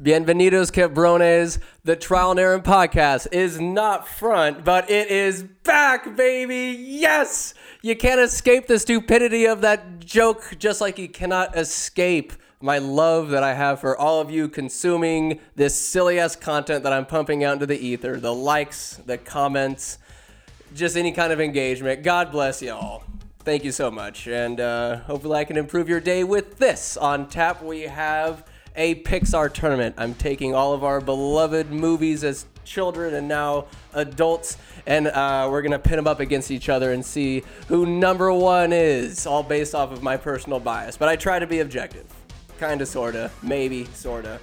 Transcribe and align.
Bienvenidos, 0.00 0.70
cabrones. 0.70 1.58
The 1.82 1.96
Trial 1.96 2.30
and 2.30 2.38
Error 2.38 2.60
podcast 2.60 3.26
is 3.32 3.60
not 3.60 4.06
front, 4.06 4.64
but 4.64 4.88
it 4.88 5.10
is 5.10 5.42
back, 5.42 6.14
baby. 6.14 6.76
Yes! 6.78 7.52
You 7.82 7.96
can't 7.96 8.20
escape 8.20 8.68
the 8.68 8.78
stupidity 8.78 9.44
of 9.46 9.60
that 9.62 9.98
joke, 9.98 10.54
just 10.56 10.80
like 10.80 10.98
you 10.98 11.08
cannot 11.08 11.58
escape 11.58 12.32
my 12.60 12.78
love 12.78 13.30
that 13.30 13.42
I 13.42 13.54
have 13.54 13.80
for 13.80 13.98
all 13.98 14.20
of 14.20 14.30
you 14.30 14.48
consuming 14.48 15.40
this 15.56 15.74
silly 15.74 16.20
ass 16.20 16.36
content 16.36 16.84
that 16.84 16.92
I'm 16.92 17.06
pumping 17.06 17.42
out 17.42 17.54
into 17.54 17.66
the 17.66 17.78
ether 17.78 18.20
the 18.20 18.34
likes, 18.34 19.00
the 19.04 19.18
comments, 19.18 19.98
just 20.76 20.96
any 20.96 21.10
kind 21.10 21.32
of 21.32 21.40
engagement. 21.40 22.04
God 22.04 22.30
bless 22.30 22.62
y'all. 22.62 23.02
Thank 23.40 23.64
you 23.64 23.72
so 23.72 23.90
much. 23.90 24.28
And 24.28 24.60
uh, 24.60 24.98
hopefully, 24.98 25.38
I 25.38 25.44
can 25.44 25.56
improve 25.56 25.88
your 25.88 26.00
day 26.00 26.22
with 26.22 26.58
this. 26.58 26.96
On 26.96 27.28
tap, 27.28 27.64
we 27.64 27.82
have 27.82 28.44
a 28.78 28.94
Pixar 28.94 29.52
tournament. 29.52 29.96
I'm 29.98 30.14
taking 30.14 30.54
all 30.54 30.72
of 30.72 30.84
our 30.84 31.00
beloved 31.00 31.70
movies 31.70 32.22
as 32.22 32.46
children 32.64 33.12
and 33.14 33.26
now 33.26 33.66
adults, 33.92 34.56
and 34.86 35.08
uh, 35.08 35.48
we're 35.50 35.62
gonna 35.62 35.80
pin 35.80 35.96
them 35.96 36.06
up 36.06 36.20
against 36.20 36.50
each 36.50 36.68
other 36.68 36.92
and 36.92 37.04
see 37.04 37.42
who 37.66 37.84
number 37.84 38.32
one 38.32 38.72
is, 38.72 39.26
all 39.26 39.42
based 39.42 39.74
off 39.74 39.90
of 39.90 40.02
my 40.02 40.16
personal 40.16 40.60
bias. 40.60 40.96
But 40.96 41.08
I 41.08 41.16
try 41.16 41.40
to 41.40 41.46
be 41.46 41.58
objective. 41.58 42.06
Kinda, 42.60 42.86
sorta, 42.86 43.30
maybe, 43.42 43.84
sorta. 43.86 44.38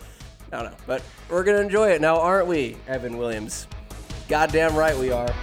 I 0.52 0.62
don't 0.62 0.72
know. 0.72 0.78
But 0.86 1.02
we're 1.30 1.44
gonna 1.44 1.62
enjoy 1.62 1.92
it 1.92 2.02
now, 2.02 2.20
aren't 2.20 2.48
we, 2.48 2.76
Evan 2.88 3.18
Williams? 3.18 3.68
Goddamn 4.28 4.76
right 4.76 4.98
we 4.98 5.12
are. 5.12 5.34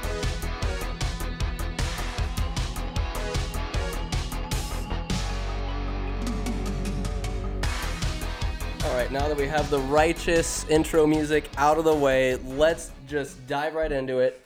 All 8.85 8.95
right, 8.95 9.13
now 9.13 9.29
that 9.29 9.37
we 9.37 9.47
have 9.47 9.71
the 9.71 9.79
righteous 9.79 10.67
intro 10.69 11.07
music 11.07 11.49
out 11.57 11.79
of 11.79 11.85
the 11.85 11.95
way, 11.95 12.35
let's 12.35 12.91
just 13.07 13.47
dive 13.47 13.75
right 13.75 13.93
into 13.93 14.19
it. 14.19 14.45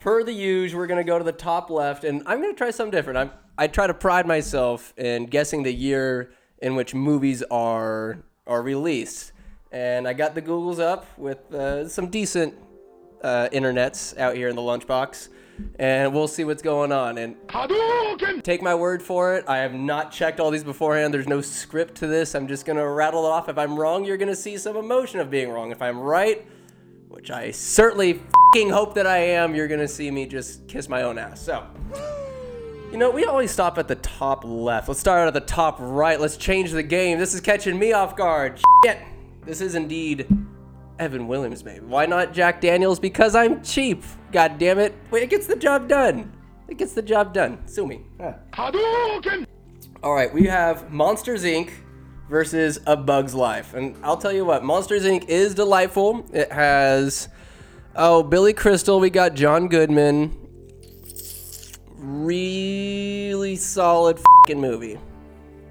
Per 0.00 0.24
the 0.24 0.32
usual, 0.32 0.80
we're 0.80 0.88
gonna 0.88 1.04
go 1.04 1.18
to 1.18 1.24
the 1.24 1.30
top 1.30 1.70
left, 1.70 2.02
and 2.02 2.20
I'm 2.26 2.40
gonna 2.40 2.52
try 2.52 2.72
something 2.72 2.90
different. 2.90 3.16
I'm, 3.16 3.30
I 3.56 3.68
try 3.68 3.86
to 3.86 3.94
pride 3.94 4.26
myself 4.26 4.92
in 4.96 5.26
guessing 5.26 5.62
the 5.62 5.72
year 5.72 6.32
in 6.58 6.74
which 6.74 6.94
movies 6.94 7.44
are 7.44 8.18
are 8.44 8.60
released, 8.60 9.30
and 9.70 10.08
I 10.08 10.14
got 10.14 10.34
the 10.34 10.42
Googles 10.42 10.80
up 10.80 11.06
with 11.16 11.54
uh, 11.54 11.88
some 11.88 12.08
decent 12.08 12.54
uh, 13.22 13.48
internets 13.52 14.18
out 14.18 14.34
here 14.34 14.48
in 14.48 14.56
the 14.56 14.62
lunchbox, 14.62 15.28
and 15.78 16.12
we'll 16.14 16.28
see 16.28 16.44
what's 16.44 16.62
going 16.62 16.92
on. 16.92 17.18
And 17.18 17.36
take 18.42 18.62
my 18.62 18.74
word 18.74 19.02
for 19.02 19.34
it. 19.36 19.44
I 19.48 19.58
have 19.58 19.74
not 19.74 20.12
checked 20.12 20.40
all 20.40 20.50
these 20.50 20.64
beforehand. 20.64 21.12
There's 21.12 21.28
no 21.28 21.40
script 21.40 21.96
to 21.96 22.06
this. 22.06 22.34
I'm 22.34 22.48
just 22.48 22.66
gonna 22.66 22.88
rattle 22.88 23.24
it 23.26 23.28
off. 23.28 23.48
If 23.48 23.58
I'm 23.58 23.78
wrong, 23.78 24.04
you're 24.04 24.16
gonna 24.16 24.36
see 24.36 24.56
some 24.56 24.76
emotion 24.76 25.20
of 25.20 25.30
being 25.30 25.50
wrong. 25.50 25.70
If 25.70 25.82
I'm 25.82 25.98
right, 25.98 26.46
which 27.08 27.30
I 27.30 27.50
certainly 27.50 28.22
hope 28.54 28.94
that 28.94 29.06
I 29.06 29.18
am, 29.18 29.54
you're 29.54 29.68
gonna 29.68 29.88
see 29.88 30.10
me 30.10 30.26
just 30.26 30.66
kiss 30.66 30.88
my 30.88 31.02
own 31.02 31.18
ass. 31.18 31.40
So. 31.42 31.66
You 32.90 32.98
know, 32.98 33.10
we 33.10 33.24
always 33.24 33.50
stop 33.50 33.78
at 33.78 33.88
the 33.88 33.96
top 33.96 34.44
left. 34.44 34.86
Let's 34.88 35.00
start 35.00 35.26
at 35.26 35.34
the 35.34 35.40
top 35.40 35.76
right. 35.80 36.20
Let's 36.20 36.36
change 36.36 36.70
the 36.70 36.84
game. 36.84 37.18
This 37.18 37.34
is 37.34 37.40
catching 37.40 37.78
me 37.78 37.92
off 37.92 38.16
guard. 38.16 38.60
Shit. 38.84 38.98
This 39.44 39.60
is 39.60 39.74
indeed 39.74 40.26
Evan 40.98 41.28
Williams, 41.28 41.64
maybe. 41.64 41.84
Why 41.84 42.06
not 42.06 42.32
Jack 42.32 42.60
Daniels? 42.60 42.98
Because 42.98 43.34
I'm 43.34 43.62
cheap. 43.62 44.02
God 44.32 44.58
damn 44.58 44.78
it. 44.78 44.94
Wait, 45.10 45.22
it 45.22 45.30
gets 45.30 45.46
the 45.46 45.56
job 45.56 45.88
done. 45.88 46.32
It 46.68 46.78
gets 46.78 46.94
the 46.94 47.02
job 47.02 47.32
done. 47.32 47.66
Sue 47.66 47.86
me. 47.86 48.02
All 50.02 50.14
right, 50.14 50.32
we 50.32 50.46
have 50.46 50.90
Monsters 50.90 51.44
Inc. 51.44 51.70
versus 52.28 52.78
A 52.86 52.96
Bug's 52.96 53.34
Life. 53.34 53.74
And 53.74 53.96
I'll 54.02 54.16
tell 54.16 54.32
you 54.32 54.44
what, 54.44 54.64
Monsters 54.64 55.04
Inc. 55.04 55.28
is 55.28 55.54
delightful. 55.54 56.26
It 56.32 56.50
has, 56.50 57.28
oh, 57.94 58.22
Billy 58.22 58.52
Crystal. 58.52 58.98
We 59.00 59.10
got 59.10 59.34
John 59.34 59.68
Goodman. 59.68 60.36
Really 61.98 63.56
solid 63.56 64.18
fucking 64.18 64.60
movie. 64.60 64.98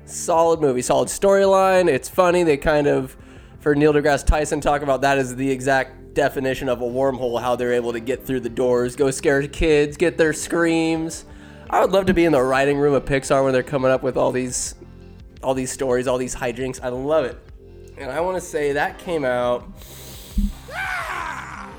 Solid 0.06 0.62
movie, 0.62 0.81
solid 0.81 1.07
storyline. 1.09 1.90
It's 1.90 2.09
funny. 2.09 2.44
They 2.44 2.57
kind 2.57 2.88
of, 2.88 3.18
for 3.66 3.74
Neil 3.74 3.92
deGrasse 3.92 4.28
Tyson, 4.28 4.62
talk 4.62 4.84
about 4.84 5.02
that 5.02 5.18
is 5.18 5.36
the 5.36 5.50
exact 5.50 6.14
definition 6.14 6.70
of 6.70 6.84
a 6.84 6.86
wormhole. 6.86 7.42
How 7.42 7.56
they're 7.56 7.74
able 7.74 7.94
to 7.94 8.00
get 8.00 8.24
through 8.24 8.42
the 8.42 8.50
doors, 8.50 8.96
go 8.96 9.09
scare 9.09 9.48
kids, 9.48 9.98
get 9.98 10.20
their 10.20 10.34
screams. 10.34 11.26
I 11.72 11.81
would 11.81 11.90
love 11.90 12.06
to 12.06 12.14
be 12.14 12.25
in 12.25 12.31
the 12.31 12.44
writing 12.44 12.78
room 12.78 12.94
of 12.94 13.06
Pixar 13.06 13.44
when 13.44 13.54
they're 13.54 13.64
coming 13.64 13.90
up 13.90 14.04
with 14.04 14.18
all 14.18 14.31
these, 14.31 14.75
all 15.42 15.56
these 15.56 15.72
stories, 15.72 16.06
all 16.06 16.20
these 16.20 16.36
hijinks. 16.36 16.80
I 16.84 16.90
love 16.90 17.25
it. 17.25 17.40
And 17.98 18.12
I 18.12 18.22
want 18.22 18.38
to 18.38 18.42
say 18.42 18.74
that 18.74 19.00
came 19.00 19.25
out. 19.25 19.68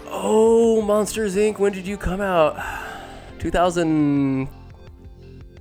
Oh, 0.09 0.83
Monsters 0.83 1.37
Inc. 1.37 1.61
When 1.61 1.73
did 1.73 1.87
you 1.87 1.97
come 1.97 2.21
out? 2.21 2.61
2000 3.39 4.49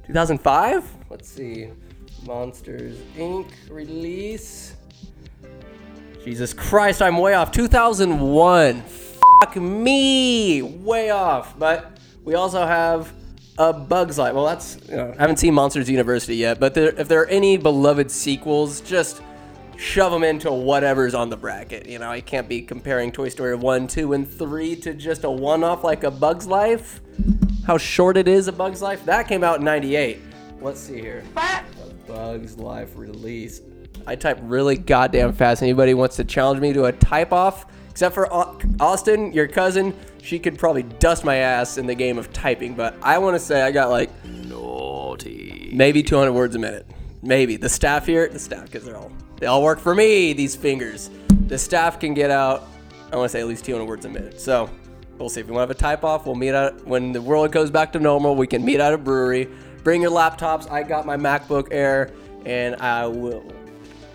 2005? 0.07 0.95
Let's 1.07 1.29
see. 1.29 1.69
Monsters 2.25 2.97
Inc. 3.15 3.51
release. 3.69 4.74
Jesus 6.25 6.53
Christ, 6.53 7.03
I'm 7.03 7.17
way 7.19 7.35
off. 7.35 7.51
2001. 7.51 8.81
Fuck 8.81 9.55
me. 9.57 10.63
Way 10.63 11.11
off. 11.11 11.57
But 11.59 11.99
we 12.23 12.33
also 12.33 12.65
have 12.65 13.13
A 13.59 13.71
Bug's 13.71 14.17
Life. 14.17 14.33
Well, 14.33 14.47
that's, 14.47 14.79
you 14.89 14.95
know, 14.95 15.13
I 15.15 15.21
haven't 15.21 15.37
seen 15.37 15.53
Monsters 15.53 15.87
University 15.87 16.37
yet, 16.37 16.59
but 16.59 16.73
there, 16.73 16.99
if 16.99 17.07
there 17.07 17.21
are 17.21 17.27
any 17.27 17.57
beloved 17.57 18.09
sequels, 18.09 18.81
just 18.81 19.21
shove 19.77 20.11
them 20.11 20.23
into 20.23 20.51
whatever's 20.51 21.13
on 21.13 21.29
the 21.29 21.37
bracket. 21.37 21.85
You 21.85 21.99
know, 21.99 22.09
I 22.09 22.21
can't 22.21 22.49
be 22.49 22.63
comparing 22.63 23.11
Toy 23.11 23.29
Story 23.29 23.55
1, 23.55 23.85
2, 23.85 24.13
and 24.13 24.27
3 24.27 24.75
to 24.77 24.95
just 24.95 25.25
a 25.25 25.29
one 25.29 25.63
off 25.63 25.83
like 25.83 26.03
A 26.03 26.09
Bug's 26.09 26.47
Life. 26.47 27.01
How 27.67 27.77
short 27.77 28.17
it 28.17 28.27
is, 28.27 28.47
A 28.47 28.51
Bug's 28.51 28.81
Life. 28.81 29.05
That 29.05 29.27
came 29.27 29.43
out 29.43 29.59
in 29.59 29.65
98. 29.65 30.19
Let's 30.59 30.79
see 30.79 30.99
here. 30.99 31.23
Bug's 32.07 32.57
Life 32.57 32.93
release. 32.95 33.61
I 34.07 34.15
type 34.15 34.39
really 34.41 34.77
goddamn 34.77 35.33
fast. 35.33 35.61
Anybody 35.61 35.93
wants 35.93 36.15
to 36.17 36.23
challenge 36.23 36.59
me 36.59 36.73
to 36.73 36.85
a 36.85 36.91
type 36.91 37.31
off? 37.31 37.65
Except 37.89 38.13
for 38.13 38.27
Austin, 38.79 39.31
your 39.31 39.47
cousin, 39.47 39.97
she 40.21 40.37
could 40.37 40.57
probably 40.57 40.83
dust 40.83 41.23
my 41.23 41.37
ass 41.37 41.77
in 41.77 41.85
the 41.85 41.95
game 41.95 42.17
of 42.17 42.33
typing, 42.33 42.73
but 42.73 42.95
I 43.01 43.17
want 43.19 43.35
to 43.35 43.39
say 43.39 43.61
I 43.61 43.71
got 43.71 43.89
like 43.89 44.09
naughty, 44.25 45.69
maybe 45.73 46.03
200 46.03 46.33
words 46.33 46.55
a 46.55 46.59
minute. 46.59 46.85
Maybe 47.21 47.55
the 47.55 47.69
staff 47.69 48.05
here, 48.05 48.27
the 48.27 48.37
staff, 48.37 48.65
because 48.65 48.83
they're 48.83 48.97
all 48.97 49.11
they 49.37 49.47
all 49.47 49.63
work 49.63 49.79
for 49.79 49.95
me. 49.95 50.33
These 50.33 50.55
fingers, 50.55 51.09
the 51.47 51.57
staff 51.57 51.99
can 51.99 52.13
get 52.13 52.31
out. 52.31 52.67
I 53.11 53.17
want 53.17 53.29
to 53.29 53.31
say 53.31 53.41
at 53.41 53.47
least 53.47 53.65
200 53.65 53.85
words 53.85 54.05
a 54.05 54.09
minute. 54.09 54.39
So 54.39 54.69
we'll 55.17 55.29
see 55.29 55.41
if 55.41 55.47
we 55.47 55.53
want 55.53 55.69
to 55.69 55.73
have 55.73 55.77
a 55.77 55.79
type 55.79 56.03
off. 56.03 56.25
We'll 56.25 56.35
meet 56.35 56.53
out 56.53 56.85
when 56.85 57.11
the 57.11 57.21
world 57.21 57.51
goes 57.51 57.69
back 57.69 57.93
to 57.93 57.99
normal. 57.99 58.35
We 58.35 58.47
can 58.47 58.63
meet 58.63 58.79
at 58.79 58.93
a 58.93 58.97
brewery. 58.97 59.49
Bring 59.83 60.01
your 60.01 60.11
laptops. 60.11 60.69
I 60.71 60.83
got 60.83 61.05
my 61.05 61.17
MacBook 61.17 61.67
Air, 61.71 62.11
and 62.45 62.75
I 62.77 63.07
will. 63.07 63.45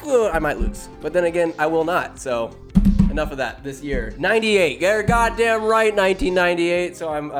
I 0.06 0.38
might 0.38 0.58
lose, 0.58 0.88
but 1.00 1.12
then 1.12 1.24
again, 1.24 1.52
I 1.58 1.66
will 1.66 1.84
not. 1.84 2.18
So 2.18 2.56
enough 3.10 3.32
of 3.32 3.38
that. 3.38 3.62
This 3.62 3.82
year, 3.82 4.14
98. 4.18 4.80
You're 4.80 5.02
goddamn 5.02 5.64
right, 5.64 5.94
1998. 5.94 6.96
So 6.96 7.08
I'm 7.08 7.30
uh, 7.30 7.34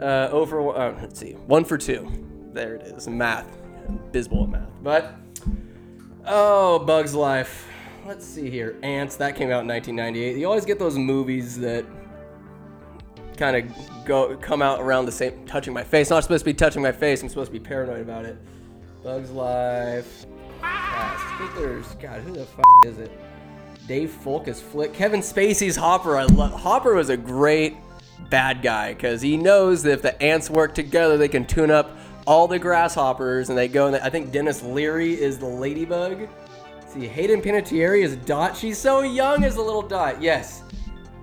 uh 0.00 0.28
over. 0.32 0.76
Uh, 0.76 0.96
let's 1.00 1.18
see, 1.18 1.32
one 1.32 1.64
for 1.64 1.78
two. 1.78 2.10
There 2.52 2.76
it 2.76 2.82
is. 2.82 3.08
Math, 3.08 3.46
abysmal 3.88 4.44
at 4.44 4.50
math. 4.50 4.68
But 4.82 5.14
oh, 6.26 6.78
Bugs 6.80 7.14
Life. 7.14 7.68
Let's 8.06 8.26
see 8.26 8.50
here. 8.50 8.76
Ants. 8.82 9.16
That 9.16 9.34
came 9.34 9.50
out 9.50 9.62
in 9.62 9.68
1998. 9.68 10.36
You 10.38 10.46
always 10.46 10.66
get 10.66 10.78
those 10.78 10.98
movies 10.98 11.58
that 11.60 11.86
kind 13.36 13.56
of 13.56 14.04
go 14.04 14.36
come 14.36 14.62
out 14.62 14.80
around 14.80 15.06
the 15.06 15.12
same 15.12 15.46
touching 15.46 15.72
my 15.72 15.82
face. 15.82 16.10
Not 16.10 16.22
supposed 16.22 16.42
to 16.42 16.50
be 16.50 16.54
touching 16.54 16.82
my 16.82 16.92
face. 16.92 17.22
I'm 17.22 17.28
supposed 17.28 17.52
to 17.52 17.58
be 17.58 17.64
paranoid 17.64 18.00
about 18.00 18.24
it. 18.24 18.36
Bugs 19.02 19.30
Life. 19.30 20.26
God, 22.00 22.20
who 22.20 22.32
the 22.32 22.42
f- 22.42 22.60
is 22.86 22.98
it? 22.98 23.10
Dave 23.86 24.10
Foley 24.10 24.48
as 24.48 24.60
Flick. 24.60 24.92
Kevin 24.92 25.20
Spacey's 25.20 25.76
Hopper. 25.76 26.16
I 26.16 26.24
love. 26.24 26.52
Hopper 26.52 26.94
was 26.94 27.08
a 27.08 27.16
great 27.16 27.76
bad 28.30 28.62
guy 28.62 28.94
because 28.94 29.22
he 29.22 29.36
knows 29.36 29.82
that 29.82 29.92
if 29.92 30.02
the 30.02 30.20
ants 30.22 30.50
work 30.50 30.74
together, 30.74 31.16
they 31.16 31.28
can 31.28 31.46
tune 31.46 31.70
up 31.70 31.96
all 32.26 32.48
the 32.48 32.58
grasshoppers, 32.58 33.48
and 33.48 33.58
they 33.58 33.68
go. 33.68 33.86
And 33.86 33.96
I 33.96 34.10
think 34.10 34.32
Denis 34.32 34.62
Leary 34.62 35.14
is 35.20 35.38
the 35.38 35.46
ladybug. 35.46 36.28
See, 36.88 37.06
Hayden 37.06 37.42
Panettiere 37.42 38.02
is 38.02 38.16
Dot. 38.16 38.56
She's 38.56 38.78
so 38.78 39.00
young 39.00 39.44
as 39.44 39.56
a 39.56 39.62
little 39.62 39.82
Dot. 39.82 40.22
Yes. 40.22 40.62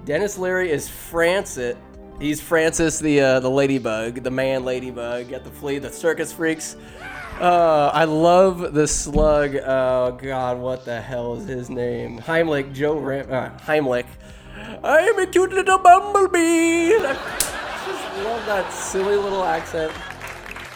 Denis 0.06 0.38
Leary 0.38 0.72
is 0.72 0.90
Francis. 0.90 1.76
He's 2.20 2.42
Francis, 2.42 3.00
the 3.00 3.20
uh, 3.20 3.40
the 3.40 3.50
ladybug, 3.50 4.22
the 4.24 4.30
man 4.30 4.64
ladybug 4.64 5.32
at 5.32 5.44
the 5.44 5.50
flea, 5.50 5.80
the 5.80 5.92
circus 5.92 6.32
freaks. 6.32 6.76
Uh, 7.42 7.90
I 7.92 8.04
love 8.04 8.76
the 8.76 8.88
slug. 8.88 9.56
Oh 9.56 10.12
God, 10.22 10.60
what 10.60 10.86
the 10.86 11.02
hell 11.02 11.34
is 11.34 11.48
his 11.48 11.72
name? 11.72 12.20
Heimlich, 12.20 12.72
Joe 12.72 13.00
Ram- 13.00 13.32
uh, 13.32 13.50
Heimlich. 13.66 14.06
I 14.84 15.00
am 15.00 15.18
a 15.18 15.26
cute 15.26 15.52
little 15.52 15.80
bumblebee. 15.80 16.94
I 16.94 17.14
just 17.88 18.24
love 18.24 18.46
that 18.46 18.72
silly 18.72 19.16
little 19.16 19.44
accent. 19.44 19.92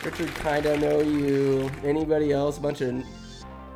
Richard, 0.04 0.34
kinda 0.38 0.76
know 0.80 1.02
you. 1.02 1.70
Anybody 1.84 2.32
else? 2.32 2.58
Bunch 2.58 2.82
of 2.82 3.04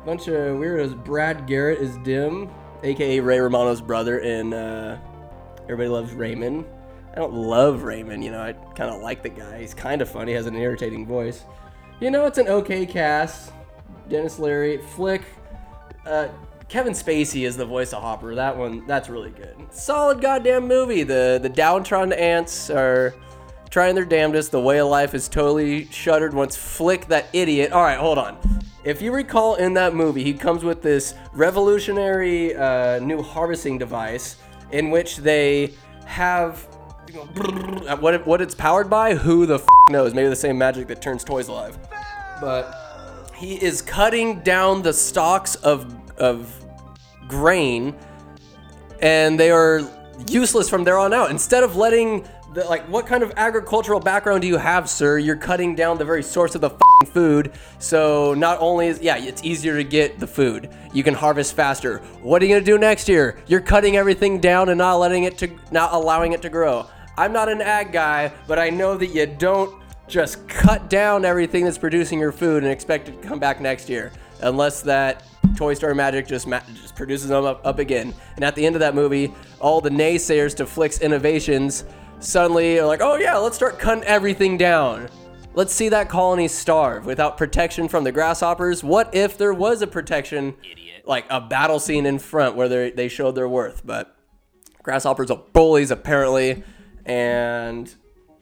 bunch 0.04 0.26
of 0.26 0.56
weirdos. 0.58 1.04
Brad 1.04 1.46
Garrett 1.46 1.78
is 1.78 1.96
Dim. 1.98 2.50
aka 2.82 3.20
Ray 3.20 3.38
Romano's 3.38 3.80
brother 3.80 4.18
in 4.18 4.52
uh, 4.52 4.98
Everybody 5.62 5.90
Loves 5.90 6.12
Raymond. 6.12 6.64
I 7.12 7.16
don't 7.16 7.34
love 7.34 7.84
Raymond, 7.84 8.24
you 8.24 8.32
know, 8.32 8.40
I 8.40 8.52
kind 8.74 8.92
of 8.92 9.00
like 9.00 9.22
the 9.22 9.28
guy. 9.28 9.60
He's 9.60 9.74
kind 9.74 10.02
of 10.02 10.08
funny, 10.08 10.32
has 10.32 10.46
an 10.46 10.56
irritating 10.56 11.06
voice. 11.06 11.44
You 12.00 12.10
know, 12.10 12.24
it's 12.24 12.38
an 12.38 12.48
okay 12.48 12.86
cast. 12.86 13.52
Denis 14.08 14.38
Leary, 14.38 14.78
Flick, 14.78 15.22
uh, 16.06 16.28
Kevin 16.70 16.94
Spacey 16.94 17.46
is 17.46 17.56
the 17.58 17.66
voice 17.66 17.92
of 17.92 18.00
Hopper. 18.00 18.34
That 18.34 18.56
one, 18.56 18.86
that's 18.86 19.10
really 19.10 19.30
good. 19.30 19.56
Solid 19.70 20.20
goddamn 20.20 20.66
movie. 20.66 21.02
The 21.02 21.38
the 21.42 21.48
downtrodden 21.48 22.12
ants 22.12 22.70
are 22.70 23.14
trying 23.68 23.94
their 23.96 24.04
damnedest. 24.04 24.50
The 24.50 24.60
way 24.60 24.78
of 24.78 24.88
life 24.88 25.12
is 25.12 25.28
totally 25.28 25.86
shuttered 25.90 26.32
once 26.32 26.56
Flick, 26.56 27.06
that 27.08 27.26
idiot. 27.32 27.72
All 27.72 27.82
right, 27.82 27.98
hold 27.98 28.18
on. 28.18 28.38
If 28.82 29.02
you 29.02 29.12
recall 29.12 29.56
in 29.56 29.74
that 29.74 29.94
movie, 29.94 30.24
he 30.24 30.32
comes 30.32 30.64
with 30.64 30.80
this 30.80 31.14
revolutionary 31.32 32.56
uh, 32.56 32.98
new 33.00 33.20
harvesting 33.20 33.76
device 33.76 34.36
in 34.72 34.90
which 34.90 35.18
they 35.18 35.74
have 36.06 36.66
you 37.10 37.16
know, 37.16 37.96
what 37.96 38.14
it, 38.14 38.26
what 38.26 38.40
it's 38.40 38.54
powered 38.54 38.88
by. 38.88 39.14
Who 39.14 39.46
the 39.46 39.56
f- 39.56 39.66
knows? 39.88 40.14
Maybe 40.14 40.28
the 40.28 40.36
same 40.36 40.56
magic 40.58 40.86
that 40.88 41.02
turns 41.02 41.24
toys 41.24 41.48
alive. 41.48 41.78
But 42.40 43.32
he 43.34 43.54
is 43.62 43.82
cutting 43.82 44.40
down 44.40 44.82
the 44.82 44.92
stalks 44.92 45.56
of 45.56 45.92
of 46.18 46.54
grain, 47.26 47.96
and 49.00 49.38
they 49.38 49.50
are 49.50 49.80
useless 50.28 50.68
from 50.68 50.84
there 50.84 50.98
on 50.98 51.12
out. 51.12 51.30
Instead 51.30 51.64
of 51.64 51.76
letting 51.76 52.28
the, 52.52 52.64
like, 52.64 52.82
what 52.88 53.06
kind 53.06 53.22
of 53.22 53.32
agricultural 53.36 54.00
background 54.00 54.42
do 54.42 54.48
you 54.48 54.56
have, 54.56 54.88
sir? 54.88 55.18
You're 55.18 55.36
cutting 55.36 55.74
down 55.74 55.98
the 55.98 56.04
very 56.04 56.22
source 56.22 56.54
of 56.54 56.60
the 56.60 56.70
food. 57.06 57.52
So 57.78 58.34
not 58.34 58.58
only 58.60 58.88
is 58.88 59.00
yeah, 59.00 59.16
it's 59.16 59.42
easier 59.42 59.76
to 59.76 59.84
get 59.84 60.20
the 60.20 60.26
food. 60.26 60.70
You 60.92 61.02
can 61.02 61.14
harvest 61.14 61.54
faster. 61.56 61.98
What 62.22 62.42
are 62.42 62.46
you 62.46 62.54
gonna 62.54 62.64
do 62.64 62.78
next 62.78 63.08
year? 63.08 63.38
You're 63.46 63.60
cutting 63.60 63.96
everything 63.96 64.38
down 64.38 64.68
and 64.68 64.78
not 64.78 64.96
letting 64.96 65.24
it 65.24 65.38
to 65.38 65.50
not 65.72 65.92
allowing 65.92 66.32
it 66.32 66.42
to 66.42 66.48
grow. 66.48 66.86
I'm 67.16 67.32
not 67.32 67.48
an 67.48 67.60
ag 67.60 67.92
guy, 67.92 68.32
but 68.46 68.58
I 68.58 68.70
know 68.70 68.96
that 68.96 69.08
you 69.08 69.26
don't 69.26 69.80
just 70.08 70.46
cut 70.48 70.90
down 70.90 71.24
everything 71.24 71.64
that's 71.64 71.78
producing 71.78 72.18
your 72.18 72.32
food 72.32 72.62
and 72.62 72.72
expect 72.72 73.08
it 73.08 73.22
to 73.22 73.28
come 73.28 73.38
back 73.38 73.60
next 73.60 73.88
year, 73.88 74.10
unless 74.40 74.82
that 74.82 75.24
Toy 75.56 75.74
Story 75.74 75.94
magic 75.94 76.26
just 76.26 76.46
ma- 76.46 76.60
just 76.74 76.96
produces 76.96 77.28
them 77.28 77.44
up, 77.44 77.60
up 77.64 77.78
again. 77.78 78.14
And 78.36 78.44
at 78.44 78.54
the 78.54 78.64
end 78.64 78.76
of 78.76 78.80
that 78.80 78.94
movie, 78.94 79.32
all 79.60 79.80
the 79.80 79.90
naysayers 79.90 80.56
to 80.56 80.66
Flick's 80.66 81.00
innovations 81.00 81.84
suddenly 82.20 82.78
are 82.78 82.86
like, 82.86 83.00
oh 83.00 83.16
yeah, 83.16 83.36
let's 83.36 83.56
start 83.56 83.78
cutting 83.78 84.04
everything 84.04 84.56
down. 84.56 85.08
Let's 85.52 85.74
see 85.74 85.88
that 85.88 86.08
colony 86.08 86.48
starve 86.48 87.06
without 87.06 87.36
protection 87.36 87.88
from 87.88 88.04
the 88.04 88.12
grasshoppers. 88.12 88.84
What 88.84 89.14
if 89.14 89.36
there 89.36 89.52
was 89.52 89.82
a 89.82 89.86
protection, 89.86 90.54
Idiot. 90.62 91.02
like 91.06 91.26
a 91.28 91.40
battle 91.40 91.80
scene 91.80 92.06
in 92.06 92.18
front 92.18 92.56
where 92.56 92.68
they 92.68 92.90
they 92.90 93.08
showed 93.08 93.34
their 93.34 93.48
worth? 93.48 93.82
But 93.84 94.16
grasshoppers 94.82 95.30
are 95.30 95.42
bullies 95.52 95.90
apparently, 95.90 96.62
and 97.10 97.92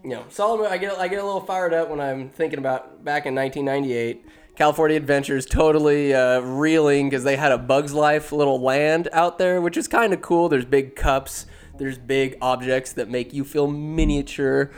you 0.05 0.11
know, 0.11 0.25
solid. 0.29 0.71
I 0.71 0.77
get 0.77 0.99
I 0.99 1.09
get 1.09 1.21
a 1.21 1.25
little 1.25 1.41
fired 1.41 1.73
up 1.73 1.89
when 1.89 2.01
I'm 2.01 2.29
thinking 2.29 2.59
about 2.59 3.03
back 3.03 3.25
in 3.25 3.35
1998. 3.35 4.27
California 4.57 4.97
Adventures 4.97 5.47
totally 5.47 6.13
uh, 6.13 6.41
reeling 6.41 7.09
because 7.09 7.25
they 7.25 7.37
had 7.37 7.53
a 7.53 7.59
Bugs 7.59 7.95
Life 7.95 8.31
little 8.33 8.61
land 8.61 9.09
out 9.13 9.39
there, 9.39 9.61
which 9.61 9.77
is 9.77 9.89
kind 9.89 10.13
of 10.13 10.21
cool. 10.21 10.49
There's 10.49 10.65
big 10.65 10.97
cups, 10.97 11.47
there's 11.79 11.97
big 11.97 12.37
objects 12.43 12.93
that 12.93 13.09
make 13.09 13.33
you 13.33 13.45
feel 13.45 13.69
miniature, 13.69 14.71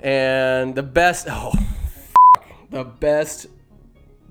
and 0.00 0.74
the 0.74 0.82
best 0.82 1.26
oh, 1.28 1.50
f- 1.54 2.12
the 2.70 2.84
best 2.84 3.46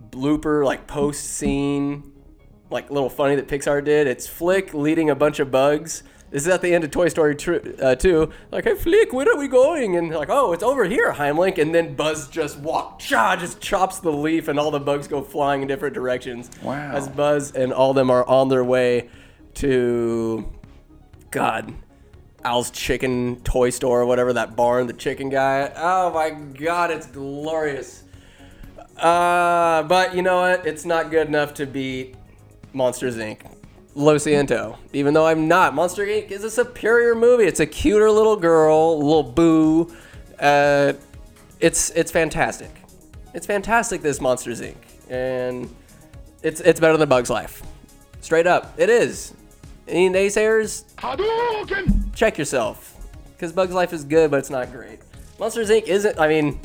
blooper 0.09 0.63
like 0.63 0.88
post 0.88 1.25
scene 1.25 2.12
like 2.69 2.89
little 2.89 3.09
funny 3.09 3.35
that 3.35 3.50
Pixar 3.50 3.83
did. 3.83 4.07
It's 4.07 4.27
Flick 4.27 4.73
leading 4.73 5.09
a 5.09 5.15
bunch 5.15 5.39
of 5.39 5.51
bugs. 5.51 6.03
This 6.31 6.44
is 6.44 6.48
at 6.48 6.62
the 6.62 6.74
end 6.74 6.86
of 6.86 6.92
Toy 6.92 7.10
Story 7.10 7.36
tr- 7.36 7.57
uh, 7.81 7.95
2. 7.95 8.31
Like, 8.51 8.63
hey, 8.63 8.75
Flick, 8.75 9.12
where 9.12 9.28
are 9.30 9.38
we 9.38 9.50
going? 9.50 9.98
And 9.98 10.12
like, 10.12 10.30
oh, 10.30 10.54
it's 10.54 10.63
over 10.63 10.86
here, 10.86 11.12
Heimlich. 11.12 11.57
And 11.57 11.75
then 11.75 11.94
Buzz 11.94 12.30
just 12.30 12.57
walk, 12.57 13.00
cha, 13.00 13.36
just 13.36 13.60
chops 13.60 14.00
the 14.00 14.13
leaf, 14.13 14.48
and 14.48 14.57
all 14.57 14.72
the 14.72 14.80
bugs 14.80 15.10
go 15.10 15.22
flying 15.22 15.62
in 15.62 15.68
different 15.68 15.94
directions. 15.94 16.50
Wow. 16.63 16.94
As 16.94 17.10
Buzz 17.10 17.51
and 17.51 17.74
all 17.74 17.94
them 17.94 18.10
are 18.10 18.25
on 18.25 18.48
their 18.48 18.63
way 18.63 19.10
to, 19.56 20.50
God, 21.31 21.74
Al's 22.45 22.72
Chicken 22.72 23.42
Toy 23.42 23.69
Store 23.69 24.01
or 24.01 24.06
whatever, 24.06 24.31
that 24.31 24.56
barn, 24.56 24.88
the 24.88 24.94
chicken 24.94 25.28
guy. 25.28 25.69
Oh 25.75 26.12
my 26.13 26.30
God, 26.30 26.92
it's 26.92 27.07
glorious. 27.07 28.04
Uh, 28.95 29.83
but 29.83 30.16
you 30.16 30.22
know 30.22 30.39
what? 30.42 30.66
It's 30.66 30.86
not 30.86 31.12
good 31.12 31.28
enough 31.28 31.54
to 31.56 31.66
beat 31.66 32.16
Monsters 32.72 33.18
Inc. 33.18 33.50
Lo 33.96 34.16
Siento. 34.16 34.78
Even 34.94 35.14
though 35.14 35.28
I'm 35.28 35.48
not. 35.48 35.74
Monster 35.74 36.06
Inc. 36.06 36.32
is 36.32 36.44
a 36.44 36.50
superior 36.50 37.16
movie. 37.16 37.44
It's 37.44 37.60
a 37.60 37.66
cuter 37.66 38.10
little 38.10 38.38
girl, 38.38 38.98
little 38.98 39.24
boo. 39.24 39.94
Uh, 40.40 40.94
it's 41.60 41.90
it's 41.92 42.12
fantastic. 42.12 42.72
It's 43.34 43.46
fantastic. 43.46 44.02
This 44.02 44.22
Monsters 44.22 44.62
Inc. 44.62 44.76
And 45.10 45.74
it's 46.42 46.62
it's 46.62 46.80
better 46.80 46.98
than 46.98 47.10
Bugs 47.10 47.30
Life. 47.30 47.64
Straight 48.22 48.48
up, 48.48 48.74
it 48.78 48.90
is. 48.90 49.34
Any 49.88 50.10
naysayers? 50.10 50.86
Check 52.16 52.38
yourself, 52.38 52.96
because 53.34 53.52
Bugs 53.52 53.74
Life 53.74 53.94
is 53.94 54.04
good, 54.06 54.32
but 54.32 54.38
it's 54.38 54.50
not 54.50 54.72
great. 54.72 55.00
Monsters 55.40 55.70
Inc. 55.70 55.84
isn't. 55.84 56.18
I 56.20 56.28
mean, 56.28 56.60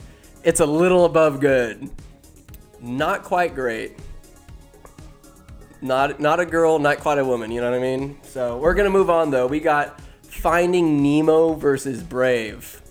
it's 0.45 0.61
a 0.61 0.67
little 0.67 1.07
above 1.07 1.41
good. 1.41 1.91
Not 2.81 3.25
quite 3.25 3.55
great 3.55 3.99
not 5.81 6.21
not 6.21 6.41
a 6.41 6.47
girl, 6.47 6.79
not 6.79 6.99
quite 6.99 7.19
a 7.19 7.25
woman. 7.25 7.51
You 7.51 7.61
know 7.61 7.71
what 7.71 7.79
I 7.79 7.83
mean? 7.83 8.19
So 8.23 8.59
we're 8.59 8.75
gonna 8.75 8.91
move 8.91 9.11
on 9.11 9.31
though. 9.31 9.47
We 9.47 9.61
got 9.61 10.01
Finding 10.23 11.03
Nemo 11.03 11.55
versus 11.55 12.03
Brave. 12.03 12.83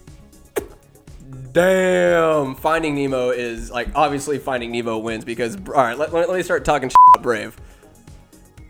Damn, 1.52 2.56
Finding 2.56 2.96
Nemo 2.96 3.30
is 3.30 3.72
like 3.72 3.90
obviously 3.96 4.38
Finding 4.40 4.72
Nemo 4.72 4.98
wins 4.98 5.26
because 5.26 5.56
all 5.56 5.74
right. 5.74 5.98
Let, 5.98 6.14
let 6.14 6.30
me 6.30 6.44
start 6.44 6.66
talking 6.66 6.90
about 7.14 7.24
Brave. 7.24 7.56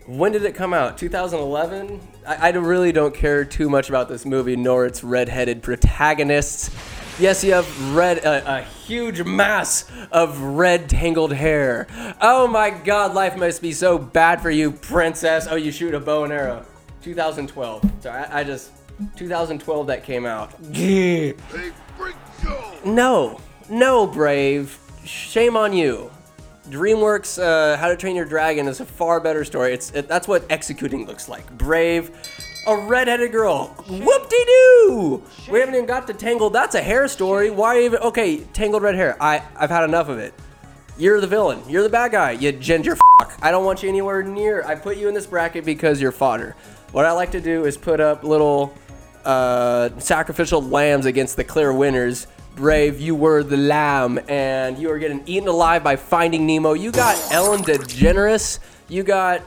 When 0.06 0.30
did 0.30 0.44
it 0.44 0.54
come 0.54 0.72
out? 0.72 0.98
2011. 0.98 2.00
I, 2.26 2.36
I 2.36 2.48
really 2.50 2.92
don't 2.92 3.14
care 3.14 3.44
too 3.44 3.68
much 3.68 3.88
about 3.88 4.08
this 4.08 4.24
movie 4.24 4.54
nor 4.54 4.86
its 4.86 5.02
redheaded 5.02 5.62
protagonists. 5.62 6.70
Yes, 7.18 7.42
you 7.42 7.54
have 7.54 7.94
red, 7.94 8.18
a, 8.18 8.58
a 8.58 8.60
huge 8.60 9.22
mass 9.22 9.90
of 10.12 10.38
red 10.38 10.90
tangled 10.90 11.32
hair. 11.32 11.86
Oh 12.20 12.46
my 12.46 12.68
God, 12.68 13.14
life 13.14 13.38
must 13.38 13.62
be 13.62 13.72
so 13.72 13.96
bad 13.96 14.42
for 14.42 14.50
you, 14.50 14.70
princess. 14.70 15.46
Oh, 15.50 15.56
you 15.56 15.72
shoot 15.72 15.94
a 15.94 16.00
bow 16.00 16.24
and 16.24 16.32
arrow. 16.32 16.66
2012. 17.00 17.90
Sorry, 18.00 18.24
I, 18.24 18.40
I 18.40 18.44
just 18.44 18.70
2012 19.16 19.86
that 19.86 20.04
came 20.04 20.26
out. 20.26 20.52
No, 22.84 23.40
no, 23.70 24.06
Brave. 24.06 24.78
Shame 25.04 25.56
on 25.56 25.72
you. 25.72 26.10
DreamWorks 26.68 27.40
uh, 27.40 27.76
How 27.76 27.88
to 27.88 27.96
Train 27.96 28.16
Your 28.16 28.24
Dragon 28.24 28.66
is 28.66 28.80
a 28.80 28.84
far 28.84 29.20
better 29.20 29.44
story. 29.44 29.72
It's 29.72 29.92
it, 29.92 30.08
that's 30.08 30.26
what 30.26 30.44
executing 30.50 31.06
looks 31.06 31.28
like. 31.28 31.50
Brave, 31.56 32.10
a 32.66 32.76
redheaded 32.76 33.32
girl. 33.32 33.68
Whoop-de-doo! 33.88 35.22
We 35.50 35.60
haven't 35.60 35.74
even 35.74 35.86
got 35.86 36.06
to 36.08 36.14
Tangled. 36.14 36.52
That's 36.52 36.74
a 36.74 36.82
hair 36.82 37.08
story. 37.08 37.50
Why 37.50 37.80
even? 37.82 38.00
Okay, 38.00 38.38
Tangled 38.52 38.82
red 38.82 38.94
hair. 38.94 39.16
I 39.20 39.42
I've 39.56 39.70
had 39.70 39.84
enough 39.84 40.08
of 40.08 40.18
it. 40.18 40.34
You're 40.98 41.20
the 41.20 41.26
villain. 41.26 41.60
You're 41.68 41.82
the 41.82 41.90
bad 41.90 42.12
guy. 42.12 42.32
You 42.32 42.52
ginger 42.52 42.96
fuck. 42.96 43.38
I 43.42 43.50
don't 43.50 43.64
want 43.64 43.82
you 43.82 43.88
anywhere 43.88 44.22
near. 44.22 44.64
I 44.64 44.74
put 44.74 44.96
you 44.96 45.08
in 45.08 45.14
this 45.14 45.26
bracket 45.26 45.64
because 45.64 46.00
you're 46.00 46.12
fodder. 46.12 46.56
What 46.92 47.04
I 47.04 47.12
like 47.12 47.32
to 47.32 47.40
do 47.40 47.66
is 47.66 47.76
put 47.76 48.00
up 48.00 48.24
little 48.24 48.74
uh, 49.24 49.90
sacrificial 49.98 50.62
lambs 50.62 51.04
against 51.04 51.36
the 51.36 51.44
clear 51.44 51.72
winners. 51.72 52.26
Brave, 52.54 52.98
you 52.98 53.14
were 53.14 53.42
the 53.42 53.58
lamb, 53.58 54.18
and 54.28 54.78
you 54.78 54.90
are 54.90 54.98
getting 54.98 55.22
eaten 55.26 55.46
alive 55.46 55.84
by 55.84 55.96
Finding 55.96 56.46
Nemo. 56.46 56.72
You 56.72 56.90
got 56.90 57.14
Ellen 57.30 57.62
DeGeneres. 57.62 58.60
You 58.88 59.02
got. 59.02 59.42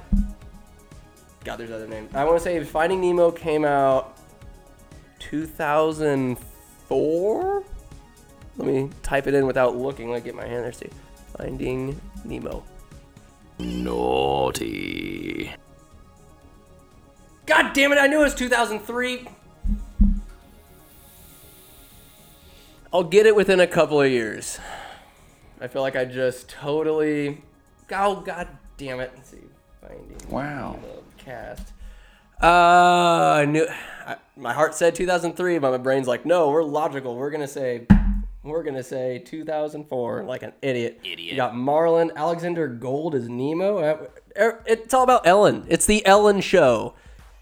God, 1.44 1.58
there's 1.58 1.72
other 1.72 1.88
names. 1.88 2.14
I 2.14 2.24
want 2.26 2.38
to 2.38 2.44
say 2.44 2.64
Finding 2.64 3.02
Nemo 3.02 3.32
came 3.32 3.66
out 3.66 4.16
2004. 5.20 7.64
Let 8.58 8.68
me 8.68 8.90
type 9.04 9.28
it 9.28 9.34
in 9.34 9.48
without 9.48 9.78
looking. 9.78 10.12
Let 10.12 10.24
me 10.24 10.26
get 10.26 10.36
my 10.36 10.46
hand 10.46 10.66
there. 10.66 10.74
See, 10.74 10.90
Finding 11.38 12.00
Nemo. 12.26 12.64
Naughty. 13.58 15.54
God 17.46 17.74
damn 17.74 17.92
it! 17.92 17.98
I 17.98 18.08
knew 18.08 18.20
it 18.20 18.24
was 18.24 18.36
2003. 18.36 19.28
I'll 22.94 23.04
get 23.04 23.26
it 23.26 23.36
within 23.36 23.60
a 23.60 23.68
couple 23.68 24.02
of 24.02 24.10
years. 24.10 24.60
I 25.62 25.68
feel 25.68 25.82
like 25.82 25.96
I 25.96 26.06
just 26.06 26.50
totally. 26.50 27.42
Oh 27.92 28.22
god 28.22 28.48
damn 28.78 29.00
it! 29.00 29.12
Let's 29.16 29.30
see, 29.30 29.38
Finding 29.82 30.18
Wow. 30.30 30.74
Nemo 30.74 30.89
cast. 31.30 31.74
Uh, 32.42 33.42
I 33.42 33.46
knew. 33.46 33.68
I, 34.06 34.16
my 34.36 34.54
heart 34.54 34.74
said 34.74 34.96
2003, 34.96 35.60
but 35.60 35.72
my 35.72 35.78
brain's 35.78 36.08
like, 36.08 36.26
no, 36.26 36.50
we're 36.50 36.64
logical. 36.64 37.16
We're 37.16 37.30
gonna 37.30 37.48
say, 37.48 37.86
we're 38.44 38.64
gonna 38.64 38.84
say 38.84 39.20
2004, 39.20 40.24
like 40.24 40.44
an 40.44 40.54
idiot. 40.62 41.00
Idiot. 41.04 41.20
You 41.20 41.36
got 41.36 41.54
Marlon 41.54 42.16
Alexander 42.16 42.68
Gould 42.68 43.14
as 43.14 43.30
Nemo. 43.30 43.78
Uh, 43.78 44.08
er, 44.38 44.64
it's 44.66 44.94
all 44.94 45.04
about 45.04 45.28
Ellen. 45.28 45.66
It's 45.68 45.86
the 45.86 46.04
Ellen 46.06 46.42
show 46.42 46.96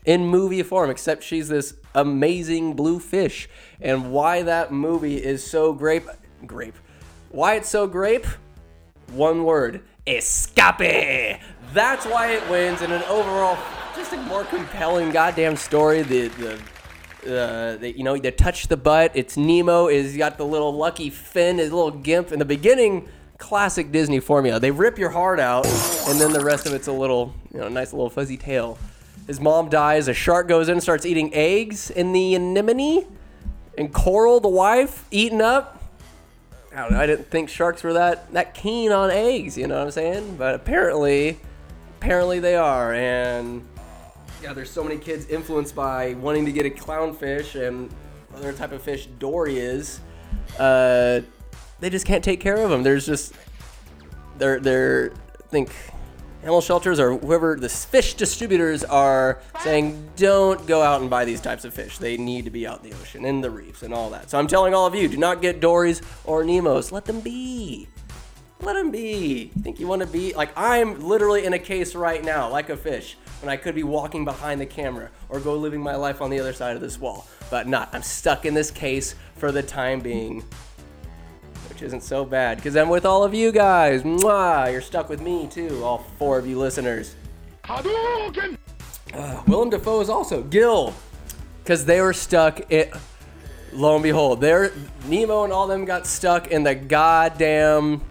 in 0.06 0.26
movie 0.26 0.64
form, 0.64 0.90
except 0.90 1.24
she's 1.24 1.48
this 1.48 1.76
amazing 1.96 2.74
blue 2.74 3.00
fish. 3.00 3.48
And 3.80 4.12
why 4.12 4.42
that 4.42 4.72
movie 4.72 5.24
is 5.24 5.46
so 5.46 5.72
grape, 5.74 6.08
grape. 6.46 6.76
Why 7.30 7.56
it's 7.56 7.70
so 7.70 7.88
grape? 7.88 8.26
One 9.14 9.46
word: 9.46 9.84
escape. 10.06 11.40
That's 11.74 12.06
why 12.06 12.32
it 12.32 12.50
wins 12.50 12.82
in 12.82 12.92
an 12.92 13.04
overall, 13.04 13.58
just 13.98 14.14
a 14.14 14.18
more 14.18 14.44
compelling 14.46 15.12
goddamn 15.12 15.56
story. 15.56 16.04
The 16.04 16.28
the. 16.30 16.62
Uh, 17.26 17.76
they, 17.76 17.90
you 17.90 18.04
know, 18.04 18.16
they 18.16 18.32
touch 18.32 18.68
the 18.68 18.78
butt. 18.78 19.12
It's 19.14 19.36
Nemo. 19.36 19.88
Is 19.88 20.16
got 20.16 20.38
the 20.38 20.46
little 20.46 20.72
lucky 20.74 21.10
fin, 21.10 21.58
his 21.58 21.74
little 21.74 21.92
gimp. 21.92 22.32
In 22.32 22.40
the 22.40 22.46
beginning, 22.46 23.10
classic 23.38 23.92
Disney 23.92 24.20
formula. 24.20 24.60
They 24.60 24.72
rip 24.72 24.98
your 24.98 25.10
heart 25.10 25.40
out, 25.40 25.66
and 26.08 26.22
then 26.22 26.32
the 26.32 26.46
rest 26.46 26.66
of 26.66 26.74
it's 26.74 26.88
a 26.88 26.92
little, 26.92 27.34
you 27.54 27.60
know, 27.60 27.68
nice 27.68 27.92
little 27.92 28.10
fuzzy 28.10 28.38
tail. 28.38 28.78
His 29.26 29.42
mom 29.42 29.68
dies. 29.68 30.08
A 30.08 30.14
shark 30.14 30.48
goes 30.48 30.70
in 30.70 30.80
starts 30.80 31.06
eating 31.06 31.34
eggs 31.34 31.90
in 31.90 32.14
the 32.14 32.36
anemone. 32.36 33.06
And 33.78 33.94
Coral, 33.94 34.40
the 34.40 34.48
wife, 34.48 35.06
eaten 35.12 35.42
up. 35.42 35.84
I 36.74 36.82
don't 36.82 36.94
know. 36.94 37.00
I 37.00 37.08
didn't 37.08 37.30
think 37.30 37.50
sharks 37.50 37.84
were 37.84 37.94
that 37.94 38.32
that 38.34 38.54
keen 38.54 38.92
on 38.92 39.10
eggs. 39.10 39.58
You 39.58 39.68
know 39.68 39.78
what 39.78 39.86
I'm 39.86 39.92
saying? 39.92 40.38
But 40.38 40.56
apparently, 40.56 41.40
apparently 42.00 42.40
they 42.40 42.56
are. 42.56 42.94
And 42.94 43.68
yeah, 44.42 44.54
there's 44.54 44.70
so 44.70 44.84
many 44.84 44.98
kids 44.98 45.26
influenced 45.28 45.76
by 45.76 46.14
wanting 46.16 46.46
to 46.46 46.52
get 46.52 46.66
a 46.66 46.70
clownfish 46.70 47.56
and 47.56 47.90
other 48.36 48.54
type 48.54 48.72
of 48.72 48.82
fish 48.82 49.08
Dory 49.20 49.58
is. 49.58 50.00
Uh, 50.60 51.22
they 51.80 51.90
just 51.90 52.06
can't 52.06 52.24
take 52.24 52.40
care 52.40 52.58
of 52.58 52.70
them. 52.70 52.84
There's 52.84 53.06
just 53.06 53.34
they're 54.38 54.60
they're 54.60 55.12
I 55.44 55.48
think 55.50 55.72
animal 56.44 56.62
shelters 56.62 57.00
or 57.00 57.18
whoever 57.18 57.56
the 57.56 57.70
fish 57.70 58.14
distributors 58.14 58.84
are 58.84 59.42
saying 59.62 60.10
don't 60.16 60.66
go 60.68 60.82
out 60.82 61.02
and 61.02 61.10
buy 61.10 61.26
these 61.26 61.42
types 61.42 61.66
of 61.66 61.74
fish. 61.74 61.98
They 61.98 62.18
need 62.18 62.46
to 62.46 62.52
be 62.52 62.68
out 62.68 62.84
in 62.84 62.90
the 62.90 62.96
ocean, 62.96 63.26
in 63.26 63.42
the 63.42 63.50
reefs, 63.50 63.84
and 63.84 63.94
all 63.94 64.10
that. 64.12 64.30
So 64.30 64.38
I'm 64.38 64.48
telling 64.48 64.74
all 64.74 64.86
of 64.86 64.96
you, 64.96 65.08
do 65.08 65.18
not 65.18 65.42
get 65.42 65.60
Dories 65.60 66.02
or 66.26 66.44
Nemos. 66.44 66.92
Let 66.92 67.06
them 67.06 67.20
be. 67.20 67.88
Let 68.62 68.74
them 68.74 68.92
be. 68.92 69.52
You 69.56 69.62
think 69.62 69.80
you 69.80 69.88
want 69.88 70.02
to 70.02 70.08
be 70.08 70.34
like 70.34 70.52
I'm 70.58 71.00
literally 71.08 71.46
in 71.46 71.54
a 71.54 71.60
case 71.60 71.96
right 71.96 72.24
now, 72.24 72.50
like 72.50 72.70
a 72.70 72.78
fish, 72.78 73.18
when 73.42 73.50
I 73.50 73.58
could 73.58 73.76
be 73.76 73.84
walking 73.84 74.26
behind 74.26 74.60
the 74.60 74.66
camera 74.66 75.10
or 75.30 75.40
go 75.40 75.56
living 75.56 75.82
my 75.82 75.96
life 75.96 76.22
on 76.22 76.30
the 76.30 76.40
other 76.40 76.54
side 76.54 76.76
of 76.76 76.82
this 76.82 77.00
wall, 77.00 77.28
but 77.52 77.68
not. 77.68 77.90
I'm 77.94 78.02
stuck 78.02 78.46
in 78.46 78.54
this 78.54 78.72
case 78.72 79.16
for 79.36 79.52
the 79.52 79.62
time 79.62 80.00
being 80.00 80.44
which 81.78 81.84
isn't 81.84 82.02
so 82.02 82.26
bad 82.26 82.58
because 82.58 82.76
I'm 82.76 82.90
with 82.90 83.06
all 83.06 83.24
of 83.24 83.36
you 83.36 83.52
guys. 83.52 84.02
Mwah! 84.02 84.72
You're 84.72 84.82
stuck 84.82 85.10
with 85.10 85.22
me 85.22 85.48
too, 85.48 85.84
all 85.84 86.00
four 86.18 86.40
of 86.40 86.48
you 86.48 86.58
listeners. 86.58 87.16
Hadouken! 87.66 88.58
Uh, 89.14 89.44
Willem 89.46 89.70
Dafoe 89.70 90.02
is 90.02 90.10
also 90.10 90.42
Gil 90.42 90.96
because 91.64 91.86
they 91.86 92.02
were 92.02 92.14
stuck. 92.14 92.72
It 92.72 92.92
lo 93.74 93.94
and 93.94 94.02
behold, 94.02 94.42
they're 94.42 94.72
Nemo 95.06 95.44
and 95.44 95.54
all 95.54 95.68
them 95.68 95.86
got 95.86 96.08
stuck 96.08 96.48
in 96.48 96.64
the 96.64 96.74
goddamn 96.74 98.02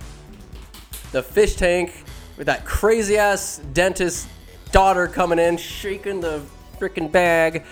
the 1.17 1.23
fish 1.23 1.57
tank 1.57 2.05
with 2.37 2.47
that 2.47 2.65
crazy 2.65 3.17
ass 3.17 3.61
dentist 3.73 4.29
daughter 4.71 5.09
coming 5.09 5.39
in, 5.39 5.57
shaking 5.57 6.21
the 6.21 6.43
freaking 6.79 7.11
bag. 7.11 7.65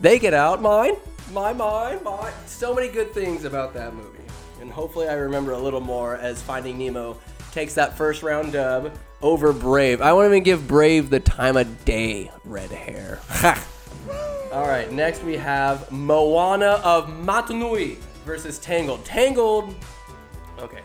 They 0.00 0.18
get 0.18 0.34
out. 0.34 0.62
Mine, 0.62 0.94
my, 1.32 1.52
mine, 1.52 2.02
mine. 2.02 2.32
So 2.46 2.74
many 2.74 2.88
good 2.88 3.12
things 3.12 3.44
about 3.44 3.74
that 3.74 3.94
movie 3.94 4.22
and 4.62 4.70
hopefully 4.70 5.08
I 5.08 5.14
remember 5.14 5.52
a 5.52 5.58
little 5.58 5.80
more 5.80 6.16
as 6.16 6.40
Finding 6.40 6.78
Nemo 6.78 7.18
takes 7.50 7.74
that 7.74 7.98
first 7.98 8.22
round 8.22 8.52
dub 8.52 8.96
over 9.20 9.52
Brave. 9.52 10.00
I 10.00 10.12
won't 10.12 10.28
even 10.28 10.44
give 10.44 10.66
Brave 10.66 11.10
the 11.10 11.20
time 11.20 11.56
of 11.56 11.84
day, 11.84 12.30
red 12.44 12.70
hair. 12.70 13.18
All 14.52 14.68
right, 14.68 14.90
next 14.92 15.22
we 15.24 15.36
have 15.36 15.90
Moana 15.90 16.80
of 16.84 17.08
Motunui 17.08 17.96
versus 18.24 18.58
Tangled. 18.58 19.04
Tangled, 19.04 19.74
okay, 20.60 20.82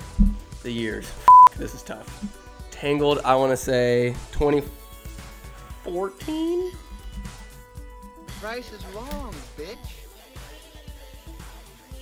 the 0.64 0.72
years. 0.72 1.12
This 1.58 1.74
is 1.74 1.82
tough. 1.82 2.24
Tangled, 2.70 3.20
I 3.26 3.36
want 3.36 3.52
to 3.52 3.58
say 3.58 4.16
2014? 4.32 6.72
Price 8.40 8.72
is 8.72 8.86
wrong, 8.94 9.34
bitch. 9.58 9.76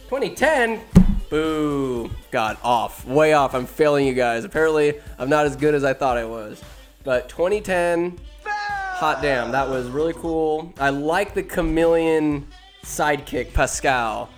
2010? 0.10 0.82
Boo. 1.30 2.12
God, 2.32 2.58
off. 2.64 3.06
Way 3.06 3.32
off. 3.32 3.56
I'm 3.56 3.66
failing 3.66 4.06
you 4.06 4.14
guys. 4.14 4.44
Apparently, 4.44 5.00
I'm 5.18 5.30
not 5.30 5.46
as 5.46 5.56
good 5.56 5.74
as 5.74 5.86
I 5.86 5.94
thought 5.94 6.18
I 6.18 6.26
was. 6.26 6.62
But 7.06 7.30
2010, 7.30 8.20
hot 8.46 9.22
damn, 9.22 9.52
that 9.52 9.70
was 9.70 9.88
really 9.88 10.14
cool. 10.14 10.74
I 10.80 10.90
like 10.90 11.34
the 11.34 11.44
chameleon 11.44 12.48
sidekick, 12.84 13.54
Pascal, 13.54 14.30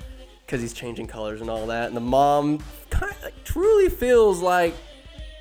because 0.45 0.61
he's 0.61 0.73
changing 0.73 1.07
colors 1.07 1.41
and 1.41 1.49
all 1.49 1.65
that. 1.67 1.87
And 1.87 1.97
the 1.97 2.01
mom 2.01 2.59
kind 2.89 3.11
of 3.11 3.23
like, 3.23 3.43
truly 3.43 3.89
feels 3.89 4.41
like, 4.41 4.73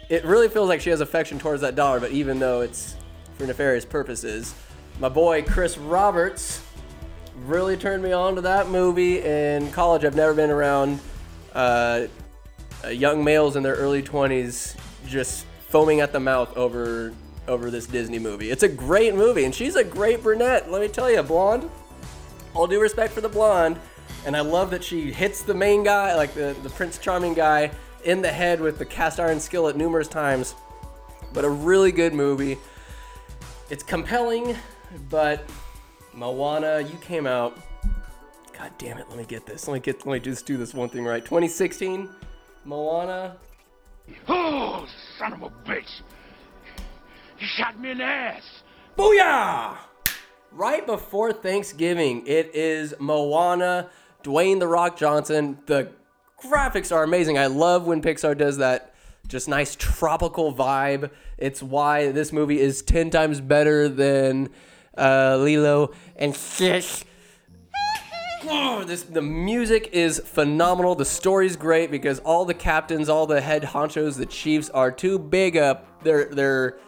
it 0.08 0.24
really 0.24 0.48
feels 0.48 0.68
like 0.68 0.80
she 0.80 0.90
has 0.90 1.00
affection 1.00 1.38
towards 1.38 1.62
that 1.62 1.74
dollar, 1.74 2.00
but 2.00 2.12
even 2.12 2.38
though 2.38 2.60
it's 2.60 2.96
for 3.36 3.46
nefarious 3.46 3.84
purposes. 3.84 4.54
My 4.98 5.08
boy 5.08 5.42
Chris 5.42 5.76
Roberts 5.76 6.62
really 7.44 7.76
turned 7.76 8.02
me 8.02 8.12
on 8.12 8.34
to 8.36 8.40
that 8.42 8.68
movie 8.68 9.22
in 9.22 9.70
college. 9.72 10.04
I've 10.04 10.16
never 10.16 10.32
been 10.32 10.50
around 10.50 11.00
uh, 11.54 12.06
uh, 12.84 12.88
young 12.88 13.22
males 13.22 13.56
in 13.56 13.62
their 13.62 13.74
early 13.74 14.02
20s 14.02 14.76
just 15.06 15.44
foaming 15.68 16.00
at 16.00 16.12
the 16.12 16.20
mouth 16.20 16.56
over 16.56 17.12
over 17.48 17.70
this 17.70 17.86
Disney 17.86 18.18
movie. 18.18 18.50
It's 18.50 18.64
a 18.64 18.68
great 18.68 19.14
movie, 19.14 19.44
and 19.44 19.54
she's 19.54 19.76
a 19.76 19.84
great 19.84 20.22
brunette. 20.22 20.70
Let 20.70 20.80
me 20.80 20.88
tell 20.88 21.10
you, 21.10 21.22
blonde. 21.22 21.70
All 22.54 22.66
due 22.66 22.80
respect 22.80 23.12
for 23.12 23.20
the 23.20 23.28
blonde, 23.28 23.78
and 24.24 24.36
I 24.36 24.40
love 24.40 24.70
that 24.70 24.82
she 24.82 25.12
hits 25.12 25.42
the 25.42 25.54
main 25.54 25.84
guy, 25.84 26.16
like 26.16 26.32
the 26.34 26.56
the 26.62 26.70
Prince 26.70 26.98
Charming 26.98 27.34
guy, 27.34 27.70
in 28.06 28.22
the 28.22 28.32
head 28.32 28.60
with 28.60 28.78
the 28.78 28.86
cast 28.86 29.20
iron 29.20 29.40
skillet 29.40 29.76
numerous 29.76 30.08
times. 30.08 30.54
But 31.32 31.44
a 31.44 31.50
really 31.50 31.92
good 31.92 32.14
movie. 32.14 32.56
It's 33.68 33.82
compelling, 33.82 34.56
but 35.10 35.44
Moana, 36.14 36.80
you 36.80 36.96
came 36.98 37.26
out 37.26 37.58
God 38.56 38.72
damn 38.78 38.96
it, 38.96 39.06
let 39.10 39.18
me 39.18 39.24
get 39.24 39.44
this. 39.44 39.68
Let 39.68 39.74
me 39.74 39.80
get 39.80 40.06
let 40.06 40.14
me 40.14 40.20
just 40.20 40.46
do 40.46 40.56
this 40.56 40.72
one 40.72 40.88
thing 40.88 41.04
right. 41.04 41.22
2016, 41.22 42.08
Moana. 42.64 43.36
Oh, 44.28 44.86
son 45.18 45.34
of 45.34 45.42
a 45.42 45.50
bitch! 45.50 46.00
You 47.38 47.46
shot 47.58 47.78
me 47.78 47.90
in 47.90 47.98
the 47.98 48.04
ass! 48.04 48.42
Booyah! 48.96 49.76
Right 50.52 50.86
before 50.86 51.32
Thanksgiving, 51.32 52.26
it 52.26 52.54
is 52.54 52.94
Moana, 52.98 53.90
Dwayne 54.22 54.58
the 54.58 54.68
Rock 54.68 54.96
Johnson. 54.96 55.58
The 55.66 55.90
graphics 56.42 56.94
are 56.94 57.02
amazing. 57.02 57.38
I 57.38 57.46
love 57.46 57.86
when 57.86 58.02
Pixar 58.02 58.36
does 58.36 58.58
that 58.58 58.94
just 59.26 59.48
nice 59.48 59.74
tropical 59.76 60.54
vibe. 60.54 61.10
It's 61.38 61.62
why 61.62 62.12
this 62.12 62.32
movie 62.32 62.60
is 62.60 62.82
10 62.82 63.10
times 63.10 63.40
better 63.40 63.88
than 63.88 64.50
uh, 64.96 65.36
Lilo 65.38 65.92
and 66.16 66.34
Stitch. 66.34 67.04
This 68.86 69.02
the 69.02 69.22
music 69.22 69.90
is 69.92 70.20
phenomenal. 70.20 70.94
The 70.94 71.04
story's 71.04 71.56
great 71.56 71.90
because 71.90 72.20
all 72.20 72.44
the 72.44 72.54
captains, 72.54 73.08
all 73.08 73.26
the 73.26 73.40
head 73.40 73.62
honchos, 73.64 74.16
the 74.16 74.26
chiefs 74.26 74.70
are 74.70 74.92
too 74.92 75.18
big 75.18 75.56
up. 75.56 76.04
Their 76.04 76.26
their 76.26 76.78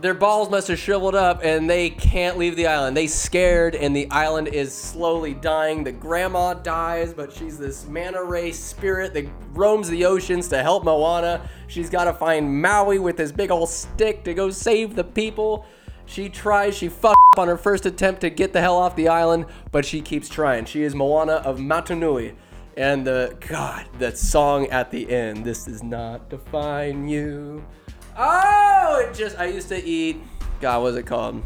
their 0.00 0.14
balls 0.14 0.48
must 0.48 0.68
have 0.68 0.78
shriveled 0.78 1.14
up 1.14 1.40
and 1.42 1.68
they 1.68 1.90
can't 1.90 2.38
leave 2.38 2.56
the 2.56 2.66
island. 2.66 2.96
They 2.96 3.06
scared 3.06 3.74
and 3.74 3.94
the 3.94 4.08
island 4.10 4.48
is 4.48 4.72
slowly 4.72 5.34
dying. 5.34 5.82
The 5.84 5.92
grandma 5.92 6.54
dies, 6.54 7.12
but 7.12 7.32
she's 7.32 7.58
this 7.58 7.86
manta 7.86 8.22
ray 8.22 8.52
spirit 8.52 9.12
that 9.14 9.26
roams 9.52 9.88
the 9.88 10.04
oceans 10.04 10.48
to 10.48 10.62
help 10.62 10.84
Moana. 10.84 11.48
She's 11.66 11.90
got 11.90 12.04
to 12.04 12.12
find 12.12 12.62
Maui 12.62 12.98
with 12.98 13.18
his 13.18 13.32
big 13.32 13.50
old 13.50 13.68
stick 13.68 14.24
to 14.24 14.34
go 14.34 14.50
save 14.50 14.94
the 14.94 15.04
people. 15.04 15.66
She 16.06 16.28
tries, 16.28 16.76
she 16.76 16.88
fucked 16.88 17.18
up 17.34 17.38
on 17.38 17.48
her 17.48 17.58
first 17.58 17.84
attempt 17.84 18.22
to 18.22 18.30
get 18.30 18.52
the 18.52 18.60
hell 18.60 18.78
off 18.78 18.96
the 18.96 19.08
island, 19.08 19.46
but 19.72 19.84
she 19.84 20.00
keeps 20.00 20.28
trying. 20.28 20.64
She 20.64 20.82
is 20.82 20.94
Moana 20.94 21.34
of 21.34 21.58
Motunui. 21.58 22.34
And 22.76 23.04
the, 23.04 23.36
God, 23.40 23.86
that 23.98 24.16
song 24.16 24.68
at 24.68 24.92
the 24.92 25.10
end, 25.10 25.44
this 25.44 25.64
does 25.64 25.82
not 25.82 26.30
define 26.30 27.08
you. 27.08 27.64
Oh, 28.20 29.06
it 29.06 29.14
just, 29.14 29.38
I 29.38 29.46
used 29.46 29.68
to 29.68 29.82
eat, 29.82 30.20
God, 30.60 30.82
what's 30.82 30.96
it 30.96 31.06
called? 31.06 31.40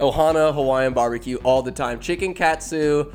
Ohana 0.00 0.52
Hawaiian 0.52 0.92
barbecue 0.92 1.36
all 1.44 1.62
the 1.62 1.70
time. 1.70 2.00
Chicken 2.00 2.34
katsu, 2.34 3.12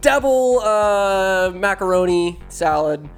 double 0.00 0.60
uh, 0.60 1.50
macaroni 1.50 2.38
salad. 2.48 3.10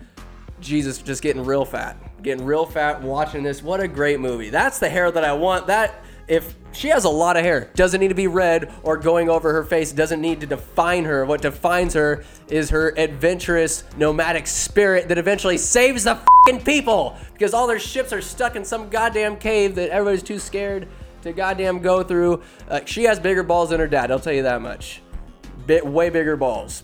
Jesus, 0.60 1.02
just 1.02 1.22
getting 1.22 1.44
real 1.44 1.66
fat 1.66 1.98
getting 2.24 2.44
real 2.44 2.66
fat 2.66 3.00
watching 3.02 3.44
this. 3.44 3.62
What 3.62 3.80
a 3.80 3.86
great 3.86 4.18
movie. 4.18 4.50
That's 4.50 4.80
the 4.80 4.88
hair 4.88 5.10
that 5.12 5.24
I 5.24 5.34
want. 5.34 5.68
That 5.68 6.03
if 6.28 6.54
she 6.72 6.88
has 6.88 7.04
a 7.04 7.08
lot 7.08 7.36
of 7.36 7.44
hair, 7.44 7.70
doesn't 7.74 8.00
need 8.00 8.08
to 8.08 8.14
be 8.14 8.26
red 8.26 8.72
or 8.82 8.96
going 8.96 9.28
over 9.28 9.52
her 9.52 9.64
face, 9.64 9.92
doesn't 9.92 10.20
need 10.20 10.40
to 10.40 10.46
define 10.46 11.04
her. 11.04 11.24
What 11.24 11.42
defines 11.42 11.94
her 11.94 12.24
is 12.48 12.70
her 12.70 12.94
adventurous, 12.96 13.84
nomadic 13.96 14.46
spirit 14.46 15.08
that 15.08 15.18
eventually 15.18 15.58
saves 15.58 16.04
the 16.04 16.16
fucking 16.16 16.64
people 16.64 17.16
because 17.32 17.54
all 17.54 17.66
their 17.66 17.78
ships 17.78 18.12
are 18.12 18.20
stuck 18.20 18.56
in 18.56 18.64
some 18.64 18.88
goddamn 18.88 19.36
cave 19.36 19.74
that 19.76 19.90
everybody's 19.90 20.22
too 20.22 20.38
scared 20.38 20.88
to 21.22 21.32
goddamn 21.32 21.80
go 21.80 22.02
through. 22.02 22.42
Uh, 22.68 22.80
she 22.84 23.04
has 23.04 23.20
bigger 23.20 23.42
balls 23.42 23.70
than 23.70 23.80
her 23.80 23.88
dad, 23.88 24.10
I'll 24.10 24.20
tell 24.20 24.32
you 24.32 24.42
that 24.42 24.60
much. 24.60 25.00
Bit 25.66 25.86
way 25.86 26.10
bigger 26.10 26.36
balls. 26.36 26.82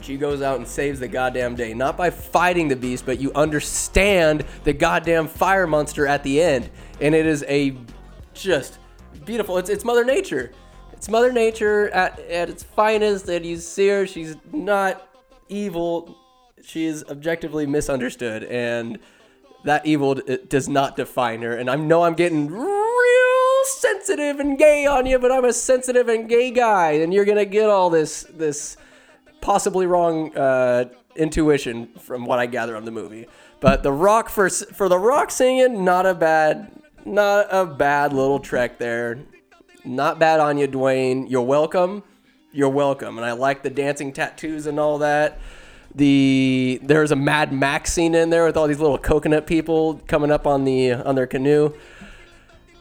She 0.00 0.16
goes 0.16 0.42
out 0.42 0.58
and 0.58 0.66
saves 0.66 1.00
the 1.00 1.08
goddamn 1.08 1.56
day. 1.56 1.74
Not 1.74 1.96
by 1.96 2.10
fighting 2.10 2.68
the 2.68 2.76
beast, 2.76 3.04
but 3.04 3.20
you 3.20 3.32
understand 3.34 4.44
the 4.62 4.72
goddamn 4.72 5.26
fire 5.26 5.66
monster 5.66 6.06
at 6.06 6.22
the 6.22 6.40
end. 6.40 6.70
And 7.00 7.14
it 7.14 7.26
is 7.26 7.44
a 7.48 7.76
just 8.42 8.78
beautiful. 9.24 9.58
It's, 9.58 9.70
it's 9.70 9.84
Mother 9.84 10.04
Nature. 10.04 10.52
It's 10.92 11.08
Mother 11.08 11.32
Nature 11.32 11.88
at, 11.90 12.18
at 12.20 12.48
its 12.48 12.62
finest. 12.62 13.28
And 13.28 13.44
you 13.44 13.56
see 13.56 13.88
her, 13.88 14.06
she's 14.06 14.36
not 14.52 15.08
evil. 15.48 16.16
She 16.62 16.86
is 16.86 17.04
objectively 17.08 17.66
misunderstood. 17.66 18.44
And 18.44 18.98
that 19.64 19.86
evil 19.86 20.14
does 20.48 20.68
not 20.68 20.96
define 20.96 21.42
her. 21.42 21.56
And 21.56 21.68
I 21.68 21.76
know 21.76 22.02
I'm 22.02 22.14
getting 22.14 22.48
real 22.48 23.64
sensitive 23.64 24.40
and 24.40 24.58
gay 24.58 24.86
on 24.86 25.06
you, 25.06 25.18
but 25.18 25.30
I'm 25.30 25.44
a 25.44 25.52
sensitive 25.52 26.08
and 26.08 26.28
gay 26.28 26.50
guy. 26.50 26.92
And 26.92 27.12
you're 27.12 27.24
to 27.24 27.44
get 27.44 27.68
all 27.68 27.90
this, 27.90 28.24
this 28.30 28.76
possibly 29.40 29.86
wrong 29.86 30.36
uh, 30.36 30.86
intuition 31.16 31.88
from 31.98 32.24
what 32.24 32.38
I 32.38 32.46
gather 32.46 32.76
on 32.76 32.84
the 32.84 32.90
movie. 32.90 33.26
But 33.60 33.82
the 33.82 33.92
rock 33.92 34.28
for 34.28 34.48
for 34.48 34.88
the 34.88 34.98
rock 34.98 35.30
singing, 35.30 35.84
not 35.84 36.06
a 36.06 36.14
bad, 36.14 36.70
not 37.08 37.48
a 37.50 37.66
bad 37.66 38.12
little 38.12 38.38
trek 38.38 38.78
there. 38.78 39.18
Not 39.84 40.18
bad 40.18 40.40
on 40.40 40.58
you, 40.58 40.68
Dwayne. 40.68 41.30
You're 41.30 41.42
welcome. 41.42 42.02
You're 42.52 42.68
welcome. 42.68 43.16
And 43.16 43.24
I 43.24 43.32
like 43.32 43.62
the 43.62 43.70
dancing 43.70 44.12
tattoos 44.12 44.66
and 44.66 44.78
all 44.78 44.98
that. 44.98 45.38
The 45.94 46.80
there's 46.82 47.10
a 47.10 47.16
Mad 47.16 47.52
Max 47.52 47.92
scene 47.92 48.14
in 48.14 48.30
there 48.30 48.44
with 48.44 48.56
all 48.56 48.66
these 48.66 48.80
little 48.80 48.98
coconut 48.98 49.46
people 49.46 50.00
coming 50.06 50.30
up 50.30 50.46
on 50.46 50.64
the 50.64 50.92
on 50.92 51.14
their 51.14 51.26
canoe. 51.26 51.74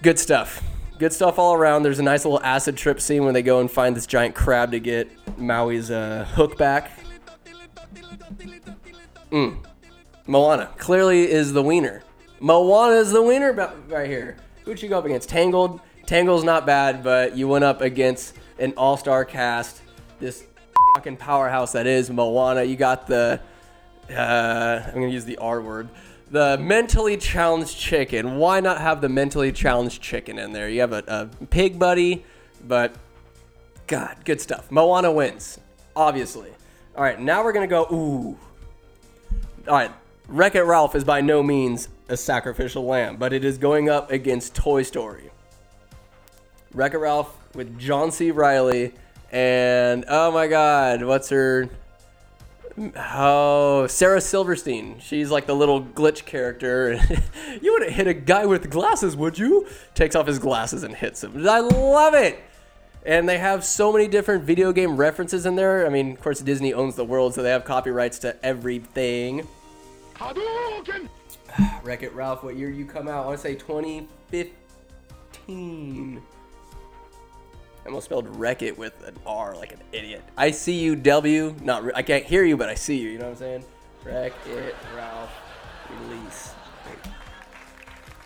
Good 0.01 0.19
stuff. 0.19 0.61
Good 0.99 1.13
stuff 1.13 1.39
all 1.39 1.53
around. 1.53 1.83
There's 1.83 1.99
a 1.99 2.03
nice 2.03 2.25
little 2.25 2.41
acid 2.43 2.75
trip 2.75 2.99
scene 2.99 3.23
when 3.23 3.33
they 3.33 3.41
go 3.41 3.59
and 3.59 3.71
find 3.71 3.95
this 3.95 4.05
giant 4.05 4.35
crab 4.35 4.71
to 4.71 4.79
get 4.79 5.09
Maui's 5.37 5.91
uh, 5.91 6.27
hook 6.33 6.57
back. 6.57 6.91
Mm. 9.31 9.63
Moana 10.25 10.71
clearly 10.77 11.29
is 11.29 11.53
the 11.53 11.63
wiener. 11.63 12.03
Moana 12.39 12.95
is 12.95 13.11
the 13.11 13.21
winner 13.21 13.53
right 13.87 14.07
here. 14.07 14.37
Who'd 14.65 14.81
you 14.81 14.89
go 14.89 14.99
up 14.99 15.05
against? 15.05 15.29
Tangled. 15.29 15.81
Tangled's 16.05 16.43
not 16.43 16.65
bad, 16.65 17.03
but 17.03 17.35
you 17.35 17.47
went 17.47 17.63
up 17.63 17.81
against 17.81 18.35
an 18.59 18.73
all-star 18.77 19.25
cast. 19.25 19.81
This 20.19 20.45
fucking 20.95 21.17
powerhouse 21.17 21.73
that 21.73 21.85
is 21.87 22.09
Moana. 22.09 22.63
You 22.63 22.75
got 22.75 23.07
the 23.07 23.39
uh, 24.09 24.83
I'm 24.87 24.93
gonna 24.93 25.07
use 25.07 25.25
the 25.25 25.37
R 25.37 25.61
word. 25.61 25.89
The 26.29 26.57
mentally 26.57 27.17
challenged 27.17 27.77
chicken. 27.77 28.37
Why 28.37 28.59
not 28.59 28.81
have 28.81 29.01
the 29.01 29.09
mentally 29.09 29.51
challenged 29.51 30.01
chicken 30.01 30.39
in 30.39 30.51
there? 30.53 30.69
You 30.69 30.81
have 30.81 30.93
a, 30.93 31.03
a 31.07 31.45
pig 31.47 31.79
buddy, 31.79 32.25
but 32.67 32.95
God, 33.87 34.17
good 34.25 34.41
stuff. 34.41 34.71
Moana 34.71 35.11
wins, 35.11 35.59
obviously. 35.95 36.51
All 36.95 37.03
right, 37.03 37.19
now 37.19 37.43
we're 37.43 37.53
gonna 37.53 37.67
go. 37.67 37.83
Ooh. 37.91 38.37
All 39.67 39.75
right, 39.75 39.91
Wreck 40.29 40.55
It 40.55 40.63
Ralph 40.63 40.93
is 40.93 41.05
by 41.05 41.21
no 41.21 41.41
means 41.41 41.87
a 42.09 42.17
sacrificial 42.17 42.85
lamb, 42.85 43.15
but 43.15 43.31
it 43.31 43.45
is 43.45 43.57
going 43.57 43.89
up 43.89 44.11
against 44.11 44.53
Toy 44.53 44.83
Story. 44.83 45.29
Wreck 46.73 46.93
It 46.93 46.97
Ralph 46.97 47.33
with 47.55 47.79
John 47.79 48.11
C. 48.11 48.31
Reilly 48.31 48.93
and 49.31 50.03
oh 50.09 50.31
my 50.31 50.47
God, 50.47 51.03
what's 51.03 51.29
her? 51.29 51.69
Oh, 52.97 53.87
Sarah 53.87 54.19
Silverstein. 54.19 54.99
She's 54.99 55.31
like 55.31 55.47
the 55.47 55.55
little 55.55 55.81
glitch 55.81 56.25
character. 56.25 56.99
you 57.61 57.71
wouldn't 57.71 57.93
hit 57.93 58.07
a 58.07 58.13
guy 58.13 58.45
with 58.45 58.69
glasses, 58.69 59.15
would 59.15 59.39
you? 59.39 59.65
Takes 59.95 60.13
off 60.13 60.27
his 60.27 60.39
glasses 60.39 60.83
and 60.83 60.93
hits 60.93 61.23
him. 61.23 61.47
I 61.47 61.61
love 61.61 62.13
it. 62.13 62.37
And 63.05 63.29
they 63.29 63.37
have 63.37 63.63
so 63.63 63.93
many 63.93 64.09
different 64.09 64.43
video 64.43 64.73
game 64.73 64.97
references 64.97 65.45
in 65.45 65.55
there. 65.55 65.85
I 65.85 65.89
mean, 65.89 66.11
of 66.11 66.21
course, 66.21 66.41
Disney 66.41 66.73
owns 66.73 66.95
the 66.95 67.05
world, 67.05 67.33
so 67.33 67.41
they 67.41 67.49
have 67.49 67.63
copyrights 67.63 68.19
to 68.19 68.45
everything. 68.45 69.47
Hadouken! 70.17 71.09
Wreck 71.83 72.03
It 72.03 72.13
Ralph, 72.13 72.43
what 72.43 72.55
year 72.55 72.69
you 72.69 72.85
come 72.85 73.07
out? 73.07 73.23
I 73.23 73.27
want 73.27 73.37
to 73.37 73.41
say 73.41 73.55
2015. 73.55 76.21
I 77.83 77.87
almost 77.87 78.05
spelled 78.05 78.27
wreck 78.35 78.61
it 78.63 78.77
with 78.77 79.01
an 79.07 79.15
R 79.25 79.55
like 79.55 79.71
an 79.71 79.79
idiot. 79.91 80.23
I 80.35 80.51
see 80.51 80.77
you, 80.79 80.95
W. 80.95 81.55
Not, 81.61 81.83
re- 81.85 81.91
I 81.95 82.01
can't 82.01 82.25
hear 82.25 82.43
you, 82.43 82.57
but 82.57 82.67
I 82.67 82.73
see 82.73 82.97
you. 82.97 83.09
You 83.09 83.19
know 83.19 83.25
what 83.25 83.31
I'm 83.33 83.37
saying? 83.37 83.63
Wreck 84.03 84.33
it, 84.47 84.75
Ralph. 84.95 85.29
Release. 86.01 86.51
Wait. 86.85 86.97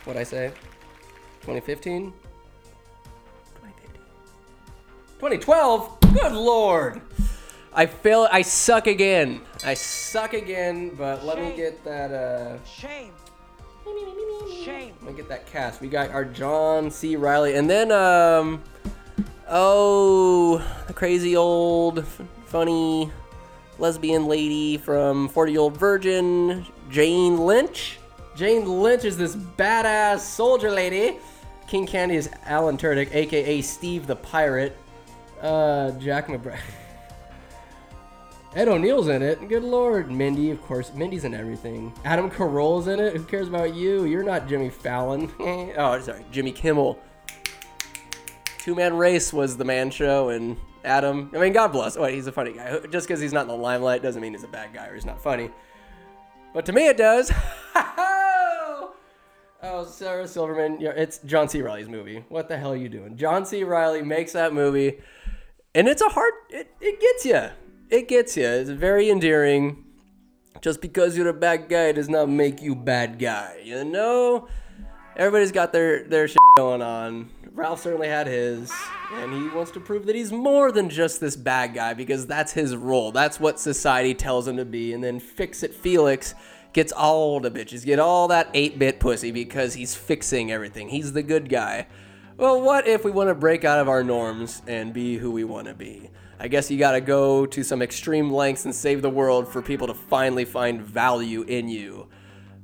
What'd 0.05 0.19
I 0.19 0.23
say? 0.23 0.47
2015? 1.41 2.11
2015. 3.61 4.01
2012? 5.19 5.99
Good 6.13 6.33
lord! 6.33 7.01
I 7.73 7.85
fail. 7.85 8.27
I 8.31 8.41
suck 8.41 8.87
again. 8.87 9.41
I 9.63 9.75
suck 9.75 10.33
again, 10.33 10.93
but 10.95 11.23
let 11.23 11.39
me 11.39 11.55
get 11.55 11.83
that, 11.85 12.11
uh. 12.11 12.63
Shame. 12.65 13.13
Shame. 14.63 14.93
Let 15.01 15.11
me 15.11 15.17
get 15.17 15.29
that 15.29 15.45
cast. 15.47 15.81
We 15.81 15.87
got 15.87 16.11
our 16.11 16.25
John 16.25 16.91
C. 16.91 17.15
Reilly, 17.15 17.55
and 17.55 17.69
then 17.69 17.91
um, 17.91 18.61
oh, 19.49 20.57
the 20.87 20.93
crazy 20.93 21.35
old, 21.35 21.99
f- 21.99 22.21
funny 22.45 23.09
lesbian 23.79 24.27
lady 24.27 24.77
from 24.77 25.29
Forty 25.29 25.53
Year 25.53 25.61
Old 25.61 25.77
Virgin, 25.77 26.65
Jane 26.89 27.37
Lynch. 27.37 27.99
Jane 28.35 28.65
Lynch 28.65 29.05
is 29.05 29.17
this 29.17 29.35
badass 29.35 30.19
soldier 30.19 30.71
lady. 30.71 31.17
King 31.67 31.87
Candy 31.87 32.17
is 32.17 32.29
Alan 32.45 32.77
Tudyk, 32.77 33.13
aka 33.15 33.61
Steve 33.61 34.07
the 34.07 34.15
Pirate. 34.15 34.75
Uh, 35.41 35.91
Jack 35.91 36.27
McBride. 36.27 36.59
Ed 38.53 38.67
O'Neill's 38.67 39.07
in 39.07 39.21
it. 39.21 39.47
Good 39.47 39.63
lord. 39.63 40.11
Mindy, 40.11 40.51
of 40.51 40.61
course. 40.61 40.91
Mindy's 40.93 41.23
in 41.23 41.33
everything. 41.33 41.93
Adam 42.03 42.29
Carolla's 42.29 42.87
in 42.87 42.99
it. 42.99 43.15
Who 43.15 43.23
cares 43.23 43.47
about 43.47 43.73
you? 43.73 44.03
You're 44.03 44.23
not 44.23 44.49
Jimmy 44.49 44.69
Fallon. 44.69 45.31
oh, 45.39 45.99
sorry. 46.01 46.25
Jimmy 46.31 46.51
Kimmel. 46.51 46.99
Two 48.57 48.75
Man 48.75 48.97
Race 48.97 49.31
was 49.31 49.55
the 49.55 49.63
man 49.63 49.89
show, 49.89 50.29
and 50.29 50.57
Adam. 50.83 51.31
I 51.33 51.37
mean, 51.37 51.53
God 51.53 51.69
bless. 51.69 51.97
Wait, 51.97 52.13
he's 52.13 52.27
a 52.27 52.31
funny 52.31 52.51
guy. 52.51 52.77
Just 52.91 53.07
because 53.07 53.21
he's 53.21 53.31
not 53.31 53.43
in 53.43 53.47
the 53.47 53.55
limelight 53.55 54.03
doesn't 54.03 54.21
mean 54.21 54.33
he's 54.33 54.43
a 54.43 54.49
bad 54.49 54.73
guy 54.73 54.87
or 54.87 54.95
he's 54.95 55.05
not 55.05 55.23
funny. 55.23 55.49
But 56.53 56.65
to 56.65 56.73
me, 56.73 56.87
it 56.87 56.97
does. 56.97 57.31
oh, 57.75 58.93
Sarah 59.89 60.27
Silverman. 60.27 60.81
Yeah, 60.81 60.91
it's 60.91 61.19
John 61.19 61.47
C. 61.47 61.61
Reilly's 61.61 61.87
movie. 61.87 62.25
What 62.27 62.49
the 62.49 62.57
hell 62.57 62.73
are 62.73 62.77
you 62.77 62.89
doing? 62.89 63.15
John 63.15 63.45
C. 63.45 63.63
Reilly 63.63 64.01
makes 64.01 64.33
that 64.33 64.53
movie, 64.53 64.99
and 65.73 65.87
it's 65.87 66.01
a 66.01 66.09
hard. 66.09 66.33
It, 66.49 66.75
it 66.81 66.99
gets 66.99 67.25
you. 67.25 67.49
It 67.91 68.07
gets 68.07 68.37
you. 68.37 68.47
It's 68.47 68.69
very 68.69 69.09
endearing. 69.09 69.83
Just 70.61 70.79
because 70.79 71.17
you're 71.17 71.27
a 71.27 71.33
bad 71.33 71.67
guy 71.67 71.91
does 71.91 72.07
not 72.07 72.29
make 72.29 72.61
you 72.61 72.73
bad 72.73 73.19
guy. 73.19 73.59
You 73.63 73.83
know, 73.83 74.47
everybody's 75.17 75.51
got 75.51 75.73
their 75.73 76.03
their 76.03 76.27
shit 76.27 76.37
going 76.55 76.81
on. 76.81 77.29
Ralph 77.53 77.81
certainly 77.81 78.07
had 78.07 78.27
his, 78.27 78.71
and 79.11 79.33
he 79.33 79.49
wants 79.49 79.71
to 79.71 79.81
prove 79.81 80.05
that 80.05 80.15
he's 80.15 80.31
more 80.31 80.71
than 80.71 80.89
just 80.89 81.19
this 81.19 81.35
bad 81.35 81.73
guy 81.73 81.93
because 81.93 82.25
that's 82.25 82.53
his 82.53 82.77
role. 82.77 83.11
That's 83.11 83.41
what 83.41 83.59
society 83.59 84.13
tells 84.13 84.47
him 84.47 84.55
to 84.55 84.63
be. 84.63 84.93
And 84.93 85.03
then 85.03 85.19
Fix 85.19 85.61
It 85.61 85.73
Felix 85.73 86.33
gets 86.71 86.93
all 86.93 87.41
the 87.41 87.51
bitches, 87.51 87.83
get 87.83 87.99
all 87.99 88.29
that 88.29 88.49
8 88.53 88.79
bit 88.79 89.01
pussy 89.01 89.31
because 89.31 89.73
he's 89.73 89.95
fixing 89.95 90.49
everything. 90.49 90.87
He's 90.87 91.11
the 91.11 91.23
good 91.23 91.49
guy. 91.49 91.87
Well, 92.37 92.61
what 92.61 92.87
if 92.87 93.03
we 93.03 93.11
want 93.11 93.29
to 93.29 93.35
break 93.35 93.65
out 93.65 93.79
of 93.79 93.89
our 93.89 94.03
norms 94.03 94.61
and 94.65 94.93
be 94.93 95.17
who 95.17 95.31
we 95.31 95.43
want 95.43 95.67
to 95.67 95.73
be? 95.73 96.09
I 96.41 96.47
guess 96.47 96.71
you 96.71 96.79
gotta 96.79 97.01
go 97.01 97.45
to 97.45 97.63
some 97.63 97.83
extreme 97.83 98.31
lengths 98.31 98.65
and 98.65 98.73
save 98.73 99.03
the 99.03 99.11
world 99.11 99.47
for 99.47 99.61
people 99.61 99.85
to 99.85 99.93
finally 99.93 100.43
find 100.43 100.81
value 100.81 101.43
in 101.43 101.69
you. 101.69 102.07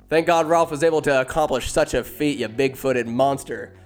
Thank 0.10 0.26
God 0.26 0.48
Ralph 0.48 0.72
was 0.72 0.82
able 0.82 1.04
to 1.04 1.22
accomplish 1.22 1.72
such 1.72 1.94
a 1.94 2.04
feat, 2.04 2.40
you 2.40 2.48
big 2.48 2.76
footed 2.76 3.08
monster. 3.08 3.78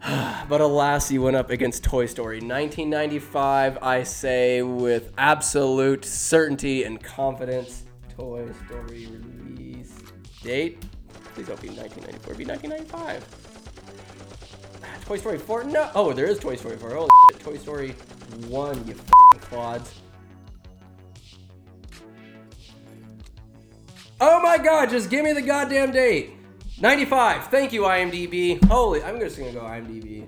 but 0.48 0.60
alas, 0.60 1.08
he 1.08 1.18
went 1.18 1.34
up 1.34 1.50
against 1.50 1.82
Toy 1.82 2.06
Story. 2.06 2.36
1995, 2.36 3.78
I 3.82 4.04
say 4.04 4.62
with 4.62 5.12
absolute 5.18 6.04
certainty 6.04 6.84
and 6.84 7.02
confidence. 7.02 7.82
Toy 8.16 8.48
Story 8.66 9.08
release 9.08 9.98
date? 10.44 10.80
Please 11.34 11.48
don't 11.48 11.60
be 11.60 11.70
1994, 11.70 12.34
be 12.36 12.44
1995. 12.44 14.84
Ah, 14.84 14.86
Toy 15.04 15.16
Story 15.16 15.38
4? 15.38 15.64
No. 15.64 15.90
Oh, 15.96 16.12
there 16.12 16.26
is 16.26 16.38
Toy 16.38 16.54
Story 16.54 16.76
4. 16.76 16.90
Holy 16.90 17.08
shit. 17.32 17.40
Toy 17.40 17.56
Story 17.56 17.96
1, 18.48 18.86
you 18.86 18.94
quads. 19.42 20.00
Oh 24.20 24.40
my 24.40 24.56
god, 24.56 24.90
just 24.90 25.10
give 25.10 25.24
me 25.24 25.32
the 25.32 25.42
goddamn 25.42 25.92
date. 25.92 26.30
95. 26.80 27.48
Thank 27.48 27.72
you, 27.72 27.82
IMDb. 27.82 28.64
Holy, 28.64 29.02
I'm 29.02 29.18
just 29.20 29.38
gonna 29.38 29.52
go 29.52 29.60
IMDb. 29.60 30.26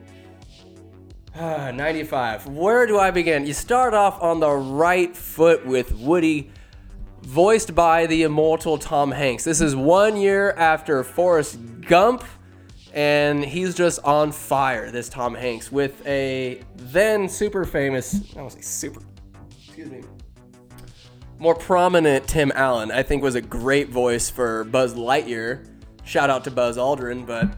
Ah, 1.36 1.70
95. 1.72 2.46
Where 2.46 2.86
do 2.86 2.98
I 2.98 3.10
begin? 3.10 3.46
You 3.46 3.52
start 3.52 3.94
off 3.94 4.22
on 4.22 4.40
the 4.40 4.50
right 4.50 5.16
foot 5.16 5.66
with 5.66 5.92
Woody, 5.92 6.50
voiced 7.22 7.74
by 7.74 8.06
the 8.06 8.22
immortal 8.22 8.78
Tom 8.78 9.10
Hanks. 9.10 9.44
This 9.44 9.60
is 9.60 9.74
one 9.74 10.16
year 10.16 10.52
after 10.52 11.02
Forrest 11.02 11.58
Gump, 11.80 12.24
and 12.94 13.44
he's 13.44 13.74
just 13.74 13.98
on 14.04 14.30
fire, 14.30 14.90
this 14.90 15.08
Tom 15.08 15.34
Hanks, 15.34 15.70
with 15.70 16.06
a 16.06 16.62
then 16.76 17.28
super 17.28 17.64
famous, 17.64 18.14
I 18.32 18.36
don't 18.36 18.50
say 18.50 18.60
super, 18.60 19.02
excuse 19.50 19.90
me, 19.90 20.02
more 21.38 21.56
prominent 21.56 22.28
Tim 22.28 22.52
Allen. 22.54 22.92
I 22.92 23.02
think 23.02 23.22
was 23.22 23.34
a 23.34 23.40
great 23.40 23.88
voice 23.88 24.30
for 24.30 24.62
Buzz 24.64 24.94
Lightyear. 24.94 25.68
Shout 26.04 26.30
out 26.30 26.44
to 26.44 26.52
Buzz 26.52 26.76
Aldrin, 26.76 27.26
but 27.26 27.48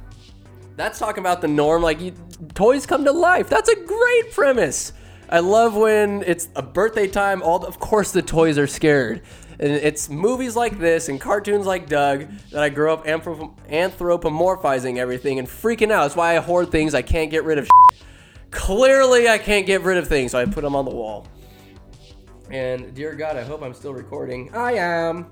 that's 0.77 0.99
talking 0.99 1.21
about 1.21 1.43
the 1.43 1.49
norm. 1.49 1.83
Like 1.83 2.01
you, 2.01 2.15
toys 2.55 2.87
come 2.87 3.05
to 3.05 3.13
life. 3.13 3.51
That's 3.51 3.69
a 3.69 3.77
great 3.77 4.33
premise. 4.33 4.95
I 5.29 5.41
love 5.41 5.75
when 5.77 6.23
it's 6.23 6.49
a 6.57 6.63
birthday 6.63 7.09
time. 7.09 7.43
All 7.43 7.59
the, 7.59 7.67
of 7.67 7.79
course 7.79 8.11
the 8.13 8.23
toys 8.23 8.57
are 8.57 8.67
scared, 8.67 9.23
and 9.59 9.73
it's 9.73 10.09
movies 10.11 10.55
like 10.55 10.79
this 10.79 11.09
and 11.09 11.21
cartoons 11.21 11.67
like 11.67 11.89
Doug 11.89 12.27
that 12.51 12.63
I 12.63 12.69
grew 12.69 12.93
up 12.93 13.07
anthrop- 13.07 13.57
anthropomorphizing 13.69 14.99
everything 14.99 15.39
and 15.39 15.49
freaking 15.49 15.91
out. 15.91 16.03
That's 16.03 16.17
why 16.17 16.37
I 16.37 16.41
hoard 16.41 16.71
things 16.71 16.95
I 16.95 17.03
can't 17.03 17.31
get 17.31 17.45
rid 17.45 17.59
of. 17.59 17.69
Clearly, 18.51 19.29
I 19.29 19.39
can't 19.39 19.67
get 19.67 19.83
rid 19.83 19.99
of 19.99 20.09
things, 20.09 20.33
so 20.33 20.39
I 20.39 20.45
put 20.45 20.63
them 20.63 20.77
on 20.77 20.85
the 20.85 20.95
wall. 20.95 21.27
And 22.51 22.95
dear 22.95 23.15
God, 23.15 23.37
I 23.37 23.43
hope 23.43 23.63
I'm 23.63 23.75
still 23.75 23.93
recording. 23.93 24.55
I 24.55 24.75
am. 24.75 25.27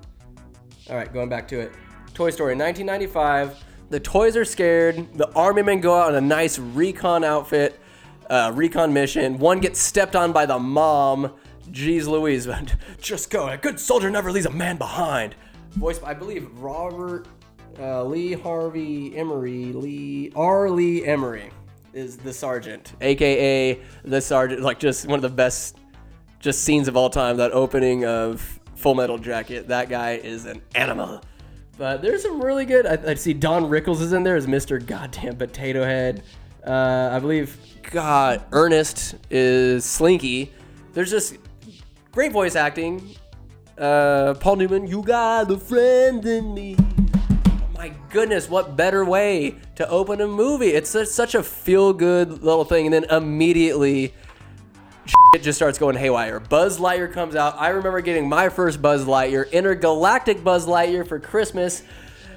All 0.89 0.95
right, 0.95 1.11
going 1.11 1.29
back 1.29 1.47
to 1.49 1.59
it. 1.59 1.71
Toy 2.13 2.29
Story 2.29 2.55
1995. 2.55 3.63
The 3.89 3.99
toys 3.99 4.35
are 4.35 4.45
scared. 4.45 5.13
The 5.13 5.31
army 5.33 5.61
men 5.61 5.79
go 5.79 5.95
out 5.95 6.09
on 6.09 6.15
a 6.15 6.21
nice 6.21 6.57
recon 6.57 7.23
outfit, 7.23 7.79
uh, 8.29 8.51
recon 8.53 8.93
mission. 8.93 9.37
One 9.37 9.59
gets 9.59 9.79
stepped 9.79 10.15
on 10.15 10.31
by 10.31 10.45
the 10.45 10.57
mom. 10.57 11.33
Jeez 11.71 12.07
Louise, 12.07 12.47
just 13.01 13.29
go. 13.29 13.47
A 13.47 13.57
good 13.57 13.79
soldier 13.79 14.09
never 14.09 14.31
leaves 14.31 14.45
a 14.45 14.51
man 14.51 14.77
behind. 14.77 15.35
Voiced 15.71 16.01
by, 16.01 16.11
I 16.11 16.13
believe, 16.13 16.49
Robert 16.59 17.27
uh, 17.79 18.03
Lee 18.03 18.33
Harvey 18.33 19.15
Emery. 19.15 19.73
Lee 19.73 20.31
R. 20.35 20.69
Lee 20.69 21.05
Emery 21.05 21.49
is 21.93 22.17
the 22.17 22.33
sergeant, 22.33 22.93
aka 23.01 23.79
the 24.03 24.21
sergeant. 24.21 24.61
Like 24.61 24.79
just 24.79 25.07
one 25.07 25.17
of 25.17 25.21
the 25.21 25.29
best 25.29 25.77
just 26.39 26.63
scenes 26.63 26.87
of 26.87 26.95
all 26.95 27.09
time. 27.09 27.37
That 27.37 27.51
opening 27.51 28.05
of 28.05 28.59
Full 28.75 28.95
Metal 28.95 29.17
Jacket. 29.17 29.67
That 29.67 29.89
guy 29.89 30.11
is 30.11 30.45
an 30.45 30.61
animal. 30.75 31.21
But 31.77 32.01
there's 32.01 32.21
some 32.21 32.41
really 32.41 32.65
good. 32.65 32.85
I, 32.85 33.11
I 33.11 33.13
see 33.15 33.33
Don 33.33 33.65
Rickles 33.65 34.01
is 34.01 34.13
in 34.13 34.23
there 34.23 34.35
as 34.35 34.47
Mr. 34.47 34.83
Goddamn 34.83 35.37
Potato 35.37 35.83
Head. 35.83 36.23
Uh, 36.65 37.09
I 37.11 37.19
believe 37.19 37.57
God 37.91 38.45
Ernest 38.51 39.15
is 39.29 39.83
Slinky. 39.83 40.51
There's 40.93 41.11
just 41.11 41.37
great 42.15 42.31
voice 42.31 42.55
acting. 42.55 43.13
Uh, 43.77 44.33
Paul 44.39 44.55
Newman, 44.55 44.87
you 44.87 45.03
got 45.03 45.51
a 45.51 45.57
friend 45.57 46.25
in 46.25 46.53
me. 46.53 46.77
My 47.73 47.91
goodness, 48.09 48.49
what 48.49 48.77
better 48.77 49.03
way 49.03 49.55
to 49.75 49.87
open 49.89 50.21
a 50.21 50.27
movie? 50.27 50.69
It's 50.69 50.89
such, 50.89 51.09
such 51.09 51.35
a 51.35 51.43
feel 51.43 51.91
good 51.91 52.41
little 52.41 52.63
thing, 52.63 52.85
and 52.85 52.93
then 52.93 53.03
immediately 53.11 54.13
it 55.33 55.43
just 55.43 55.57
starts 55.57 55.77
going 55.77 55.97
haywire. 55.97 56.39
Buzz 56.39 56.79
Lightyear 56.79 57.11
comes 57.11 57.35
out. 57.35 57.59
I 57.59 57.67
remember 57.67 57.99
getting 57.99 58.29
my 58.29 58.47
first 58.47 58.81
Buzz 58.81 59.03
Lightyear, 59.03 59.51
intergalactic 59.51 60.41
Buzz 60.41 60.65
Lightyear 60.65 61.05
for 61.05 61.19
Christmas. 61.19 61.83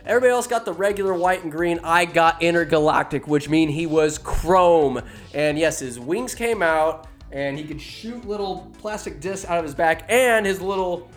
Everybody 0.04 0.32
else 0.32 0.48
got 0.48 0.64
the 0.64 0.72
regular 0.72 1.14
white 1.14 1.44
and 1.44 1.52
green. 1.52 1.78
I 1.84 2.04
got 2.04 2.42
intergalactic, 2.42 3.28
which 3.28 3.48
mean 3.48 3.68
he 3.68 3.86
was 3.86 4.18
chrome. 4.18 5.00
And 5.34 5.56
yes, 5.56 5.78
his 5.78 6.00
wings 6.00 6.34
came 6.34 6.62
out, 6.62 7.06
and 7.32 7.58
he 7.58 7.64
could 7.64 7.80
shoot 7.80 8.26
little 8.26 8.72
plastic 8.78 9.20
discs 9.20 9.48
out 9.48 9.58
of 9.58 9.64
his 9.64 9.74
back, 9.74 10.04
and 10.08 10.46
his 10.46 10.60
little 10.60 11.10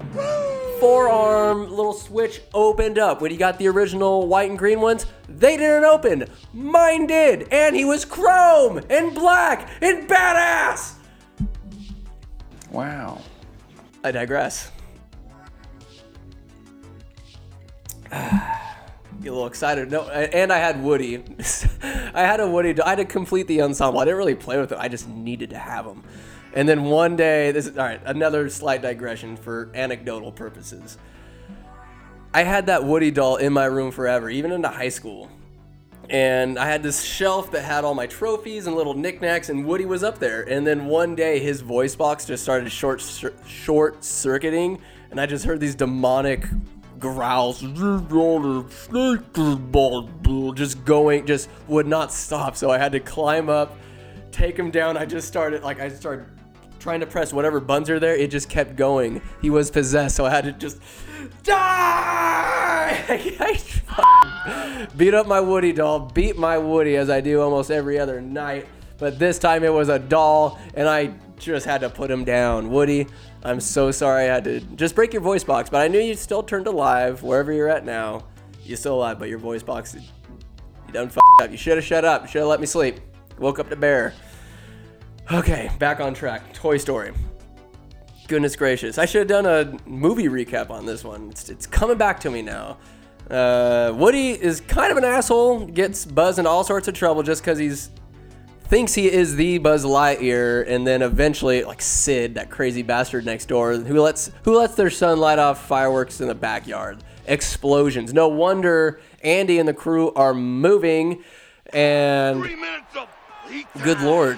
forearm 0.79 1.69
little 1.69 1.93
switch 1.93 2.41
opened 2.53 2.97
up. 2.97 3.21
When 3.21 3.31
he 3.31 3.37
got 3.37 3.57
the 3.57 3.67
original 3.67 4.27
white 4.27 4.49
and 4.49 4.57
green 4.57 4.81
ones, 4.81 5.05
they 5.29 5.55
didn't 5.55 5.85
open. 5.85 6.25
Mine 6.53 7.07
did, 7.07 7.47
and 7.51 7.75
he 7.75 7.85
was 7.85 8.03
chrome 8.03 8.81
and 8.89 9.13
black 9.13 9.69
and 9.81 10.09
badass. 10.09 10.95
Wow. 12.71 13.21
I 14.03 14.11
digress. 14.11 14.71
Get 19.21 19.29
a 19.29 19.33
little 19.33 19.47
excited. 19.47 19.91
No, 19.91 20.09
and 20.09 20.51
I 20.51 20.57
had 20.57 20.81
Woody. 20.81 21.17
I 21.83 22.21
had 22.21 22.39
a 22.39 22.47
Woody. 22.47 22.79
I 22.81 22.89
had 22.89 22.95
to 22.95 23.05
complete 23.05 23.45
the 23.45 23.61
ensemble. 23.61 23.99
I 23.99 24.05
didn't 24.05 24.17
really 24.17 24.33
play 24.33 24.59
with 24.59 24.71
it. 24.71 24.79
I 24.79 24.87
just 24.87 25.07
needed 25.07 25.51
to 25.51 25.59
have 25.59 25.85
him. 25.85 26.03
And 26.53 26.67
then 26.67 26.85
one 26.85 27.15
day, 27.15 27.51
this 27.51 27.67
is 27.67 27.77
all 27.77 27.85
right. 27.85 28.01
Another 28.03 28.49
slight 28.49 28.81
digression 28.81 29.37
for 29.37 29.69
anecdotal 29.75 30.31
purposes. 30.31 30.97
I 32.33 32.43
had 32.43 32.65
that 32.65 32.83
Woody 32.83 33.11
doll 33.11 33.35
in 33.35 33.53
my 33.53 33.65
room 33.65 33.91
forever, 33.91 34.29
even 34.29 34.51
into 34.51 34.69
high 34.69 34.89
school. 34.89 35.29
And 36.09 36.57
I 36.57 36.65
had 36.65 36.81
this 36.81 37.03
shelf 37.03 37.51
that 37.51 37.61
had 37.61 37.85
all 37.85 37.93
my 37.93 38.07
trophies 38.07 38.65
and 38.65 38.75
little 38.75 38.95
knickknacks, 38.95 39.49
and 39.49 39.65
Woody 39.65 39.85
was 39.85 40.03
up 40.03 40.17
there. 40.17 40.41
And 40.41 40.65
then 40.65 40.85
one 40.85 41.15
day, 41.15 41.39
his 41.39 41.61
voice 41.61 41.95
box 41.95 42.25
just 42.25 42.41
started 42.41 42.69
short 42.71 43.01
short 43.45 44.03
circuiting, 44.03 44.81
and 45.11 45.21
I 45.21 45.27
just 45.27 45.45
heard 45.45 45.59
these 45.59 45.75
demonic 45.75 46.45
growls, 47.01 47.59
just 50.55 50.85
going, 50.85 51.25
just 51.25 51.49
would 51.67 51.87
not 51.87 52.13
stop. 52.13 52.55
So 52.55 52.71
I 52.71 52.77
had 52.77 52.93
to 52.93 52.99
climb 52.99 53.49
up, 53.49 53.75
take 54.31 54.57
him 54.57 54.71
down. 54.71 54.95
I 54.95 55.05
just 55.05 55.27
started 55.27 55.63
like 55.63 55.81
I 55.81 55.89
started 55.89 56.27
trying 56.79 56.99
to 57.01 57.05
press 57.05 57.33
whatever 57.33 57.59
buttons 57.59 57.89
are 57.89 57.99
there. 57.99 58.15
It 58.15 58.31
just 58.31 58.49
kept 58.49 58.75
going. 58.75 59.21
He 59.41 59.49
was 59.49 59.69
possessed, 59.69 60.15
so 60.15 60.25
I 60.25 60.29
had 60.29 60.45
to 60.45 60.51
just 60.53 60.79
die. 61.43 63.05
I 63.89 64.87
beat 64.97 65.13
up 65.13 65.27
my 65.27 65.39
Woody 65.39 65.73
doll, 65.73 65.99
beat 65.99 66.37
my 66.37 66.57
Woody 66.57 66.97
as 66.97 67.09
I 67.09 67.21
do 67.21 67.41
almost 67.41 67.71
every 67.71 67.99
other 67.99 68.21
night. 68.21 68.67
But 68.97 69.17
this 69.19 69.39
time 69.39 69.63
it 69.63 69.73
was 69.73 69.89
a 69.89 69.99
doll, 69.99 70.59
and 70.75 70.87
I 70.87 71.13
just 71.37 71.65
had 71.65 71.81
to 71.81 71.89
put 71.89 72.11
him 72.11 72.23
down. 72.23 72.69
Woody, 72.69 73.07
I'm 73.43 73.59
so 73.59 73.91
sorry 73.91 74.23
I 74.23 74.33
had 74.33 74.43
to 74.43 74.59
just 74.59 74.93
break 74.93 75.13
your 75.13 75.21
voice 75.21 75.43
box, 75.43 75.69
but 75.69 75.81
I 75.81 75.87
knew 75.87 75.99
you 75.99 76.15
still 76.15 76.43
turned 76.43 76.67
alive 76.67 77.23
wherever 77.23 77.51
you're 77.51 77.69
at 77.69 77.85
now. 77.85 78.25
You're 78.63 78.77
still 78.77 78.95
alive, 78.95 79.17
but 79.17 79.29
your 79.29 79.39
voice 79.39 79.63
box, 79.63 79.95
you 79.95 80.01
done 80.93 81.07
f- 81.07 81.17
up. 81.41 81.51
You 81.51 81.57
should 81.57 81.77
have 81.77 81.85
shut 81.85 82.05
up. 82.05 82.23
You 82.23 82.27
should 82.27 82.39
have 82.39 82.47
let 82.47 82.59
me 82.59 82.67
sleep. 82.67 82.99
Woke 83.39 83.59
up 83.59 83.69
to 83.69 83.75
bear. 83.75 84.13
Okay, 85.31 85.71
back 85.79 85.99
on 85.99 86.13
track. 86.13 86.53
Toy 86.53 86.77
Story. 86.77 87.13
Goodness 88.27 88.55
gracious. 88.55 88.97
I 88.97 89.05
should 89.05 89.19
have 89.19 89.27
done 89.27 89.45
a 89.45 89.89
movie 89.89 90.27
recap 90.27 90.69
on 90.69 90.85
this 90.85 91.03
one. 91.03 91.29
It's, 91.29 91.49
it's 91.49 91.65
coming 91.65 91.97
back 91.97 92.19
to 92.21 92.29
me 92.29 92.41
now. 92.41 92.77
Uh, 93.29 93.93
Woody 93.95 94.31
is 94.31 94.61
kind 94.61 94.91
of 94.91 94.97
an 94.97 95.05
asshole, 95.05 95.65
gets 95.67 96.05
Buzz 96.05 96.37
in 96.37 96.45
all 96.45 96.63
sorts 96.63 96.87
of 96.87 96.93
trouble 96.93 97.23
just 97.23 97.41
because 97.41 97.57
he's 97.57 97.89
thinks 98.71 98.93
he 98.93 99.11
is 99.11 99.35
the 99.35 99.57
Buzz 99.57 99.83
Lightyear, 99.83 100.65
and 100.65 100.87
then 100.87 101.01
eventually, 101.01 101.61
like 101.65 101.81
Sid, 101.81 102.35
that 102.35 102.49
crazy 102.49 102.83
bastard 102.83 103.25
next 103.25 103.47
door, 103.47 103.75
who 103.75 103.99
lets 103.99 104.31
who 104.43 104.57
lets 104.57 104.75
their 104.75 104.89
son 104.89 105.19
light 105.19 105.39
off 105.39 105.67
fireworks 105.67 106.21
in 106.21 106.29
the 106.29 106.33
backyard, 106.33 107.03
explosions. 107.27 108.13
No 108.13 108.29
wonder 108.29 109.01
Andy 109.25 109.59
and 109.59 109.67
the 109.67 109.73
crew 109.73 110.13
are 110.13 110.33
moving, 110.33 111.21
and 111.73 112.41
good 113.83 113.99
lord, 113.99 114.37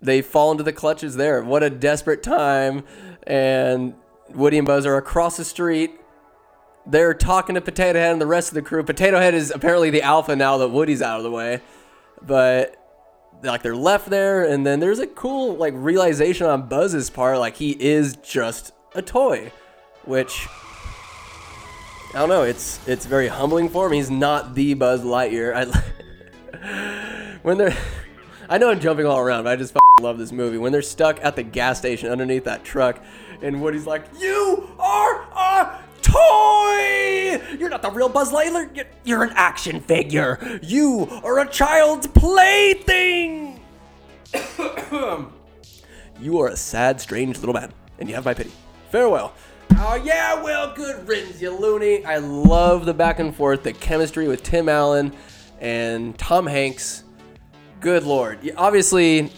they 0.00 0.22
fall 0.22 0.50
into 0.50 0.62
the 0.62 0.72
clutches 0.72 1.16
there. 1.16 1.42
What 1.44 1.62
a 1.62 1.68
desperate 1.68 2.22
time, 2.22 2.84
and 3.26 3.92
Woody 4.30 4.56
and 4.56 4.66
Buzz 4.66 4.86
are 4.86 4.96
across 4.96 5.36
the 5.36 5.44
street. 5.44 5.90
They're 6.86 7.12
talking 7.12 7.54
to 7.56 7.60
Potato 7.60 7.98
Head 7.98 8.12
and 8.12 8.20
the 8.20 8.26
rest 8.26 8.48
of 8.48 8.54
the 8.54 8.62
crew. 8.62 8.82
Potato 8.82 9.18
Head 9.18 9.34
is 9.34 9.50
apparently 9.50 9.90
the 9.90 10.00
alpha 10.00 10.34
now 10.34 10.56
that 10.56 10.68
Woody's 10.70 11.02
out 11.02 11.18
of 11.18 11.22
the 11.22 11.30
way, 11.30 11.60
but 12.22 12.78
like 13.42 13.62
they're 13.62 13.76
left 13.76 14.08
there 14.08 14.44
and 14.44 14.66
then 14.66 14.80
there's 14.80 14.98
a 14.98 15.06
cool 15.06 15.56
like 15.56 15.74
realization 15.76 16.46
on 16.46 16.68
Buzz's 16.68 17.10
part 17.10 17.38
like 17.38 17.56
he 17.56 17.70
is 17.72 18.16
just 18.16 18.72
a 18.94 19.02
toy 19.02 19.50
which 20.04 20.46
I 22.14 22.18
don't 22.18 22.28
know 22.28 22.42
it's 22.42 22.86
it's 22.86 23.06
very 23.06 23.28
humbling 23.28 23.68
for 23.68 23.86
him. 23.86 23.92
He's 23.92 24.10
not 24.10 24.54
the 24.54 24.74
Buzz 24.74 25.02
Lightyear. 25.02 25.54
I 25.54 27.38
when 27.42 27.58
they're 27.58 27.76
I 28.48 28.58
know 28.58 28.70
I'm 28.70 28.80
jumping 28.80 29.06
all 29.06 29.18
around 29.18 29.44
but 29.44 29.52
I 29.52 29.56
just 29.56 29.76
love 30.00 30.18
this 30.18 30.32
movie. 30.32 30.58
When 30.58 30.72
they're 30.72 30.82
stuck 30.82 31.22
at 31.24 31.36
the 31.36 31.42
gas 31.42 31.78
station 31.78 32.10
underneath 32.10 32.44
that 32.44 32.64
truck 32.64 33.02
and 33.40 33.60
Woody's 33.60 33.86
like 33.86 34.04
you 34.18 34.68
are 34.78 35.22
a 35.32 35.82
toy! 36.12 37.56
You're 37.58 37.70
not 37.70 37.82
the 37.82 37.90
real 37.90 38.08
Buzz 38.08 38.32
Lightyear. 38.32 38.86
You're 39.04 39.24
an 39.24 39.32
action 39.34 39.80
figure. 39.80 40.60
You 40.62 41.08
are 41.22 41.40
a 41.40 41.48
child's 41.48 42.06
plaything. 42.06 43.60
you 46.20 46.40
are 46.40 46.48
a 46.48 46.56
sad, 46.56 47.00
strange 47.00 47.38
little 47.38 47.54
man, 47.54 47.72
and 47.98 48.08
you 48.08 48.14
have 48.14 48.24
my 48.24 48.34
pity. 48.34 48.52
Farewell. 48.90 49.34
Oh 49.76 49.94
yeah, 49.94 50.42
well, 50.42 50.74
good 50.74 51.08
riddance, 51.08 51.40
you 51.40 51.50
loony. 51.50 52.04
I 52.04 52.18
love 52.18 52.84
the 52.84 52.94
back 52.94 53.18
and 53.18 53.34
forth, 53.34 53.62
the 53.62 53.72
chemistry 53.72 54.28
with 54.28 54.42
Tim 54.42 54.68
Allen 54.68 55.12
and 55.60 56.16
Tom 56.18 56.46
Hanks. 56.46 57.04
Good 57.80 58.04
lord. 58.04 58.38
Obviously, 58.56 59.32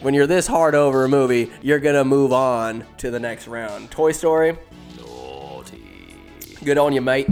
when 0.00 0.14
you're 0.14 0.26
this 0.26 0.46
hard 0.46 0.74
over 0.74 1.04
a 1.04 1.08
movie, 1.08 1.52
you're 1.62 1.78
gonna 1.78 2.04
move 2.04 2.32
on 2.32 2.84
to 2.98 3.10
the 3.10 3.20
next 3.20 3.46
round. 3.46 3.90
Toy 3.90 4.12
Story. 4.12 4.56
Naughty. 4.96 5.13
Good 6.64 6.78
on 6.78 6.94
you, 6.94 7.02
mate. 7.02 7.28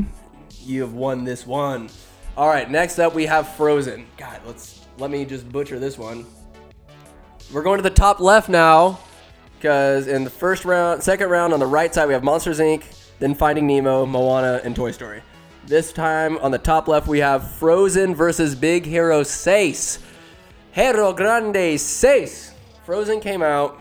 You 0.60 0.82
have 0.82 0.92
won 0.92 1.24
this 1.24 1.46
one. 1.46 1.88
All 2.36 2.48
right, 2.48 2.70
next 2.70 2.98
up 2.98 3.14
we 3.14 3.24
have 3.24 3.48
Frozen. 3.56 4.04
God, 4.18 4.38
let's 4.44 4.84
let 4.98 5.10
me 5.10 5.24
just 5.24 5.50
butcher 5.50 5.78
this 5.78 5.96
one. 5.96 6.26
We're 7.50 7.62
going 7.62 7.78
to 7.78 7.82
the 7.82 7.88
top 7.88 8.20
left 8.20 8.50
now, 8.50 8.98
because 9.56 10.06
in 10.06 10.24
the 10.24 10.30
first 10.30 10.66
round, 10.66 11.02
second 11.02 11.30
round 11.30 11.54
on 11.54 11.60
the 11.60 11.66
right 11.66 11.94
side 11.94 12.08
we 12.08 12.12
have 12.12 12.22
Monsters 12.22 12.58
Inc., 12.58 12.84
then 13.20 13.34
Finding 13.34 13.66
Nemo, 13.66 14.04
Moana, 14.04 14.60
and 14.64 14.76
Toy 14.76 14.90
Story. 14.90 15.22
This 15.64 15.94
time 15.94 16.36
on 16.38 16.50
the 16.50 16.58
top 16.58 16.86
left 16.86 17.08
we 17.08 17.20
have 17.20 17.52
Frozen 17.52 18.14
versus 18.14 18.54
Big 18.54 18.84
Hero 18.84 19.22
6. 19.22 19.98
Hero 20.72 21.12
Grande 21.14 21.80
6. 21.80 22.54
Frozen 22.84 23.20
came 23.20 23.42
out 23.42 23.80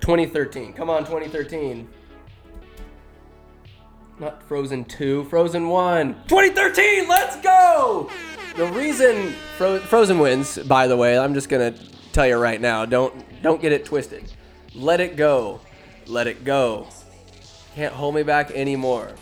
2013. 0.00 0.72
Come 0.72 0.88
on, 0.88 1.04
2013. 1.04 1.86
Not 4.20 4.42
Frozen 4.42 4.86
2, 4.86 5.24
Frozen 5.24 5.68
1. 5.68 6.14
2013, 6.26 7.08
let's 7.08 7.36
go! 7.40 8.10
The 8.56 8.66
reason 8.66 9.32
Fro- 9.56 9.78
Frozen 9.78 10.18
wins, 10.18 10.58
by 10.58 10.88
the 10.88 10.96
way, 10.96 11.16
I'm 11.16 11.34
just 11.34 11.48
gonna 11.48 11.74
tell 12.12 12.26
you 12.26 12.36
right 12.36 12.60
now. 12.60 12.84
Don't 12.84 13.14
don't 13.42 13.62
get 13.62 13.70
it 13.70 13.84
twisted. 13.84 14.32
Let 14.74 15.00
it 15.00 15.16
go. 15.16 15.60
Let 16.08 16.26
it 16.26 16.42
go. 16.42 16.88
Can't 17.76 17.94
hold 17.94 18.16
me 18.16 18.24
back 18.24 18.50
anymore. 18.50 19.12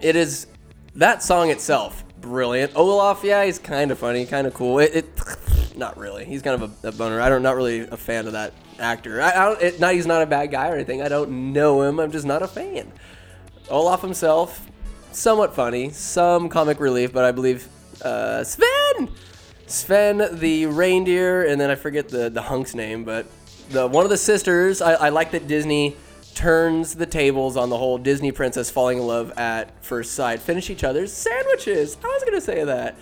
It 0.00 0.16
is 0.16 0.46
that 0.94 1.22
song 1.22 1.50
itself 1.50 2.02
brilliant. 2.20 2.72
Olaf, 2.76 3.22
yeah, 3.22 3.44
he's 3.44 3.58
kind 3.58 3.90
of 3.90 3.98
funny, 3.98 4.24
kind 4.24 4.46
of 4.46 4.54
cool. 4.54 4.78
It, 4.78 4.94
it 4.94 5.76
not 5.76 5.98
really. 5.98 6.24
He's 6.24 6.40
kind 6.40 6.62
of 6.62 6.84
a, 6.84 6.88
a 6.88 6.92
boner. 6.92 7.20
I 7.20 7.28
don't 7.28 7.42
not 7.42 7.56
really 7.56 7.80
a 7.80 7.96
fan 7.96 8.26
of 8.26 8.32
that 8.32 8.54
actor. 8.78 9.20
I, 9.20 9.30
I 9.30 9.44
don't. 9.46 9.62
It, 9.62 9.80
not 9.80 9.94
he's 9.94 10.06
not 10.06 10.22
a 10.22 10.26
bad 10.26 10.50
guy 10.50 10.68
or 10.70 10.74
anything. 10.74 11.02
I 11.02 11.08
don't 11.08 11.52
know 11.52 11.82
him. 11.82 12.00
I'm 12.00 12.10
just 12.10 12.26
not 12.26 12.42
a 12.42 12.48
fan. 12.48 12.92
Olaf 13.70 14.02
himself, 14.02 14.68
somewhat 15.12 15.54
funny, 15.54 15.90
some 15.90 16.48
comic 16.48 16.80
relief, 16.80 17.12
but 17.12 17.24
I 17.24 17.32
believe 17.32 17.68
uh, 18.02 18.44
Sven, 18.44 19.10
Sven 19.66 20.38
the 20.38 20.66
reindeer, 20.66 21.46
and 21.46 21.60
then 21.60 21.70
I 21.70 21.74
forget 21.74 22.08
the 22.08 22.28
the 22.28 22.42
hunk's 22.42 22.74
name, 22.74 23.04
but 23.04 23.26
the 23.70 23.86
one 23.86 24.04
of 24.04 24.10
the 24.10 24.16
sisters. 24.16 24.82
I, 24.82 24.94
I 24.94 25.08
like 25.10 25.30
that 25.30 25.46
Disney 25.46 25.96
turns 26.34 26.94
the 26.94 27.06
tables 27.06 27.56
on 27.56 27.70
the 27.70 27.78
whole 27.78 27.98
Disney 27.98 28.32
princess 28.32 28.70
falling 28.70 28.98
in 28.98 29.06
love 29.06 29.32
at 29.36 29.84
first 29.84 30.12
sight. 30.14 30.40
Finish 30.40 30.70
each 30.70 30.84
other's 30.84 31.12
sandwiches. 31.12 31.96
I 32.02 32.06
was 32.06 32.24
gonna 32.24 32.40
say 32.40 32.64
that. 32.64 32.96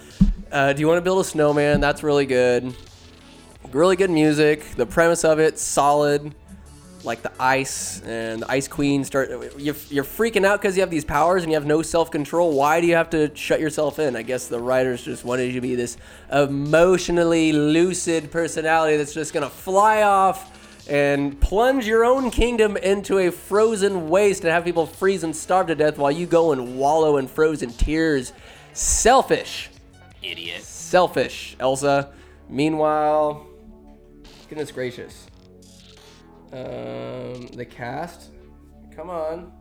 Uh, 0.50 0.72
do 0.72 0.80
you 0.80 0.88
want 0.88 0.98
to 0.98 1.02
build 1.02 1.20
a 1.20 1.24
snowman? 1.24 1.80
That's 1.80 2.02
really 2.02 2.26
good. 2.26 2.74
Really 3.72 3.96
good 3.96 4.10
music. 4.10 4.64
The 4.76 4.86
premise 4.86 5.24
of 5.24 5.38
it 5.38 5.58
solid 5.58 6.34
like 7.04 7.22
the 7.22 7.32
ice 7.40 8.02
and 8.02 8.42
the 8.42 8.50
ice 8.50 8.68
queen 8.68 9.04
start 9.04 9.30
you're, 9.30 9.76
you're 9.88 10.04
freaking 10.04 10.44
out 10.44 10.60
because 10.60 10.76
you 10.76 10.80
have 10.80 10.90
these 10.90 11.04
powers 11.04 11.42
and 11.42 11.52
you 11.52 11.56
have 11.56 11.66
no 11.66 11.82
self-control. 11.82 12.52
Why 12.52 12.80
do 12.80 12.86
you 12.86 12.94
have 12.94 13.10
to 13.10 13.34
shut 13.34 13.60
yourself 13.60 13.98
in? 13.98 14.16
I 14.16 14.22
guess 14.22 14.48
the 14.48 14.60
writers 14.60 15.02
just 15.04 15.24
wanted 15.24 15.46
you 15.46 15.54
to 15.54 15.60
be 15.60 15.74
this 15.74 15.96
emotionally 16.32 17.52
lucid 17.52 18.30
personality 18.30 18.96
that's 18.96 19.14
just 19.14 19.32
gonna 19.32 19.50
fly 19.50 20.02
off 20.02 20.54
and 20.88 21.38
plunge 21.40 21.86
your 21.86 22.04
own 22.04 22.30
kingdom 22.30 22.76
into 22.78 23.18
a 23.18 23.30
frozen 23.30 24.08
waste 24.08 24.42
and 24.44 24.50
have 24.50 24.64
people 24.64 24.86
freeze 24.86 25.22
and 25.22 25.36
starve 25.36 25.66
to 25.66 25.74
death 25.74 25.98
while 25.98 26.10
you 26.10 26.26
go 26.26 26.52
and 26.52 26.78
wallow 26.78 27.18
in 27.18 27.28
frozen 27.28 27.70
tears. 27.70 28.32
Selfish. 28.72 29.70
Idiot. 30.22 30.62
Selfish 30.62 31.56
elsa. 31.60 32.12
Meanwhile 32.48 33.46
goodness 34.48 34.72
gracious 34.72 35.27
um, 36.52 37.46
the 37.48 37.66
cast. 37.68 38.30
Come 38.94 39.10
on. 39.10 39.52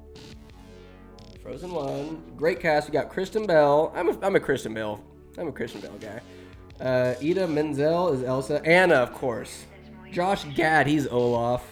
Frozen 1.43 1.71
one. 1.71 2.23
Great 2.36 2.60
cast. 2.60 2.89
We 2.89 2.93
got 2.93 3.10
Kristen 3.10 3.45
Bell. 3.45 3.91
I'm 3.95 4.10
a, 4.10 4.26
I'm 4.26 4.36
a 4.36 4.39
Kristen 4.39 4.73
Bell. 4.73 5.04
I'm 5.38 5.47
a 5.47 5.52
Kristen 5.52 5.82
Bell 5.82 5.95
guy. 6.00 6.21
Uh, 6.84 7.15
Ida 7.21 7.47
Menzel 7.47 8.10
is 8.10 8.23
Elsa. 8.23 8.62
Anna, 8.65 8.95
of 8.95 9.13
course. 9.13 9.65
Josh 10.12 10.45
Gad, 10.56 10.88
he's 10.88 11.08
Olaf. 11.08 11.63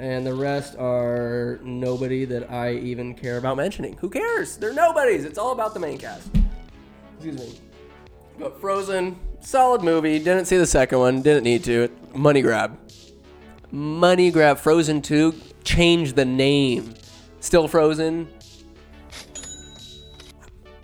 And 0.00 0.26
the 0.26 0.34
rest 0.34 0.76
are 0.76 1.60
nobody 1.62 2.24
that 2.24 2.50
I 2.50 2.74
even 2.74 3.14
care 3.14 3.38
about 3.38 3.56
mentioning. 3.56 3.96
Who 3.98 4.10
cares? 4.10 4.56
They're 4.56 4.72
nobodies. 4.72 5.24
It's 5.24 5.38
all 5.38 5.52
about 5.52 5.72
the 5.74 5.80
main 5.80 5.98
cast. 5.98 6.30
Excuse 7.14 7.38
me. 7.38 7.60
But 8.38 8.60
Frozen, 8.60 9.16
solid 9.40 9.82
movie. 9.82 10.18
Didn't 10.18 10.46
see 10.46 10.56
the 10.56 10.66
second 10.66 10.98
one. 10.98 11.22
Didn't 11.22 11.44
need 11.44 11.62
to. 11.64 11.88
Money 12.14 12.42
grab 12.42 12.83
money 13.74 14.30
grab 14.30 14.56
frozen 14.56 15.02
2 15.02 15.34
change 15.64 16.12
the 16.12 16.24
name. 16.24 16.94
Still 17.40 17.66
frozen? 17.66 18.28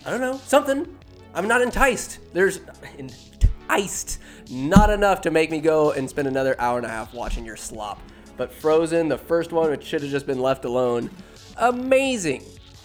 I 0.04 0.10
don't 0.10 0.20
know 0.20 0.40
something. 0.44 0.98
I'm 1.32 1.46
not 1.46 1.62
enticed. 1.62 2.18
There's 2.32 2.60
enticed? 2.98 4.18
Not 4.50 4.90
enough 4.90 5.20
to 5.20 5.30
make 5.30 5.52
me 5.52 5.60
go 5.60 5.92
and 5.92 6.10
spend 6.10 6.26
another 6.26 6.60
hour 6.60 6.78
and 6.78 6.86
a 6.86 6.88
half 6.88 7.14
watching 7.14 7.44
your 7.44 7.56
slop. 7.56 8.00
But 8.36 8.52
frozen 8.52 9.08
the 9.08 9.18
first 9.18 9.52
one 9.52 9.70
which 9.70 9.84
should 9.84 10.02
have 10.02 10.10
just 10.10 10.26
been 10.26 10.40
left 10.40 10.64
alone. 10.64 11.10
Amazing. 11.58 12.42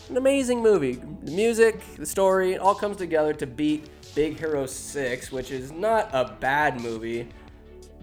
An 0.10 0.18
amazing 0.18 0.62
movie. 0.62 1.02
The 1.24 1.32
music 1.32 1.82
the 1.96 2.06
story 2.06 2.54
it 2.54 2.62
all 2.62 2.76
comes 2.76 2.98
together 2.98 3.34
to 3.34 3.48
beat 3.48 3.90
big 4.14 4.38
hero 4.38 4.68
6 4.68 5.32
which 5.32 5.50
is 5.50 5.72
not 5.72 6.10
a 6.14 6.38
bad 6.40 6.80
movie 6.80 7.28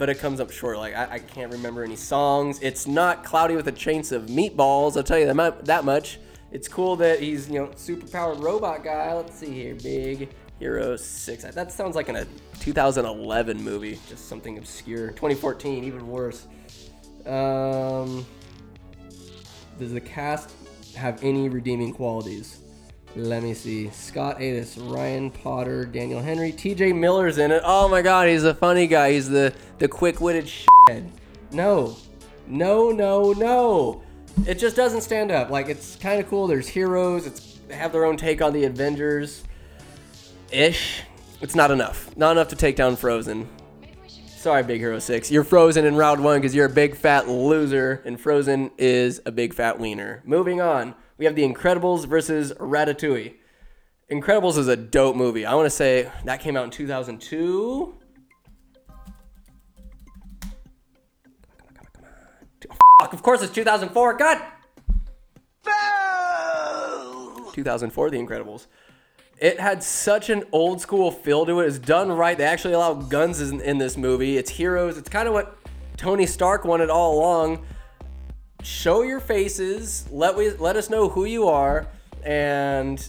but 0.02 0.10
it 0.10 0.18
comes 0.18 0.40
up 0.40 0.50
short. 0.50 0.78
Like 0.78 0.96
I, 0.96 1.12
I, 1.12 1.18
can't 1.20 1.52
remember 1.52 1.84
any 1.84 1.94
songs. 1.94 2.58
It's 2.60 2.88
not 2.88 3.22
cloudy 3.22 3.54
with 3.54 3.68
a 3.68 3.72
chance 3.72 4.10
of 4.10 4.24
meatballs. 4.24 4.96
I'll 4.96 5.04
tell 5.04 5.16
you 5.16 5.32
that, 5.32 5.64
that 5.66 5.84
much. 5.84 6.18
It's 6.50 6.66
cool 6.66 6.96
that 6.96 7.20
he's 7.20 7.48
you 7.48 7.60
know 7.60 7.70
super 7.76 8.08
powered 8.08 8.40
robot 8.40 8.82
guy. 8.82 9.14
Let's 9.14 9.38
see 9.38 9.52
here, 9.52 9.76
Big 9.76 10.30
Hero 10.58 10.96
Six. 10.96 11.44
That 11.44 11.70
sounds 11.70 11.94
like 11.94 12.08
in 12.08 12.16
a 12.16 12.26
2011 12.58 13.62
movie, 13.62 14.00
just 14.08 14.28
something 14.28 14.58
obscure. 14.58 15.10
2014, 15.10 15.84
even 15.84 16.08
worse. 16.08 16.48
Um, 17.24 18.26
does 19.78 19.92
the 19.92 20.00
cast 20.00 20.52
have 20.96 21.22
any 21.22 21.48
redeeming 21.48 21.92
qualities? 21.92 22.61
Let 23.14 23.42
me 23.42 23.52
see. 23.52 23.90
Scott 23.90 24.38
Adsit, 24.38 24.90
Ryan 24.90 25.30
Potter, 25.30 25.84
Daniel 25.84 26.20
Henney, 26.20 26.50
TJ 26.50 26.96
Miller's 26.98 27.36
in 27.36 27.50
it. 27.50 27.62
Oh 27.64 27.86
my 27.88 28.00
god, 28.00 28.28
he's 28.28 28.44
a 28.44 28.54
funny 28.54 28.86
guy. 28.86 29.12
He's 29.12 29.28
the, 29.28 29.52
the 29.78 29.86
quick 29.86 30.20
witted 30.20 30.46
shithead. 30.46 31.10
No. 31.50 31.96
No, 32.46 32.90
no, 32.90 33.32
no. 33.32 34.02
It 34.46 34.58
just 34.58 34.76
doesn't 34.76 35.02
stand 35.02 35.30
up. 35.30 35.50
Like, 35.50 35.68
it's 35.68 35.96
kind 35.96 36.20
of 36.20 36.28
cool. 36.28 36.46
There's 36.46 36.66
heroes, 36.66 37.26
it's, 37.26 37.58
they 37.68 37.74
have 37.74 37.92
their 37.92 38.06
own 38.06 38.16
take 38.16 38.40
on 38.40 38.54
the 38.54 38.64
Avengers 38.64 39.44
ish. 40.50 41.02
It's 41.42 41.54
not 41.54 41.70
enough. 41.70 42.16
Not 42.16 42.32
enough 42.32 42.48
to 42.48 42.56
take 42.56 42.76
down 42.76 42.96
Frozen. 42.96 43.46
Sorry, 44.26 44.62
Big 44.62 44.80
Hero 44.80 44.98
6. 44.98 45.30
You're 45.30 45.44
frozen 45.44 45.84
in 45.84 45.94
round 45.94 46.24
one 46.24 46.40
because 46.40 46.52
you're 46.52 46.66
a 46.66 46.70
big 46.70 46.96
fat 46.96 47.28
loser, 47.28 48.02
and 48.04 48.18
Frozen 48.18 48.72
is 48.76 49.20
a 49.24 49.30
big 49.30 49.54
fat 49.54 49.78
wiener. 49.78 50.20
Moving 50.24 50.60
on 50.60 50.94
we 51.22 51.26
have 51.26 51.36
The 51.36 51.48
Incredibles 51.48 52.04
versus 52.04 52.52
Ratatouille. 52.54 53.34
Incredibles 54.10 54.58
is 54.58 54.66
a 54.66 54.74
dope 54.74 55.14
movie. 55.14 55.46
I 55.46 55.54
want 55.54 55.66
to 55.66 55.70
say 55.70 56.10
that 56.24 56.40
came 56.40 56.56
out 56.56 56.64
in 56.64 56.70
2002. 56.70 57.94
Fuck, 63.00 63.12
of 63.12 63.22
course 63.22 63.40
it's 63.40 63.52
2004. 63.52 64.14
God. 64.14 64.42
2004, 67.52 68.10
The 68.10 68.18
Incredibles. 68.18 68.66
It 69.38 69.60
had 69.60 69.84
such 69.84 70.28
an 70.28 70.42
old 70.50 70.80
school 70.80 71.12
feel 71.12 71.46
to 71.46 71.60
it. 71.60 71.68
It's 71.68 71.78
done 71.78 72.10
right. 72.10 72.36
They 72.36 72.42
actually 72.42 72.74
allow 72.74 72.94
guns 72.94 73.40
in, 73.40 73.60
in 73.60 73.78
this 73.78 73.96
movie. 73.96 74.38
It's 74.38 74.50
heroes. 74.50 74.98
It's 74.98 75.08
kind 75.08 75.28
of 75.28 75.34
what 75.34 75.56
Tony 75.96 76.26
Stark 76.26 76.64
wanted 76.64 76.90
all 76.90 77.16
along 77.16 77.64
show 78.62 79.02
your 79.02 79.20
faces. 79.20 80.08
Let 80.10 80.36
we 80.36 80.50
let 80.50 80.76
us 80.76 80.90
know 80.90 81.08
who 81.08 81.24
you 81.24 81.48
are, 81.48 81.86
and 82.24 83.06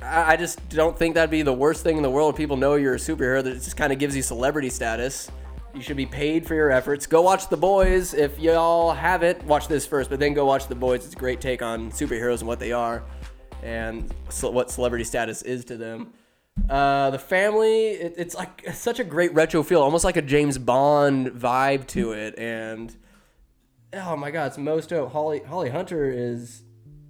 I, 0.00 0.32
I 0.32 0.36
just 0.36 0.68
don't 0.68 0.98
think 0.98 1.14
that'd 1.14 1.30
be 1.30 1.42
the 1.42 1.52
worst 1.52 1.82
thing 1.82 1.96
in 1.96 2.02
the 2.02 2.10
world. 2.10 2.36
People 2.36 2.56
know 2.56 2.74
you're 2.74 2.94
a 2.94 2.98
superhero. 2.98 3.42
That 3.42 3.56
it 3.56 3.60
just 3.60 3.76
kind 3.76 3.92
of 3.92 3.98
gives 3.98 4.16
you 4.16 4.22
celebrity 4.22 4.70
status. 4.70 5.30
You 5.74 5.80
should 5.80 5.96
be 5.96 6.06
paid 6.06 6.46
for 6.46 6.54
your 6.54 6.70
efforts. 6.70 7.06
Go 7.06 7.22
watch 7.22 7.48
The 7.48 7.56
Boys 7.56 8.12
if 8.12 8.38
y'all 8.38 8.92
haven't. 8.92 9.42
Watch 9.44 9.68
this 9.68 9.86
first, 9.86 10.10
but 10.10 10.20
then 10.20 10.34
go 10.34 10.44
watch 10.44 10.66
The 10.66 10.74
Boys. 10.74 11.04
It's 11.06 11.14
a 11.14 11.18
great 11.18 11.40
take 11.40 11.62
on 11.62 11.90
superheroes 11.90 12.40
and 12.40 12.48
what 12.48 12.58
they 12.58 12.72
are, 12.72 13.02
and 13.62 14.12
so 14.28 14.50
what 14.50 14.70
celebrity 14.70 15.04
status 15.04 15.42
is 15.42 15.64
to 15.66 15.76
them. 15.76 16.12
Uh, 16.68 17.08
the 17.08 17.18
family, 17.18 17.88
it, 17.88 18.14
it's 18.18 18.34
like 18.34 18.68
such 18.74 19.00
a 19.00 19.04
great 19.04 19.32
retro 19.32 19.62
feel, 19.62 19.80
almost 19.80 20.04
like 20.04 20.18
a 20.18 20.22
James 20.22 20.58
Bond 20.58 21.28
vibe 21.28 21.86
to 21.88 22.12
it, 22.12 22.38
and 22.38 22.94
oh 23.94 24.16
my 24.16 24.30
god, 24.30 24.46
it's 24.48 24.58
most 24.58 24.88
dope. 24.90 25.12
Holly 25.12 25.40
Holly 25.46 25.70
Hunter 25.70 26.10
is 26.10 26.62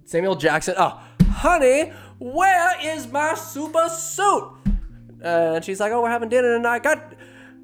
Samuel 0.05 0.35
Jackson. 0.35 0.75
Oh, 0.77 1.01
honey, 1.29 1.91
where 2.19 2.75
is 2.81 3.07
my 3.07 3.33
super 3.35 3.89
suit? 3.89 4.51
And 5.21 5.63
she's 5.63 5.79
like, 5.79 5.91
oh, 5.91 6.01
we're 6.01 6.09
having 6.09 6.29
dinner 6.29 6.57
tonight. 6.57 6.83
God, 6.83 7.15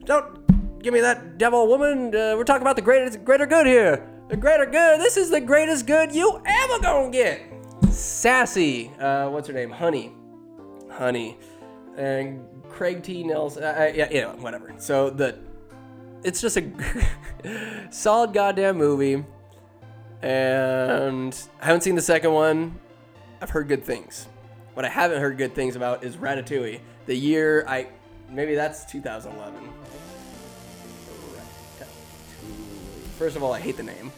don't 0.05 0.81
give 0.81 0.93
me 0.93 1.01
that 1.01 1.37
devil 1.37 1.67
woman. 1.67 2.15
Uh, 2.15 2.35
we're 2.37 2.45
talking 2.45 2.61
about 2.61 2.77
the 2.77 2.81
greatest, 2.81 3.23
greater 3.25 3.45
good 3.45 3.67
here. 3.67 4.07
The 4.29 4.37
greater 4.37 4.65
good. 4.65 4.99
This 5.01 5.17
is 5.17 5.29
the 5.29 5.41
greatest 5.41 5.85
good 5.85 6.13
you 6.13 6.41
ever 6.45 6.79
gonna 6.79 7.11
get. 7.11 7.41
Sassy. 7.89 8.91
Uh, 8.99 9.29
what's 9.29 9.47
her 9.47 9.53
name? 9.53 9.71
Honey. 9.71 10.13
Honey. 10.89 11.37
And 11.97 12.45
Craig 12.69 13.03
T. 13.03 13.23
Nelson. 13.23 13.63
Uh, 13.63 13.91
uh, 13.91 13.91
yeah, 13.93 14.33
whatever. 14.35 14.73
So 14.77 15.09
the, 15.09 15.37
it's 16.23 16.41
just 16.41 16.57
a 16.57 16.63
solid 17.89 18.33
goddamn 18.33 18.77
movie. 18.77 19.23
And 20.21 21.37
I 21.61 21.65
haven't 21.65 21.81
seen 21.81 21.95
the 21.95 22.01
second 22.01 22.33
one. 22.33 22.79
I've 23.41 23.49
heard 23.49 23.67
good 23.67 23.85
things. 23.85 24.27
What 24.73 24.85
I 24.85 24.89
haven't 24.89 25.21
heard 25.21 25.37
good 25.37 25.55
things 25.55 25.75
about 25.75 26.03
is 26.03 26.17
Ratatouille. 26.17 26.79
The 27.05 27.15
year 27.15 27.65
I, 27.67 27.87
maybe 28.29 28.55
that's 28.55 28.85
2011. 28.85 29.69
First 33.17 33.35
of 33.35 33.43
all, 33.43 33.53
I 33.53 33.59
hate 33.59 33.75
the 33.77 33.83
name. 33.83 34.11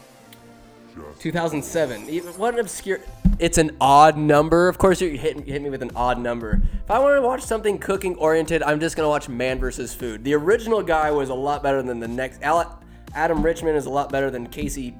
2007. 1.19 2.09
Even- 2.09 2.33
What 2.33 2.53
an 2.53 2.59
obscure. 2.59 2.99
It's 3.41 3.57
an 3.57 3.75
odd 3.81 4.19
number. 4.19 4.67
Of 4.67 4.77
course, 4.77 5.01
you 5.01 5.17
hit, 5.17 5.47
hit 5.47 5.63
me 5.63 5.71
with 5.71 5.81
an 5.81 5.89
odd 5.95 6.19
number. 6.19 6.61
If 6.83 6.91
I 6.91 6.99
want 6.99 7.17
to 7.17 7.23
watch 7.23 7.41
something 7.41 7.79
cooking 7.79 8.15
oriented, 8.17 8.61
I'm 8.61 8.79
just 8.79 8.95
gonna 8.95 9.09
watch 9.09 9.27
Man 9.27 9.57
vs. 9.57 9.95
Food. 9.95 10.23
The 10.23 10.35
original 10.35 10.83
guy 10.83 11.09
was 11.09 11.29
a 11.29 11.33
lot 11.33 11.63
better 11.63 11.81
than 11.81 11.99
the 11.99 12.07
next. 12.07 12.39
Adam 12.43 13.41
Richman 13.41 13.75
is 13.75 13.87
a 13.87 13.89
lot 13.89 14.11
better 14.11 14.29
than 14.29 14.45
Casey, 14.45 14.95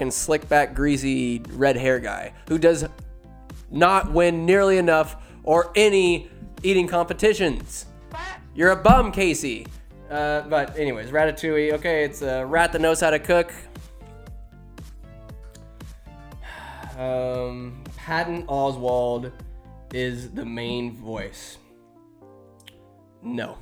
and 0.00 0.10
slick 0.10 0.48
back, 0.48 0.74
greasy 0.74 1.42
red 1.50 1.76
hair 1.76 1.98
guy 1.98 2.32
who 2.48 2.56
does 2.56 2.86
not 3.70 4.12
win 4.12 4.46
nearly 4.46 4.78
enough 4.78 5.16
or 5.42 5.70
any 5.76 6.30
eating 6.62 6.86
competitions. 6.86 7.84
You're 8.54 8.70
a 8.70 8.76
bum, 8.76 9.12
Casey. 9.12 9.66
Uh, 10.10 10.40
but 10.48 10.74
anyways, 10.78 11.10
Ratatouille. 11.10 11.74
Okay, 11.74 12.04
it's 12.04 12.22
a 12.22 12.46
rat 12.46 12.72
that 12.72 12.80
knows 12.80 13.00
how 13.00 13.10
to 13.10 13.18
cook. 13.18 13.52
Um, 16.98 17.84
Patton 17.96 18.44
Oswalt 18.48 19.30
is 19.94 20.32
the 20.32 20.44
main 20.44 20.96
voice. 20.96 21.58
No. 23.22 23.56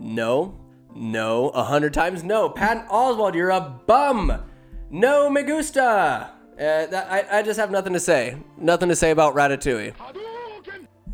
No. 0.00 0.58
No. 0.94 1.50
A 1.50 1.62
hundred 1.62 1.94
times 1.94 2.24
no. 2.24 2.48
Patton 2.48 2.84
Oswalt, 2.88 3.34
you're 3.34 3.50
a 3.50 3.60
bum. 3.86 4.42
No 4.90 5.30
me 5.30 5.44
gusta. 5.44 6.30
Uh, 6.54 6.86
that, 6.86 7.06
I, 7.08 7.38
I 7.38 7.42
just 7.42 7.60
have 7.60 7.70
nothing 7.70 7.92
to 7.92 8.00
say. 8.00 8.36
Nothing 8.56 8.88
to 8.88 8.96
say 8.96 9.12
about 9.12 9.36
Ratatouille. 9.36 9.94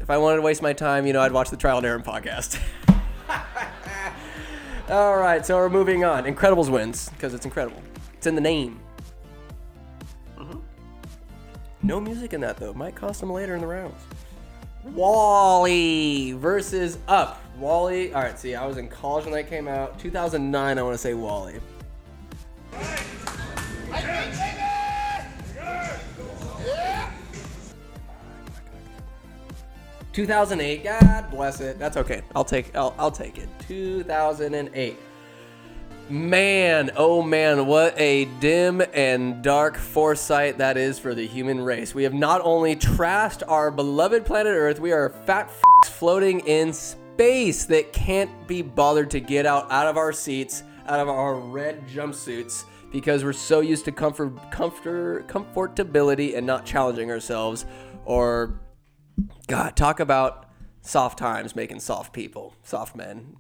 If 0.01 0.09
I 0.09 0.17
wanted 0.17 0.37
to 0.37 0.43
waste 0.43 0.63
my 0.63 0.73
time, 0.73 1.07
you 1.07 1.13
know, 1.13 1.21
I'd 1.21 1.33
watch 1.33 1.51
the 1.51 1.57
Trial 1.59 1.77
and 1.77 1.87
Error 1.87 2.01
podcast. 2.01 2.59
All 4.89 5.19
right, 5.19 5.45
so 5.45 5.57
we're 5.57 5.69
moving 5.69 6.05
on. 6.05 6.25
Incredibles 6.25 6.71
wins 6.71 7.11
because 7.11 7.35
it's 7.35 7.45
incredible. 7.45 7.83
It's 8.15 8.27
in 8.27 8.35
the 8.35 8.41
name. 8.41 8.81
No 11.85 12.01
music 12.01 12.33
in 12.33 12.41
that 12.41 12.57
though. 12.57 12.73
Might 12.73 12.95
cost 12.95 13.21
them 13.21 13.31
later 13.31 13.55
in 13.55 13.61
the 13.61 13.67
rounds. 13.67 14.01
WALL-E 14.85 16.33
versus 16.33 16.97
Up. 17.09 17.43
WALL-E. 17.59 18.13
All 18.15 18.23
right. 18.23 18.39
See, 18.39 18.55
I 18.55 18.67
was 18.67 18.79
in 18.79 18.89
college 18.89 19.27
when 19.27 19.35
that 19.35 19.51
came 19.51 19.69
out. 19.69 19.99
2009. 19.99 20.79
I 20.79 20.83
want 20.83 20.95
to 20.95 20.99
say 20.99 21.13
WALL-E. 21.13 21.61
2008. 30.15 30.85
God 30.85 31.31
bless 31.31 31.61
it. 31.61 31.79
That's 31.79 31.99
okay. 31.99 32.23
I'll 32.35 32.45
take. 32.47 32.75
I'll, 32.75 32.95
I'll 32.99 33.11
take 33.11 33.37
it. 33.37 33.49
2008. 33.69 34.97
Man, 36.11 36.91
oh 36.97 37.23
man, 37.23 37.65
what 37.65 37.99
a 37.99 38.27
dim 38.39 38.83
and 38.93 39.43
dark 39.43 39.79
foresight 39.79 40.59
that 40.59 40.77
is 40.77 40.99
for 40.99 41.15
the 41.15 41.27
human 41.27 41.63
race. 41.63 41.95
We 41.95 42.03
have 42.03 42.13
not 42.13 42.43
only 42.45 42.77
trashed 42.77 43.43
our 43.49 43.71
beloved 43.71 44.27
planet 44.27 44.53
Earth, 44.53 44.79
we 44.79 44.93
are 44.93 45.09
fat 45.09 45.47
f- 45.47 45.91
floating 45.93 46.41
in 46.41 46.75
space 46.75 47.65
that 47.65 47.95
can't 47.95 48.47
be 48.47 48.61
bothered 48.61 49.11
to 49.13 49.21
get 49.21 49.47
out 49.47 49.73
out 49.73 49.87
of 49.87 49.97
our 49.97 50.13
seats, 50.13 50.63
out 50.87 51.01
of 51.01 51.09
our 51.09 51.37
red 51.37 51.89
jumpsuits, 51.89 52.65
because 52.93 53.25
we're 53.25 53.33
so 53.33 53.61
used 53.61 53.87
to 53.87 53.93
comfort, 53.93 54.35
comfort, 54.51 55.27
comfortability 55.27 56.37
and 56.37 56.47
not 56.47 56.67
challenging 56.67 57.11
ourselves 57.11 57.65
or 58.05 58.61
God, 59.47 59.75
talk 59.75 60.01
about 60.01 60.51
soft 60.83 61.19
times 61.19 61.57
making 61.57 61.81
soft 61.81 62.13
people, 62.13 62.55
soft 62.63 62.95
men, 62.95 63.37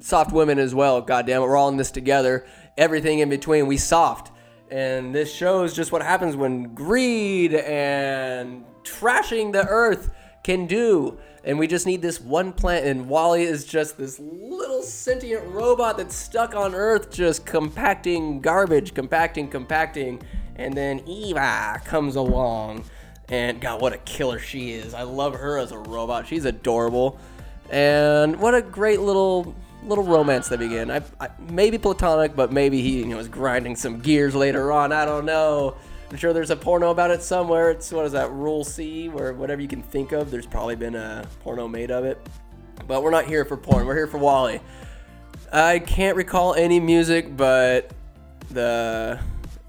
soft 0.00 0.32
women 0.32 0.58
as 0.58 0.74
well. 0.74 1.00
God 1.00 1.26
damn 1.26 1.42
it, 1.42 1.44
we're 1.44 1.56
all 1.56 1.68
in 1.68 1.76
this 1.76 1.90
together. 1.90 2.46
Everything 2.76 3.18
in 3.18 3.28
between, 3.28 3.66
we 3.66 3.76
soft. 3.76 4.32
And 4.70 5.14
this 5.14 5.32
shows 5.32 5.74
just 5.74 5.92
what 5.92 6.02
happens 6.02 6.36
when 6.36 6.74
greed 6.74 7.54
and 7.54 8.64
trashing 8.82 9.52
the 9.52 9.66
earth 9.66 10.10
can 10.42 10.66
do. 10.66 11.18
And 11.44 11.58
we 11.58 11.66
just 11.66 11.86
need 11.86 12.02
this 12.02 12.20
one 12.20 12.52
plant. 12.52 12.84
And 12.84 13.08
WALL-E 13.08 13.42
is 13.42 13.64
just 13.64 13.96
this 13.96 14.18
little 14.18 14.82
sentient 14.82 15.46
robot 15.46 15.96
that's 15.96 16.14
stuck 16.14 16.54
on 16.54 16.74
Earth, 16.74 17.10
just 17.10 17.46
compacting 17.46 18.40
garbage, 18.40 18.92
compacting, 18.92 19.48
compacting. 19.48 20.20
And 20.56 20.74
then 20.74 21.00
EVE 21.06 21.84
comes 21.84 22.16
along. 22.16 22.84
And 23.28 23.60
God, 23.60 23.80
what 23.80 23.92
a 23.92 23.98
killer 23.98 24.38
she 24.38 24.72
is. 24.72 24.94
I 24.94 25.02
love 25.02 25.34
her 25.34 25.58
as 25.58 25.72
a 25.72 25.78
robot. 25.78 26.26
She's 26.26 26.44
adorable. 26.44 27.18
And 27.70 28.40
what 28.40 28.54
a 28.54 28.62
great 28.62 29.00
little 29.00 29.54
little 29.84 30.04
romance 30.04 30.48
they 30.48 30.56
begin. 30.56 30.90
I, 30.90 31.02
I 31.20 31.28
maybe 31.50 31.78
platonic, 31.78 32.34
but 32.34 32.52
maybe 32.52 32.82
he 32.82 32.98
you 32.98 33.06
know 33.06 33.18
is 33.18 33.28
grinding 33.28 33.76
some 33.76 34.00
gears 34.00 34.34
later 34.34 34.72
on. 34.72 34.92
I 34.92 35.04
don't 35.04 35.24
know. 35.24 35.76
I'm 36.10 36.16
sure 36.16 36.32
there's 36.32 36.50
a 36.50 36.56
porno 36.56 36.90
about 36.90 37.10
it 37.10 37.22
somewhere. 37.22 37.70
It's 37.70 37.92
what 37.92 38.06
is 38.06 38.12
that 38.12 38.30
Rule 38.30 38.64
C, 38.64 39.08
where 39.08 39.34
whatever 39.34 39.60
you 39.60 39.68
can 39.68 39.82
think 39.82 40.12
of, 40.12 40.30
there's 40.30 40.46
probably 40.46 40.74
been 40.74 40.94
a 40.94 41.26
porno 41.40 41.68
made 41.68 41.90
of 41.90 42.04
it. 42.04 42.18
But 42.86 43.02
we're 43.02 43.10
not 43.10 43.26
here 43.26 43.44
for 43.44 43.56
porn. 43.58 43.84
We're 43.84 43.96
here 43.96 44.06
for 44.06 44.16
WALL-E. 44.16 44.60
I 45.52 45.80
can't 45.80 46.16
recall 46.16 46.54
any 46.54 46.80
music, 46.80 47.36
but 47.36 47.90
the 48.50 49.18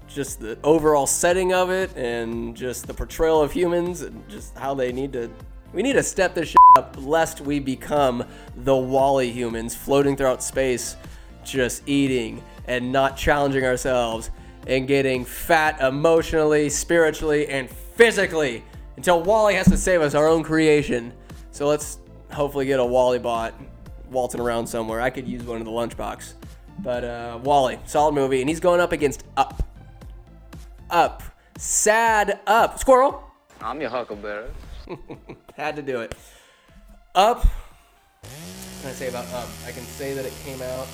just 0.08 0.40
the 0.40 0.58
overall 0.64 1.06
setting 1.06 1.52
of 1.52 1.70
it 1.70 1.94
and 1.96 2.56
just 2.56 2.86
the 2.86 2.94
portrayal 2.94 3.42
of 3.42 3.52
humans 3.52 4.02
and 4.02 4.28
just 4.28 4.56
how 4.56 4.74
they 4.74 4.92
need 4.92 5.12
to 5.12 5.30
we 5.72 5.82
need 5.82 5.92
to 5.94 6.02
step 6.02 6.34
this 6.34 6.54
up 6.76 6.96
lest 6.98 7.40
we 7.40 7.60
become 7.60 8.24
the 8.56 8.76
WALL-E 8.76 9.30
humans 9.30 9.74
floating 9.74 10.16
throughout 10.16 10.42
space 10.42 10.96
just 11.44 11.82
eating 11.88 12.42
and 12.66 12.92
not 12.92 13.16
challenging 13.16 13.64
ourselves 13.64 14.30
and 14.66 14.86
getting 14.86 15.24
fat 15.24 15.80
emotionally, 15.80 16.68
spiritually 16.68 17.48
and 17.48 17.68
physically 17.70 18.62
until 18.96 19.22
WALL-E 19.22 19.54
has 19.54 19.68
to 19.68 19.76
save 19.76 20.02
us 20.02 20.14
our 20.14 20.28
own 20.28 20.42
creation. 20.42 21.12
So 21.50 21.66
let's 21.66 21.98
hopefully 22.30 22.66
get 22.66 22.80
a 22.80 22.84
WALL-E 22.84 23.18
bot 23.18 23.54
waltzing 24.10 24.40
around 24.40 24.66
somewhere. 24.66 25.00
I 25.00 25.10
could 25.10 25.26
use 25.26 25.42
one 25.42 25.58
in 25.58 25.64
the 25.64 25.70
lunchbox. 25.70 26.34
But 26.80 27.04
uh, 27.04 27.38
WALL-E, 27.42 27.78
solid 27.86 28.14
movie, 28.14 28.40
and 28.40 28.48
he's 28.48 28.60
going 28.60 28.80
up 28.80 28.92
against 28.92 29.24
Up. 29.36 29.62
Up. 30.88 31.22
Sad 31.58 32.40
Up. 32.46 32.78
Squirrel. 32.78 33.24
I'm 33.60 33.80
your 33.80 33.90
huckleberry. 33.90 34.50
Had 35.60 35.76
to 35.76 35.82
do 35.82 36.00
it. 36.00 36.14
Up. 37.14 37.44
What 37.44 38.30
can 38.80 38.90
I 38.90 38.92
say 38.94 39.08
about 39.08 39.26
Up? 39.34 39.46
I 39.66 39.72
can 39.72 39.82
say 39.82 40.14
that 40.14 40.24
it 40.24 40.32
came 40.42 40.62
out. 40.62 40.86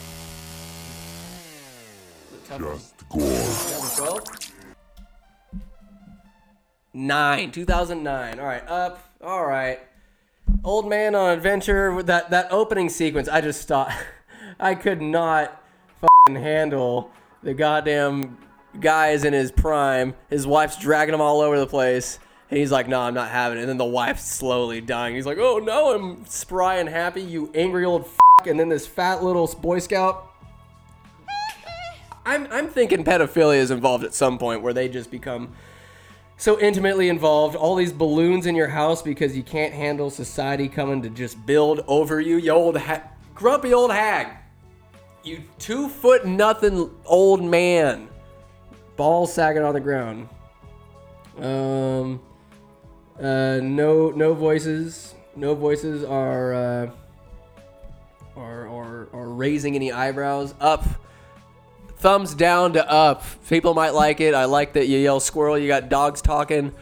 Toughest. 2.49 2.99
2012? 3.13 4.25
Nine. 6.95 7.53
2009. 7.53 8.41
All 8.41 8.45
right. 8.45 8.69
Up. 8.69 9.09
All 9.23 9.47
right. 9.47 9.79
Old 10.65 10.89
man 10.89 11.15
on 11.15 11.31
adventure 11.31 11.95
with 11.95 12.09
that 12.09 12.31
that 12.31 12.51
opening 12.51 12.89
sequence. 12.89 13.29
I 13.29 13.41
just 13.41 13.63
stopped. 13.63 13.93
I 14.59 14.75
could 14.75 15.01
not 15.01 15.63
fucking 16.01 16.43
handle 16.43 17.13
the 17.45 17.55
goddamn 17.55 18.37
guys 18.81 19.23
in 19.23 19.33
his 19.33 19.53
prime. 19.53 20.15
His 20.29 20.45
wife's 20.45 20.77
dragging 20.77 21.15
him 21.15 21.21
all 21.21 21.41
over 21.41 21.57
the 21.57 21.69
place. 21.69 22.19
And 22.49 22.59
he's 22.59 22.71
like, 22.71 22.87
no, 22.87 23.01
I'm 23.01 23.15
not 23.15 23.31
having 23.31 23.59
it. 23.59 23.63
And 23.63 23.69
then 23.69 23.77
the 23.77 23.85
wife's 23.85 24.25
slowly 24.25 24.81
dying. 24.81 25.17
He's 25.17 25.27
like, 25.27 25.39
oh 25.39 25.59
no, 25.59 25.95
I'm 25.95 26.25
spry 26.27 26.77
and 26.77 26.89
happy, 26.89 27.23
you 27.23 27.51
angry 27.55 27.85
old 27.85 28.03
f. 28.03 28.47
And 28.47 28.61
then 28.61 28.69
this 28.69 28.87
fat 28.87 29.25
little 29.25 29.47
Boy 29.61 29.81
Scout. 29.81 30.33
I'm, 32.25 32.47
I'm 32.51 32.69
thinking 32.69 33.05
pedophilia 33.05 33.59
is 33.59 33.71
involved 33.71 34.05
at 34.05 34.15
some 34.15 34.39
point 34.39 34.63
where 34.63 34.73
they 34.73 34.89
just 34.89 35.11
become 35.11 35.53
so 36.37 36.61
intimately 36.61 37.09
involved. 37.09 37.57
All 37.57 37.75
these 37.75 37.93
balloons 37.93 38.47
in 38.47 38.55
your 38.55 38.69
house 38.69 39.03
because 39.03 39.37
you 39.37 39.43
can't 39.43 39.73
handle 39.73 40.11
society 40.11 40.69
coming 40.69 41.03
to 41.03 41.11
just 41.11 41.45
build 41.47 41.85
over 41.87 42.21
you. 42.21 42.37
You 42.37 42.53
old 42.53 42.77
ha- 42.77 43.03
grumpy 43.35 43.73
old 43.73 43.93
hag. 43.93 44.29
You 45.25 45.43
two 45.59 45.89
foot 45.89 46.27
nothing 46.27 46.91
old 47.05 47.43
man. 47.43 48.09
Balls 48.97 49.33
sagging 49.33 49.63
on 49.63 49.75
the 49.75 49.81
ground. 49.81 50.29
Um, 51.39 52.21
uh, 53.21 53.61
no, 53.63 54.11
no 54.11 54.35
voices. 54.35 55.15
No 55.35 55.55
voices 55.55 56.05
are 56.05 56.55
uh, 56.55 56.91
are, 58.37 58.69
are 58.69 59.09
are 59.13 59.29
raising 59.29 59.75
any 59.75 59.93
eyebrows. 59.93 60.55
Up, 60.61 60.85
thumbs 61.99 62.35
down 62.35 62.75
to 62.75 62.91
up. 62.91 63.23
People 63.49 63.75
might 63.75 63.91
like 63.91 64.21
it. 64.21 64.35
I 64.35 64.47
like 64.47 64.75
that 64.75 64.87
you 64.87 64.99
yell 64.99 65.21
squirrel. 65.21 65.59
You 65.59 65.69
got 65.69 65.89
dogs 65.89 66.23
talking. 66.23 66.73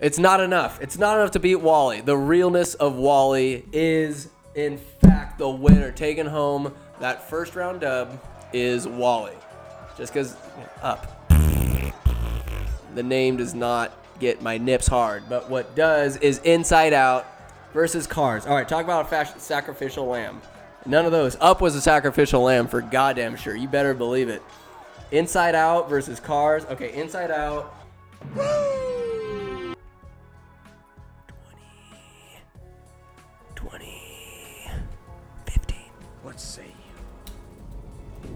It's 0.00 0.18
not 0.18 0.40
enough. 0.40 0.80
It's 0.80 0.98
not 0.98 1.16
enough 1.16 1.30
to 1.32 1.38
beat 1.38 1.56
WALL-E. 1.56 2.00
The 2.00 2.16
realness 2.16 2.74
of 2.74 2.96
WALL-E 2.96 3.64
is, 3.72 4.30
in 4.56 4.76
fact, 4.76 5.38
the 5.38 5.48
winner. 5.48 5.92
Taking 5.92 6.26
home 6.26 6.74
that 6.98 7.30
first 7.30 7.54
round 7.54 7.82
dub 7.82 8.20
is 8.52 8.88
WALL-E. 8.88 9.32
Just 9.96 10.12
because 10.12 10.36
up 10.82 11.22
the 12.94 13.02
name 13.02 13.36
does 13.36 13.54
not 13.54 13.92
get 14.22 14.40
my 14.40 14.56
nips 14.56 14.86
hard. 14.86 15.24
But 15.28 15.50
what 15.50 15.74
does 15.74 16.16
is 16.18 16.38
Inside 16.38 16.92
Out 16.94 17.26
versus 17.74 18.06
Cars. 18.06 18.46
All 18.46 18.54
right, 18.54 18.66
talk 18.68 18.84
about 18.84 19.04
a 19.04 19.08
fashion, 19.08 19.38
sacrificial 19.40 20.06
lamb. 20.06 20.40
None 20.86 21.04
of 21.04 21.12
those. 21.12 21.36
Up 21.40 21.60
was 21.60 21.74
a 21.74 21.80
sacrificial 21.80 22.42
lamb 22.42 22.68
for 22.68 22.80
goddamn 22.80 23.36
sure. 23.36 23.54
You 23.54 23.68
better 23.68 23.92
believe 23.94 24.28
it. 24.28 24.42
Inside 25.10 25.54
Out 25.54 25.90
versus 25.90 26.18
Cars. 26.20 26.64
Okay, 26.66 26.94
Inside 26.94 27.30
Out. 27.30 27.74
20, 28.34 29.74
20, 33.56 34.70
15. 35.46 35.76
What 36.22 36.40
say 36.40 36.62
you? 36.64 38.30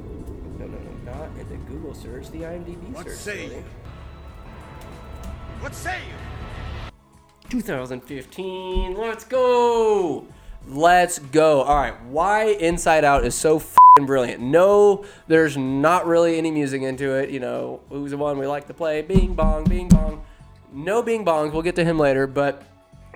No, 0.58 0.66
no, 0.66 0.78
no, 0.78 1.12
not 1.12 1.38
at 1.38 1.48
the 1.48 1.56
Google 1.68 1.94
search, 1.94 2.28
the 2.30 2.38
IMDb 2.42 2.92
What 2.92 3.06
search. 3.06 3.16
say 3.16 3.42
buddy. 3.48 3.54
you? 3.56 3.64
What 5.60 5.74
say 5.74 5.98
you? 6.06 6.14
2015. 7.48 8.96
Let's 8.96 9.24
go. 9.24 10.26
Let's 10.68 11.18
go. 11.18 11.62
All 11.62 11.76
right. 11.76 12.02
Why 12.04 12.46
Inside 12.46 13.04
Out 13.04 13.24
is 13.24 13.34
so 13.34 13.62
brilliant. 14.04 14.42
No, 14.42 15.04
there's 15.28 15.56
not 15.56 16.06
really 16.06 16.38
any 16.38 16.50
music 16.50 16.82
into 16.82 17.14
it. 17.14 17.30
You 17.30 17.40
know, 17.40 17.80
who's 17.88 18.10
the 18.10 18.16
one 18.16 18.38
we 18.38 18.46
like 18.46 18.66
to 18.66 18.74
play? 18.74 19.02
Bing 19.02 19.34
bong, 19.34 19.64
bing 19.64 19.88
bong. 19.88 20.22
No 20.72 21.02
bing 21.02 21.24
bongs. 21.24 21.52
We'll 21.52 21.62
get 21.62 21.76
to 21.76 21.84
him 21.84 21.98
later. 21.98 22.26
But 22.26 22.62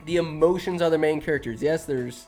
the 0.07 0.17
emotions 0.17 0.81
are 0.81 0.91
the 0.91 0.99
main 0.99 1.21
characters. 1.21 1.63
Yes, 1.63 1.85
there's 1.85 2.27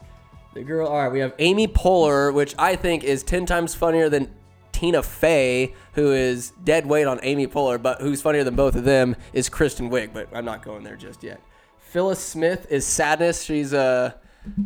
the 0.55 0.63
girl. 0.63 0.89
All 0.89 1.03
right. 1.03 1.13
We 1.13 1.21
have 1.21 1.35
Amy 1.39 1.69
Poehler, 1.69 2.35
which 2.35 2.55
I 2.59 2.77
think 2.77 3.05
is 3.05 3.23
10 3.23 3.47
times 3.47 3.75
funnier 3.75 4.09
than 4.09 4.31
Tina 4.73 5.03
Fey, 5.03 5.75
who 5.93 6.13
is 6.13 6.53
dead 6.63 6.87
weight 6.87 7.07
on 7.07 7.21
Amy 7.23 7.47
Poehler, 7.47 7.81
but 7.81 8.01
who's 8.01 8.23
funnier 8.23 8.45
than 8.45 8.57
both 8.57 8.75
of 8.75 8.85
them 8.85 9.17
is 9.33 9.49
Kristen 9.49 9.91
Wiig, 9.91 10.13
but 10.13 10.29
I'm 10.33 10.45
not 10.45 10.63
going 10.63 10.85
there 10.85 10.97
just 10.97 11.23
yet. 11.23 11.41
Phyllis 11.79 12.21
Smith 12.21 12.67
is 12.71 12.87
sadness. 12.87 13.43
She's 13.43 13.75
uh, 13.75 14.13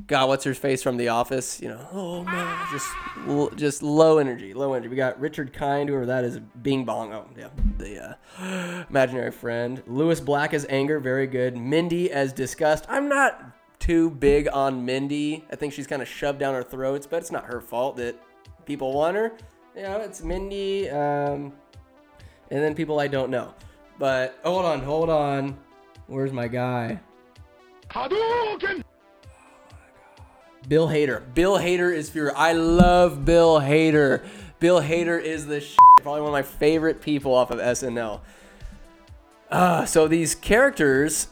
God, 0.07 0.29
what's 0.29 0.45
her 0.45 0.55
face 0.55 0.83
from 0.83 0.97
The 0.97 1.09
Office? 1.09 1.61
You 1.61 1.69
know, 1.69 1.89
oh 1.93 2.25
man, 2.25 2.67
just 2.71 3.57
just 3.57 3.83
low 3.83 4.19
energy, 4.19 4.55
low 4.55 4.73
energy. 4.73 4.89
We 4.89 4.97
got 4.97 5.21
Richard 5.21 5.53
Kind, 5.53 5.89
whoever 5.89 6.07
that 6.07 6.25
is, 6.25 6.39
Bing 6.63 6.85
Bong. 6.85 7.13
Oh 7.13 7.27
yeah, 7.37 7.49
the 7.77 8.17
uh, 8.39 8.85
imaginary 8.89 9.33
friend. 9.33 9.83
Lewis 9.87 10.21
Black 10.21 10.55
as 10.55 10.67
anger, 10.71 10.99
very 10.99 11.27
good. 11.27 11.57
Mindy 11.57 12.11
as 12.11 12.33
disgust. 12.33 12.87
I'm 12.89 13.09
not 13.09 13.45
too 13.79 14.11
big 14.11 14.49
on 14.49 14.85
Mindy. 14.87 15.45
I 15.51 15.57
think 15.57 15.75
she's 15.75 15.87
kind 15.87 16.01
of 16.01 16.09
shoved 16.09 16.39
down 16.39 16.55
our 16.55 16.63
throats, 16.63 17.07
but 17.07 17.19
it's 17.19 17.31
not 17.31 17.45
her 17.45 17.61
fault 17.61 17.97
that 17.99 18.17
people 18.65 18.95
want 18.95 19.17
her. 19.17 19.33
You 19.77 19.83
know, 19.83 20.01
it's 20.01 20.23
Mindy, 20.23 20.89
um, 20.89 21.53
and 22.51 22.63
then 22.63 22.75
people 22.75 22.99
I 22.99 23.09
don't 23.09 23.29
know. 23.29 23.53
But 23.99 24.39
hold 24.43 24.65
on, 24.65 24.81
hold 24.81 25.11
on. 25.11 25.55
Where's 26.07 26.33
my 26.33 26.49
guy? 26.49 26.99
Hadouken! 27.91 28.83
Bill 30.67 30.89
Hader. 30.89 31.23
Bill 31.35 31.59
Hader 31.59 31.95
is 31.95 32.09
pure. 32.09 32.35
I 32.35 32.53
love 32.53 33.27
Bill 33.27 33.61
Hader. 33.61 34.25
Bill 34.61 34.81
Hader 34.81 35.23
is 35.23 35.47
the 35.47 35.61
shit. 35.61 35.77
probably 36.01 36.23
one 36.23 36.31
of 36.31 36.33
my 36.33 36.43
favorite 36.43 37.03
people 37.03 37.35
off 37.35 37.51
of 37.51 37.59
SNL. 37.59 38.21
Uh, 39.51 39.85
so 39.85 40.09
these 40.09 40.35
characters, 40.35 41.29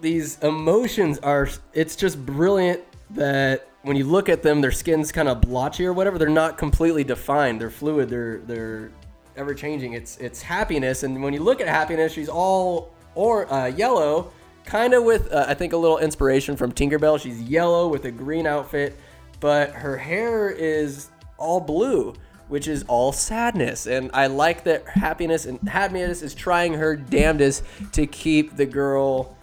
these 0.00 0.38
emotions 0.38 1.18
are. 1.18 1.50
It's 1.74 1.96
just 1.96 2.24
brilliant 2.24 2.80
that 3.10 3.68
when 3.82 3.96
you 3.96 4.04
look 4.04 4.28
at 4.28 4.42
them, 4.42 4.60
their 4.60 4.72
skin's 4.72 5.12
kind 5.12 5.28
of 5.28 5.40
blotchy 5.40 5.84
or 5.84 5.92
whatever. 5.92 6.18
They're 6.18 6.28
not 6.28 6.56
completely 6.56 7.04
defined. 7.04 7.60
They're 7.60 7.70
fluid. 7.70 8.08
They're 8.08 8.38
they're 8.38 8.90
ever 9.36 9.54
changing. 9.54 9.94
It's 9.94 10.16
it's 10.18 10.42
happiness, 10.42 11.02
and 11.02 11.22
when 11.22 11.32
you 11.32 11.42
look 11.42 11.60
at 11.60 11.68
happiness, 11.68 12.12
she's 12.12 12.28
all 12.28 12.92
or 13.14 13.52
uh, 13.52 13.66
yellow, 13.66 14.32
kind 14.64 14.94
of 14.94 15.04
with 15.04 15.32
uh, 15.32 15.46
I 15.48 15.54
think 15.54 15.72
a 15.72 15.76
little 15.76 15.98
inspiration 15.98 16.56
from 16.56 16.72
Tinkerbell. 16.72 17.20
She's 17.20 17.40
yellow 17.42 17.88
with 17.88 18.04
a 18.04 18.10
green 18.10 18.46
outfit, 18.46 18.96
but 19.40 19.70
her 19.70 19.96
hair 19.96 20.50
is 20.50 21.10
all 21.36 21.60
blue, 21.60 22.14
which 22.48 22.68
is 22.68 22.84
all 22.84 23.12
sadness. 23.12 23.86
And 23.86 24.10
I 24.14 24.28
like 24.28 24.64
that 24.64 24.86
happiness 24.88 25.44
and 25.44 25.58
happiness 25.68 26.22
is 26.22 26.34
trying 26.34 26.74
her 26.74 26.94
damnedest 26.94 27.64
to 27.92 28.06
keep 28.06 28.56
the 28.56 28.66
girl, 28.66 29.36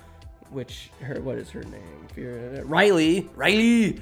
which 0.50 0.92
her 1.02 1.20
what 1.20 1.38
is 1.38 1.50
her 1.50 1.64
name? 1.64 1.98
Riley, 2.66 3.30
Riley, 3.36 4.02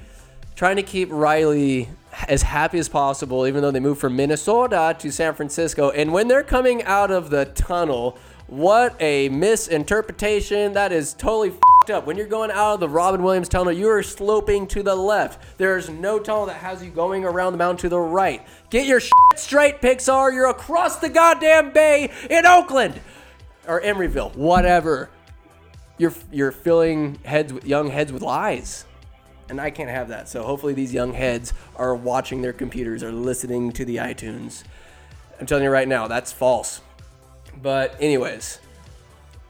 trying 0.58 0.74
to 0.74 0.82
keep 0.82 1.08
Riley 1.12 1.88
as 2.26 2.42
happy 2.42 2.80
as 2.80 2.88
possible, 2.88 3.46
even 3.46 3.62
though 3.62 3.70
they 3.70 3.78
moved 3.78 4.00
from 4.00 4.16
Minnesota 4.16 4.96
to 4.98 5.12
San 5.12 5.32
Francisco. 5.34 5.90
And 5.90 6.12
when 6.12 6.26
they're 6.26 6.42
coming 6.42 6.82
out 6.82 7.12
of 7.12 7.30
the 7.30 7.44
tunnel, 7.44 8.18
what 8.48 8.96
a 8.98 9.28
misinterpretation. 9.28 10.72
That 10.72 10.90
is 10.90 11.14
totally 11.14 11.52
up. 11.90 12.06
When 12.08 12.16
you're 12.16 12.26
going 12.26 12.50
out 12.50 12.74
of 12.74 12.80
the 12.80 12.88
Robin 12.88 13.22
Williams 13.22 13.48
tunnel, 13.48 13.72
you 13.72 13.88
are 13.88 14.02
sloping 14.02 14.66
to 14.66 14.82
the 14.82 14.96
left. 14.96 15.58
There's 15.58 15.88
no 15.88 16.18
tunnel 16.18 16.46
that 16.46 16.56
has 16.56 16.82
you 16.82 16.90
going 16.90 17.24
around 17.24 17.52
the 17.52 17.58
mountain 17.58 17.82
to 17.82 17.88
the 17.88 18.00
right. 18.00 18.44
Get 18.68 18.84
your 18.84 18.98
shit 18.98 19.12
straight, 19.36 19.80
Pixar. 19.80 20.34
You're 20.34 20.50
across 20.50 20.96
the 20.96 21.08
goddamn 21.08 21.72
bay 21.72 22.10
in 22.28 22.44
Oakland 22.44 23.00
or 23.68 23.80
Emeryville, 23.80 24.34
whatever. 24.34 25.08
You're 25.98 26.14
you're 26.32 26.52
filling 26.52 27.20
heads 27.24 27.52
with 27.52 27.64
young 27.64 27.90
heads 27.90 28.12
with 28.12 28.22
lies. 28.22 28.84
And 29.48 29.60
I 29.60 29.70
can't 29.70 29.90
have 29.90 30.08
that. 30.08 30.28
So 30.28 30.42
hopefully 30.42 30.74
these 30.74 30.92
young 30.92 31.12
heads 31.12 31.54
are 31.76 31.94
watching 31.94 32.42
their 32.42 32.52
computers 32.52 33.02
or 33.02 33.12
listening 33.12 33.72
to 33.72 33.84
the 33.84 33.96
iTunes. 33.96 34.62
I'm 35.40 35.46
telling 35.46 35.64
you 35.64 35.70
right 35.70 35.88
now, 35.88 36.08
that's 36.08 36.32
false. 36.32 36.80
But 37.62 37.96
anyways, 38.00 38.60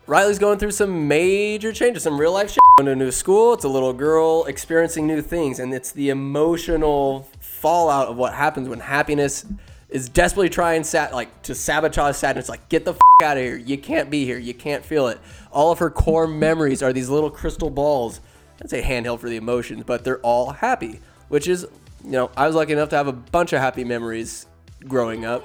Riley's 0.07 0.39
going 0.39 0.59
through 0.59 0.71
some 0.71 1.09
major 1.09 1.73
changes, 1.73 2.03
some 2.03 2.19
real 2.19 2.33
life 2.33 2.51
shit. 2.51 2.59
Going 2.79 2.87
to 2.87 2.93
a 2.93 2.97
new 2.97 3.11
school, 3.11 3.55
it's 3.55 3.65
a 3.65 3.69
little 3.69 3.93
girl 3.93 4.45
experiencing 4.45 5.07
new 5.07 5.21
things, 5.21 5.59
and 5.59 5.75
it's 5.75 5.91
the 5.93 6.11
emotional 6.11 7.29
fallout 7.41 8.09
of 8.09 8.17
what 8.17 8.33
happens 8.33 8.69
when 8.69 8.81
happiness 8.81 9.45
is 9.89 10.09
desperately 10.09 10.49
trying 10.49 10.85
sat 10.85 11.13
like 11.13 11.43
to 11.43 11.55
sabotage 11.55 12.17
sadness. 12.17 12.49
Like, 12.49 12.69
get 12.69 12.85
the 12.85 12.95
out 13.23 13.37
of 13.37 13.43
here! 13.43 13.57
You 13.57 13.77
can't 13.77 14.11
be 14.11 14.25
here. 14.25 14.39
You 14.39 14.55
can't 14.55 14.85
feel 14.85 15.09
it. 15.09 15.19
All 15.51 15.73
of 15.73 15.81
her 15.81 15.91
core 15.91 16.29
memories 16.29 16.83
are 16.83 16.93
these 16.93 17.09
little 17.09 17.31
crystal 17.31 17.69
balls. 17.69 18.21
I'd 18.61 18.71
say 18.71 18.83
handheld 18.83 19.21
for 19.21 19.29
the 19.29 19.37
emotions, 19.37 19.85
but 19.85 20.05
they're 20.05 20.21
all 20.21 20.51
happy, 20.51 21.01
which 21.29 21.47
is, 21.47 21.67
you 22.05 22.11
know, 22.11 22.31
I 22.37 22.47
was 22.47 22.57
lucky 22.57 22.73
enough 22.73 22.89
to 22.91 22.97
have 22.97 23.07
a 23.07 23.13
bunch 23.13 23.53
of 23.53 23.61
happy 23.61 23.85
memories 23.85 24.47
growing 24.87 25.25
up. 25.25 25.45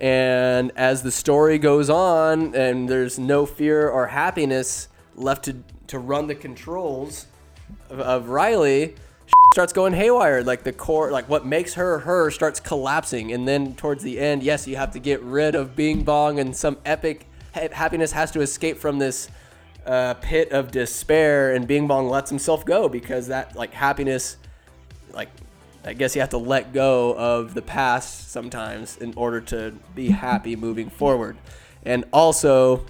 And 0.00 0.72
as 0.76 1.02
the 1.02 1.10
story 1.10 1.58
goes 1.58 1.88
on, 1.88 2.54
and 2.54 2.88
there's 2.88 3.18
no 3.18 3.46
fear 3.46 3.88
or 3.88 4.06
happiness 4.08 4.88
left 5.14 5.44
to, 5.46 5.56
to 5.88 5.98
run 5.98 6.26
the 6.26 6.34
controls 6.34 7.26
of, 7.88 8.00
of 8.00 8.28
Riley, 8.28 8.94
starts 9.54 9.72
going 9.72 9.94
haywire. 9.94 10.42
Like 10.42 10.64
the 10.64 10.72
core, 10.72 11.10
like 11.10 11.28
what 11.28 11.46
makes 11.46 11.74
her 11.74 12.00
her 12.00 12.30
starts 12.30 12.60
collapsing. 12.60 13.32
And 13.32 13.48
then 13.48 13.74
towards 13.74 14.02
the 14.02 14.18
end, 14.18 14.42
yes, 14.42 14.66
you 14.66 14.76
have 14.76 14.92
to 14.92 14.98
get 14.98 15.22
rid 15.22 15.54
of 15.54 15.74
Bing 15.74 16.04
Bong, 16.04 16.38
and 16.38 16.54
some 16.54 16.76
epic 16.84 17.26
ha- 17.54 17.68
happiness 17.72 18.12
has 18.12 18.30
to 18.32 18.40
escape 18.40 18.78
from 18.78 18.98
this 18.98 19.28
uh, 19.86 20.14
pit 20.14 20.50
of 20.52 20.70
despair. 20.70 21.54
And 21.54 21.66
Bing 21.66 21.86
Bong 21.86 22.08
lets 22.08 22.30
himself 22.30 22.64
go 22.64 22.88
because 22.88 23.28
that 23.28 23.56
like 23.56 23.72
happiness, 23.72 24.36
like 25.12 25.30
I 25.84 25.92
guess 25.92 26.14
you 26.16 26.20
have 26.20 26.30
to 26.30 26.38
let 26.38 26.72
go 26.72 27.16
of 27.16 27.54
the 27.54 27.62
past 27.62 28.30
sometimes 28.30 28.96
in 28.96 29.14
order 29.14 29.40
to 29.42 29.72
be 29.94 30.08
happy 30.08 30.56
moving 30.56 30.90
forward. 30.90 31.36
And 31.84 32.04
also, 32.12 32.84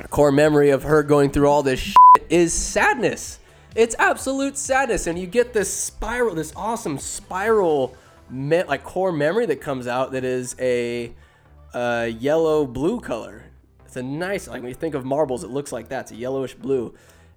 a 0.00 0.08
core 0.08 0.32
memory 0.32 0.70
of 0.70 0.84
her 0.84 1.02
going 1.02 1.30
through 1.30 1.48
all 1.48 1.62
this 1.62 1.94
is 2.30 2.54
sadness. 2.54 3.38
It's 3.74 3.94
absolute 3.98 4.56
sadness, 4.56 5.06
and 5.06 5.18
you 5.18 5.26
get 5.26 5.52
this 5.52 5.72
spiral, 5.72 6.34
this 6.34 6.54
awesome 6.56 6.98
spiral, 6.98 7.94
me- 8.30 8.62
like 8.62 8.82
core 8.82 9.12
memory 9.12 9.44
that 9.46 9.60
comes 9.60 9.86
out 9.86 10.12
that 10.12 10.24
is 10.24 10.56
a, 10.58 11.12
uh 11.74 12.08
yellow 12.18 12.64
blue 12.64 12.98
color. 12.98 13.44
It's 13.88 13.96
a 13.96 14.02
nice, 14.02 14.46
like 14.46 14.60
when 14.60 14.68
you 14.68 14.74
think 14.74 14.94
of 14.94 15.04
marbles, 15.04 15.42
it 15.44 15.50
looks 15.50 15.72
like 15.72 15.88
that. 15.88 16.02
It's 16.02 16.10
a 16.12 16.16
yellowish 16.16 16.54
blue, 16.54 16.94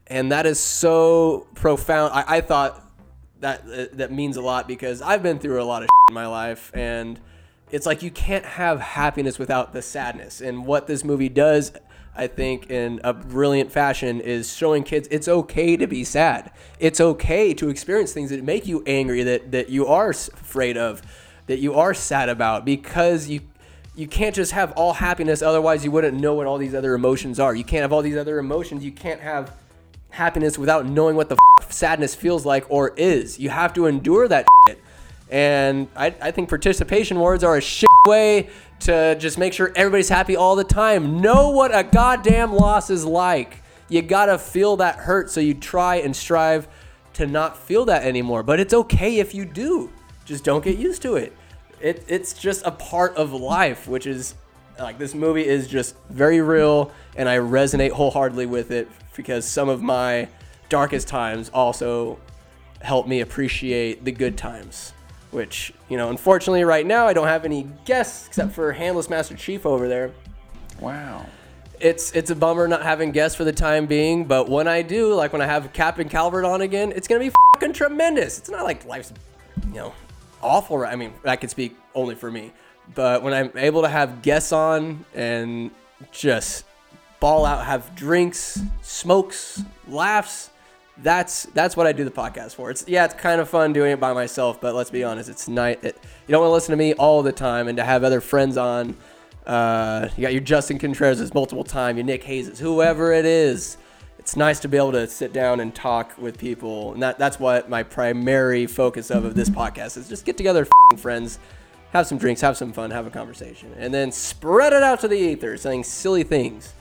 and 0.08 0.32
that 0.34 0.46
is 0.46 0.60
so 0.60 1.48
profound. 1.56 2.14
I, 2.14 2.38
I 2.38 2.42
thought 2.42 2.92
that 3.40 3.62
uh, 3.62 3.86
that 3.94 4.12
means 4.12 4.36
a 4.36 4.42
lot 4.42 4.68
because 4.68 5.02
I've 5.02 5.24
been 5.24 5.40
through 5.40 5.62
a 5.62 5.64
lot 5.64 5.82
of 5.82 5.90
in 6.10 6.14
my 6.14 6.28
life, 6.28 6.70
and 6.74 7.18
it's 7.72 7.86
like 7.86 8.04
you 8.04 8.12
can't 8.12 8.46
have 8.46 8.82
happiness 8.82 9.40
without 9.40 9.72
the 9.72 9.82
sadness. 9.82 10.42
And 10.42 10.66
what 10.66 10.88
this 10.88 11.06
movie 11.06 11.30
does 11.30 11.72
I 12.16 12.28
think, 12.28 12.70
in 12.70 13.00
a 13.04 13.14
brilliant 13.14 13.72
fashion, 13.72 14.20
is 14.20 14.54
showing 14.54 14.84
kids 14.84 15.08
it's 15.12 15.28
okay 15.28 15.78
to 15.78 15.88
be 15.88 16.04
sad. 16.04 16.52
It's 16.80 17.00
okay 17.00 17.54
to 17.54 17.70
experience 17.70 18.12
things 18.12 18.32
that 18.32 18.44
make 18.44 18.68
you 18.68 18.84
angry, 18.86 19.24
that 19.24 19.52
that 19.52 19.70
you 19.70 19.88
are 19.88 20.10
afraid 20.10 20.78
of, 20.78 21.02
that 21.48 21.60
you 21.60 21.74
are 21.76 21.94
sad 21.94 22.28
about, 22.28 22.66
because 22.66 23.30
you 23.30 23.42
you 23.96 24.08
can't 24.08 24.34
just 24.34 24.54
have 24.54 24.72
all 24.74 24.94
happiness. 24.94 25.42
Otherwise, 25.42 25.84
you 25.84 25.92
wouldn't 25.92 26.20
know 26.20 26.34
what 26.34 26.48
all 26.48 26.58
these 26.58 26.74
other 26.74 26.94
emotions 26.94 27.40
are. 27.40 27.54
You 27.54 27.64
can't 27.64 27.82
have 27.82 27.92
all 27.92 28.02
these 28.02 28.18
other 28.18 28.40
emotions. 28.40 28.84
You 28.84 28.92
can't 28.92 29.20
have 29.22 29.56
happiness 30.12 30.58
without 30.58 30.86
knowing 30.86 31.16
what 31.16 31.30
the 31.30 31.38
f- 31.60 31.72
sadness 31.72 32.16
feels 32.16 32.46
like 32.46 32.66
or 32.70 32.94
is. 32.96 33.40
You 33.40 33.50
have 33.50 33.74
to 33.74 33.86
endure 33.88 34.28
that 34.28 34.46
shit. 34.68 34.82
And 35.30 35.88
I, 35.96 36.14
I 36.22 36.32
think 36.32 36.50
participation 36.50 37.18
awards 37.18 37.44
are 37.44 37.56
a 37.58 37.62
shit 37.62 37.90
way 38.06 38.50
to 38.82 39.16
just 39.16 39.38
make 39.38 39.54
sure 39.54 39.72
everybody's 39.76 40.10
happy 40.10 40.36
all 40.36 40.56
the 40.56 40.64
time. 40.64 41.22
Know 41.22 41.50
what 41.50 41.74
a 41.74 41.84
goddamn 41.84 42.54
loss 42.54 42.90
is 42.90 43.06
like. 43.06 43.62
You 43.88 44.02
gotta 44.02 44.38
feel 44.38 44.78
that 44.78 44.96
hurt, 44.96 45.30
so 45.30 45.40
you 45.40 45.54
try 45.54 45.98
and 45.98 46.16
strive 46.16 46.68
to 47.14 47.28
not 47.28 47.58
feel 47.58 47.86
that 47.86 48.04
anymore. 48.04 48.44
But 48.44 48.60
it's 48.60 48.74
okay 48.74 49.20
if 49.20 49.34
you 49.34 49.46
do. 49.46 49.92
Just 50.26 50.44
don't 50.44 50.64
get 50.64 50.78
used 50.78 51.02
to 51.04 51.16
it. 51.16 51.34
It 51.82 52.06
it's 52.08 52.34
just 52.34 52.66
a 52.66 52.72
part 52.72 53.16
of 53.16 53.34
life, 53.34 53.88
which 53.88 54.06
is 54.08 54.36
like 54.80 54.98
this 54.98 55.14
movie 55.14 55.46
is 55.46 55.68
just 55.68 55.96
very 56.10 56.42
real, 56.42 56.92
and 57.16 57.28
I 57.28 57.38
resonate 57.38 57.92
wholeheartedly 57.92 58.46
with 58.46 58.72
it 58.72 58.90
because 59.16 59.46
some 59.46 59.70
of 59.70 59.82
my 59.82 60.28
darkest 60.70 61.08
times 61.08 61.50
also 61.54 62.18
help 62.82 63.08
me 63.08 63.22
appreciate 63.22 64.04
the 64.04 64.12
good 64.12 64.38
times. 64.38 64.94
Which, 65.32 65.74
you 65.88 65.96
know, 65.96 66.10
unfortunately, 66.10 66.66
right 66.66 66.86
now 66.86 67.08
I 67.08 67.14
don't 67.14 67.28
have 67.28 67.46
any 67.46 67.68
guests 67.86 68.28
except 68.28 68.52
for 68.52 68.74
Handless 68.74 69.10
Master 69.10 69.36
Chief 69.36 69.66
over 69.66 69.88
there. 69.88 70.12
Wow. 70.80 71.26
It's 71.80 72.12
it's 72.12 72.30
a 72.30 72.36
bummer 72.36 72.68
not 72.68 72.84
having 72.84 73.12
guests 73.12 73.36
for 73.38 73.44
the 73.44 73.54
time 73.54 73.86
being, 73.86 74.26
but 74.26 74.50
when 74.50 74.68
I 74.68 74.82
do, 74.82 75.14
like 75.14 75.32
when 75.32 75.42
I 75.42 75.46
have 75.46 75.72
Captain 75.74 76.10
Calvert 76.10 76.44
on 76.44 76.62
again, 76.62 76.92
it's 76.96 77.08
gonna 77.08 77.22
be 77.22 77.32
fucking 77.54 77.74
tremendous. 77.74 78.40
It's 78.40 78.50
not 78.50 78.66
like 78.66 78.86
life's, 78.86 79.14
you 79.68 79.76
know, 79.76 79.94
awful. 80.42 80.84
I 80.84 80.96
mean, 80.96 81.14
I 81.26 81.36
can 81.36 81.50
speak 81.50 81.78
only 81.96 82.16
for 82.16 82.32
me, 82.32 82.52
but 82.94 83.24
when 83.24 83.34
I'm 83.34 83.52
able 83.56 83.82
to 83.82 83.90
have 83.90 84.22
guests 84.22 84.52
on 84.52 85.06
and 85.14 85.72
just 86.12 86.66
ball 87.20 87.46
out, 87.46 87.66
have 87.66 87.96
drinks, 87.96 88.60
smokes, 88.82 89.64
laughs, 89.88 90.50
that's 90.98 91.44
that's 91.54 91.76
what 91.78 91.88
I 91.88 91.94
do 91.94 92.04
the 92.04 92.12
podcast 92.12 92.56
for. 92.56 92.70
It's 92.70 92.86
yeah, 92.88 93.06
it's 93.06 93.14
kind 93.14 93.42
of 93.42 93.50
fun 93.50 93.74
doing 93.74 93.92
it 93.92 94.00
by 94.00 94.14
myself, 94.14 94.60
but 94.62 94.76
let's 94.76 94.90
be 94.90 95.04
honest, 95.04 95.30
it's 95.30 95.48
night. 95.48 95.84
It, 95.84 95.98
you 96.28 96.32
don't 96.32 96.42
want 96.42 96.50
to 96.50 96.54
listen 96.54 96.72
to 96.72 96.78
me 96.78 96.94
all 96.94 97.24
the 97.24 97.32
time, 97.32 97.68
and 97.68 97.78
to 97.78 97.84
have 97.84 98.04
other 98.04 98.22
friends 98.22 98.58
on. 98.58 98.96
Uh, 99.46 100.08
you 100.16 100.22
got 100.22 100.34
your 100.34 100.42
Justin 100.42 100.78
Contreras 100.78 101.34
multiple 101.34 101.64
time, 101.64 101.98
your 101.98 102.06
Nick 102.06 102.24
Hayes, 102.24 102.60
whoever 102.60 103.12
it 103.12 103.26
is. 103.26 103.78
It's 104.22 104.36
nice 104.36 104.60
to 104.60 104.68
be 104.68 104.78
able 104.78 104.92
to 104.92 105.08
sit 105.08 105.34
down 105.34 105.60
and 105.60 105.74
talk 105.74 106.16
with 106.16 106.38
people, 106.38 106.94
and 106.94 107.02
that 107.02 107.18
that's 107.18 107.40
what 107.40 107.72
my 107.72 107.82
primary 107.82 108.68
focus 108.68 109.10
of, 109.10 109.26
of 109.26 109.34
this 109.34 109.50
podcast 109.50 109.98
is. 109.98 110.08
Just 110.08 110.26
get 110.26 110.38
together, 110.38 110.68
friends, 110.96 111.40
have 111.92 112.06
some 112.06 112.20
drinks, 112.20 112.40
have 112.42 112.56
some 112.56 112.72
fun, 112.72 112.92
have 112.92 113.08
a 113.08 113.10
conversation, 113.10 113.74
and 113.80 113.92
then 113.92 114.12
spread 114.12 114.74
it 114.74 114.84
out 114.84 115.00
to 115.00 115.08
the 115.08 115.16
ether, 115.16 115.58
saying 115.58 115.86
silly 115.86 116.22
things. 116.22 116.76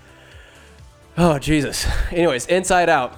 Oh 1.17 1.39
Jesus. 1.39 1.87
Anyways, 2.13 2.45
Inside 2.47 2.91
Out 2.91 3.17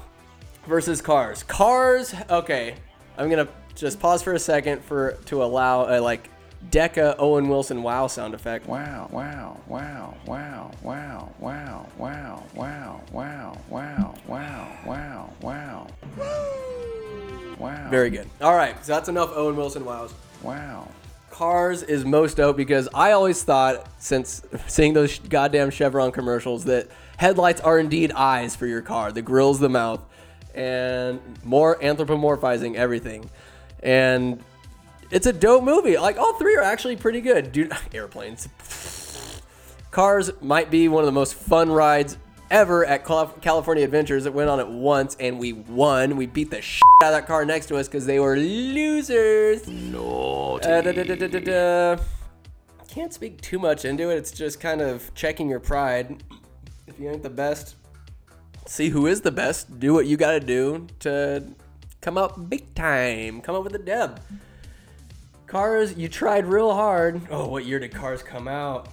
versus 0.69 1.03
Cars. 1.03 1.43
Cars. 1.43 2.15
Okay, 2.31 2.77
I'm 3.19 3.29
gonna 3.29 3.49
just 3.75 3.99
pause 3.99 4.23
for 4.23 4.35
a 4.35 4.39
second 4.39 4.85
for 4.85 5.19
to 5.27 5.43
allow 5.43 5.99
a 5.99 5.99
like 6.01 6.31
Deca 6.71 7.15
Owen 7.19 7.49
Wilson 7.49 7.83
wow 7.83 8.07
sound 8.07 8.35
effect. 8.35 8.67
Wow, 8.67 9.09
wow, 9.11 9.61
wow, 9.67 10.15
wow, 10.27 10.71
wow, 10.83 11.31
wow, 11.39 11.89
wow, 11.99 12.43
wow, 12.55 13.03
wow, 13.13 13.63
wow, 13.73 14.15
wow, 14.27 14.79
wow, 14.87 15.31
wow. 15.43 15.87
Wow. 17.59 17.91
Very 17.91 18.11
good. 18.11 18.29
All 18.41 18.57
right, 18.57 18.75
so 18.85 18.93
that's 18.93 19.09
enough 19.09 19.31
Owen 19.35 19.57
Wilson 19.57 19.85
wows. 19.85 20.13
Wow. 20.43 20.89
Cars 21.31 21.83
is 21.83 22.05
most 22.05 22.37
dope 22.37 22.57
because 22.57 22.89
I 22.93 23.13
always 23.13 23.43
thought, 23.43 23.87
since 23.99 24.43
seeing 24.67 24.93
those 24.93 25.19
goddamn 25.19 25.71
Chevron 25.71 26.13
commercials, 26.13 26.65
that 26.65 26.89
headlights 27.17 27.61
are 27.61 27.79
indeed 27.79 28.13
eyes 28.13 28.57
for 28.57 28.67
your 28.67 28.83
car. 28.83 29.13
The 29.13 29.23
grill's 29.23 29.61
the 29.61 29.69
mouth, 29.69 30.01
and 30.55 31.21
more 31.45 31.79
anthropomorphizing 31.79 32.75
everything. 32.75 33.31
And 33.83 34.43
it's 35.13 35.27
a 35.27 35.33
dope 35.33 35.63
movie. 35.63 35.97
Like 35.97 36.19
all 36.19 36.35
three 36.35 36.57
are 36.57 36.63
actually 36.63 36.97
pretty 36.97 37.21
good. 37.21 37.53
Dude, 37.53 37.73
airplanes. 37.95 38.49
Cars 39.91 40.31
might 40.41 40.71
be 40.71 40.89
one 40.89 41.03
of 41.03 41.07
the 41.07 41.13
most 41.13 41.35
fun 41.35 41.71
rides 41.71 42.17
ever 42.51 42.85
at 42.87 43.05
California 43.05 43.85
Adventures. 43.85 44.25
It 44.25 44.33
went 44.33 44.49
on 44.49 44.59
it 44.59 44.69
once 44.69 45.15
and 45.21 45.39
we 45.39 45.53
won. 45.53 46.17
We 46.17 46.27
beat 46.27 46.51
the 46.51 46.63
shit 46.63 46.83
out 47.05 47.13
of 47.13 47.21
that 47.21 47.27
car 47.27 47.45
next 47.45 47.67
to 47.67 47.77
us 47.77 47.89
because 47.89 48.07
they 48.07 48.19
were 48.19 48.37
losers. 48.37 49.69
Uh, 49.69 50.81
da, 51.29 51.41
da. 51.97 52.03
Can't 52.89 53.13
speak 53.13 53.41
too 53.41 53.59
much 53.59 53.85
into 53.85 54.11
it. 54.11 54.17
It's 54.17 54.33
just 54.33 54.61
kind 54.61 54.81
of 54.81 55.15
checking 55.15 55.49
your 55.49 55.61
pride. 55.61 56.23
If 56.87 56.99
you 56.99 57.11
ain't 57.11 57.23
the 57.23 57.31
best, 57.31 57.77
see 58.67 58.89
who 58.89 59.07
is 59.07 59.21
the 59.21 59.31
best. 59.31 59.79
Do 59.79 59.93
what 59.93 60.07
you 60.07 60.17
got 60.17 60.33
to 60.33 60.41
do 60.41 60.87
to 61.01 61.45
come 62.01 62.17
up 62.17 62.49
big 62.49 62.75
time. 62.75 63.43
Come 63.43 63.55
up 63.55 63.65
with 63.65 63.75
a 63.75 63.79
dub. 63.79 64.21
Cars, 65.53 65.95
you 65.99 66.09
tried 66.09 66.47
real 66.47 66.73
hard. 66.73 67.21
Oh, 67.31 67.47
what 67.47 67.67
year 67.67 67.79
did 67.79 67.93
Cars 67.93 68.23
come 68.23 68.49
out? 68.49 68.89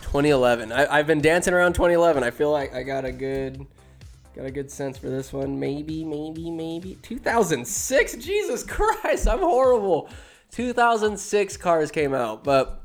2011. 0.00 0.72
I, 0.72 0.86
I've 0.86 1.06
been 1.06 1.20
dancing 1.20 1.52
around 1.52 1.74
2011. 1.74 2.24
I 2.24 2.30
feel 2.30 2.50
like 2.50 2.74
I 2.74 2.82
got 2.82 3.04
a 3.04 3.12
good, 3.12 3.66
got 4.34 4.46
a 4.46 4.50
good 4.50 4.70
sense 4.70 4.96
for 4.96 5.10
this 5.10 5.34
one. 5.34 5.60
Maybe, 5.60 6.02
maybe, 6.02 6.50
maybe 6.50 6.96
2006. 7.02 8.14
Jesus 8.14 8.62
Christ, 8.64 9.28
I'm 9.28 9.40
horrible. 9.40 10.08
2006 10.52 11.58
Cars 11.58 11.90
came 11.90 12.14
out, 12.14 12.42
but 12.42 12.84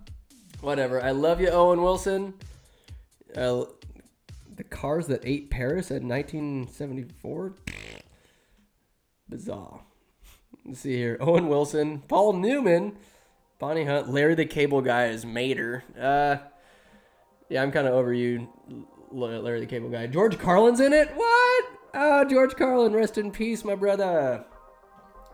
whatever. 0.60 1.02
I 1.02 1.12
love 1.12 1.40
you, 1.40 1.48
Owen 1.48 1.82
Wilson. 1.82 2.34
Uh, 3.34 3.64
the 4.58 4.66
cars 4.66 5.08
that 5.08 5.22
ate 5.24 5.50
Paris 5.50 5.92
in 5.92 6.10
1974. 6.10 7.54
Bizarre. 9.30 9.82
Let's 10.66 10.80
see 10.80 10.96
here. 10.96 11.18
Owen 11.20 11.48
Wilson, 11.48 12.00
Paul 12.08 12.34
Newman, 12.34 12.98
Bonnie 13.60 13.86
Hunt, 13.86 14.10
Larry 14.10 14.36
the 14.36 14.46
Cable 14.46 14.82
Guy 14.82 15.08
is 15.08 15.26
Mater. 15.26 15.84
Uh, 16.00 16.38
yeah, 17.50 17.62
I'm 17.62 17.72
kind 17.72 17.88
of 17.88 17.94
over 17.94 18.14
you, 18.14 18.50
Larry 19.12 19.60
the 19.60 19.66
Cable 19.66 19.90
Guy. 19.90 20.08
George 20.08 20.38
Carlin's 20.38 20.80
in 20.80 20.94
it. 20.94 21.10
What? 21.16 21.66
Oh, 21.94 22.26
George 22.26 22.56
Carlin, 22.56 22.94
rest 22.94 23.18
in 23.18 23.32
peace, 23.32 23.64
my 23.64 23.76
brother. 23.76 24.46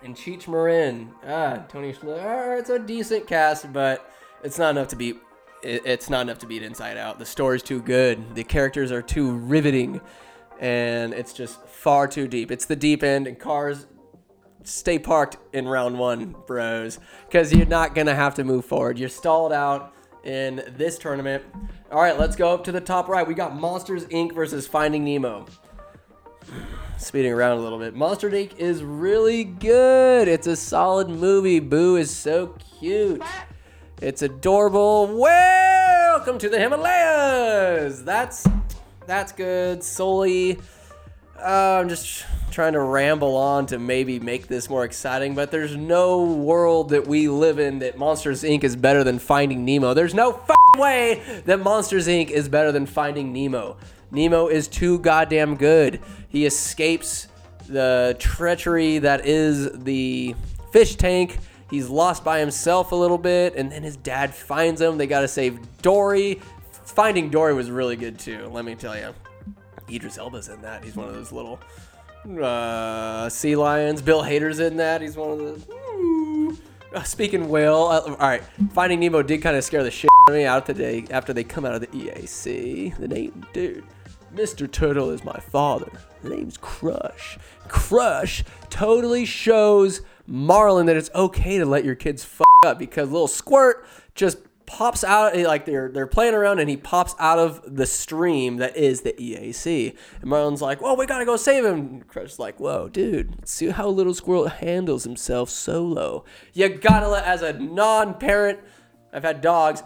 And 0.03 0.15
Cheech 0.15 0.47
Marin. 0.47 1.11
Ah, 1.25 1.65
Tony. 1.67 1.93
All 2.03 2.09
right, 2.09 2.59
it's 2.59 2.69
a 2.69 2.79
decent 2.79 3.27
cast, 3.27 3.73
but 3.73 4.09
it's 4.43 4.59
not 4.59 4.71
enough 4.71 4.87
to 4.89 4.95
beat. 4.95 5.17
It's 5.63 6.09
not 6.09 6.21
enough 6.21 6.37
to 6.39 6.45
beat 6.45 6.61
Inside 6.61 6.95
Out. 6.95 7.17
The 7.17 7.25
story's 7.25 7.63
too 7.63 7.81
good. 7.81 8.35
The 8.35 8.43
characters 8.43 8.91
are 8.91 9.01
too 9.01 9.35
riveting, 9.35 9.99
and 10.59 11.13
it's 11.13 11.33
just 11.33 11.65
far 11.67 12.07
too 12.07 12.27
deep. 12.27 12.51
It's 12.51 12.65
the 12.65 12.75
deep 12.75 13.03
end, 13.03 13.27
and 13.27 13.39
Cars 13.39 13.87
stay 14.63 14.97
parked 14.97 15.37
in 15.53 15.67
round 15.67 15.99
one, 15.99 16.35
bros, 16.47 16.99
because 17.27 17.53
you're 17.53 17.65
not 17.67 17.95
gonna 17.95 18.15
have 18.15 18.35
to 18.35 18.43
move 18.43 18.65
forward. 18.65 18.97
You're 18.97 19.09
stalled 19.09 19.53
out 19.53 19.93
in 20.23 20.63
this 20.75 20.97
tournament. 20.97 21.43
All 21.91 22.01
right, 22.01 22.17
let's 22.17 22.35
go 22.35 22.53
up 22.53 22.63
to 22.65 22.71
the 22.71 22.81
top 22.81 23.07
right. 23.07 23.27
We 23.27 23.35
got 23.35 23.55
Monsters 23.55 24.05
Inc. 24.05 24.33
versus 24.33 24.67
Finding 24.67 25.03
Nemo. 25.03 25.45
Speeding 26.97 27.33
around 27.33 27.57
a 27.57 27.61
little 27.61 27.77
bit. 27.77 27.93
Monster 27.93 28.31
Inc. 28.31 28.57
is 28.57 28.83
really 28.83 29.43
good. 29.43 30.27
It's 30.27 30.47
a 30.47 30.55
solid 30.55 31.09
movie. 31.09 31.59
Boo 31.59 31.97
is 31.97 32.09
so 32.09 32.55
cute. 32.79 33.21
It's 34.01 34.21
adorable. 34.21 35.15
Welcome 35.15 36.39
to 36.39 36.49
the 36.49 36.59
Himalayas. 36.59 38.03
That's 38.03 38.47
that's 39.05 39.31
good. 39.31 39.83
Sully. 39.83 40.59
Uh, 41.37 41.79
I'm 41.81 41.89
just 41.89 42.25
trying 42.49 42.73
to 42.73 42.79
ramble 42.79 43.35
on 43.35 43.65
to 43.67 43.77
maybe 43.77 44.19
make 44.19 44.47
this 44.47 44.69
more 44.69 44.85
exciting, 44.85 45.35
but 45.35 45.51
there's 45.51 45.75
no 45.75 46.23
world 46.23 46.89
that 46.89 47.05
we 47.05 47.27
live 47.27 47.59
in 47.59 47.79
that 47.79 47.97
Monsters 47.97 48.43
Inc. 48.43 48.63
is 48.63 48.75
better 48.75 49.03
than 49.03 49.19
Finding 49.19 49.65
Nemo. 49.65 49.93
There's 49.93 50.13
no 50.13 50.41
way 50.77 51.21
that 51.45 51.59
Monsters 51.59 52.07
Inc. 52.07 52.29
is 52.29 52.47
better 52.47 52.71
than 52.71 52.85
Finding 52.85 53.33
Nemo. 53.33 53.77
Nemo 54.11 54.47
is 54.47 54.69
too 54.69 54.99
goddamn 54.99 55.57
good. 55.57 55.99
He 56.29 56.45
escapes 56.45 57.27
the 57.67 58.15
treachery 58.19 58.99
that 58.99 59.25
is 59.25 59.71
the 59.83 60.35
fish 60.71 60.95
tank. 60.95 61.37
He's 61.69 61.89
lost 61.89 62.23
by 62.23 62.39
himself 62.39 62.91
a 62.91 62.95
little 62.95 63.17
bit, 63.17 63.55
and 63.55 63.71
then 63.71 63.83
his 63.83 63.97
dad 63.97 64.33
finds 64.33 64.79
him. 64.79 64.97
They 64.97 65.07
gotta 65.07 65.27
save 65.27 65.59
Dory. 65.81 66.39
Finding 66.85 67.29
Dory 67.29 67.53
was 67.53 67.69
really 67.69 67.95
good 67.95 68.17
too, 68.19 68.47
let 68.51 68.65
me 68.65 68.75
tell 68.75 68.97
you. 68.97 69.13
Idris 69.89 70.17
Elba's 70.17 70.49
in 70.49 70.61
that. 70.61 70.83
He's 70.83 70.95
one 70.95 71.07
of 71.07 71.13
those 71.13 71.31
little 71.31 71.59
uh, 72.41 73.29
sea 73.29 73.55
lions. 73.55 74.01
Bill 74.01 74.23
Hader's 74.23 74.59
in 74.59 74.77
that. 74.77 75.01
He's 75.01 75.15
one 75.17 75.31
of 75.31 75.37
the. 75.39 76.57
Uh, 76.93 77.03
speaking 77.03 77.49
whale. 77.49 77.83
Uh, 77.87 78.01
all 78.01 78.15
right, 78.17 78.43
Finding 78.73 78.99
Nemo 78.99 79.21
did 79.21 79.41
kind 79.41 79.57
of 79.57 79.63
scare 79.63 79.83
the 79.83 79.91
shit 79.91 80.09
out 80.09 80.31
of 80.31 80.35
me 80.35 80.45
out 80.45 80.65
today 80.65 81.05
after 81.11 81.33
they 81.33 81.43
come 81.43 81.65
out 81.65 81.75
of 81.75 81.81
the 81.81 81.87
EAC. 81.87 82.97
The 82.97 83.07
name, 83.07 83.45
dude, 83.53 83.83
Mr. 84.33 84.69
Turtle 84.71 85.09
is 85.09 85.23
my 85.23 85.39
father. 85.39 85.91
The 86.23 86.29
name's 86.29 86.57
Crush. 86.57 87.37
Crush 87.67 88.43
totally 88.69 89.25
shows 89.25 90.01
Marlin 90.25 90.85
that 90.85 90.95
it's 90.95 91.11
okay 91.13 91.57
to 91.57 91.65
let 91.65 91.83
your 91.83 91.95
kids 91.95 92.23
fuck 92.23 92.47
up 92.65 92.79
because 92.79 93.11
little 93.11 93.27
Squirt 93.27 93.85
just 94.15 94.37
pops 94.65 95.03
out 95.03 95.37
like 95.37 95.65
they're 95.65 95.89
they're 95.89 96.07
playing 96.07 96.33
around 96.33 96.59
and 96.59 96.69
he 96.69 96.77
pops 96.77 97.15
out 97.19 97.37
of 97.39 97.61
the 97.75 97.85
stream 97.85 98.57
that 98.57 98.75
is 98.75 99.01
the 99.01 99.13
EAC. 99.13 99.95
And 100.21 100.29
Marlin's 100.29 100.61
like, 100.61 100.81
"Well, 100.81 100.95
we 100.95 101.05
gotta 101.05 101.25
go 101.25 101.37
save 101.37 101.65
him." 101.65 102.01
Crush's 102.01 102.39
like, 102.39 102.59
"Whoa, 102.59 102.89
dude, 102.89 103.47
see 103.47 103.69
how 103.69 103.87
little 103.87 104.13
squirrel 104.13 104.47
handles 104.47 105.03
himself 105.03 105.49
solo. 105.49 106.23
You 106.53 106.69
gotta 106.69 107.07
let 107.07 107.25
as 107.25 107.41
a 107.41 107.53
non-parent. 107.53 108.59
I've 109.13 109.23
had 109.23 109.41
dogs. 109.41 109.83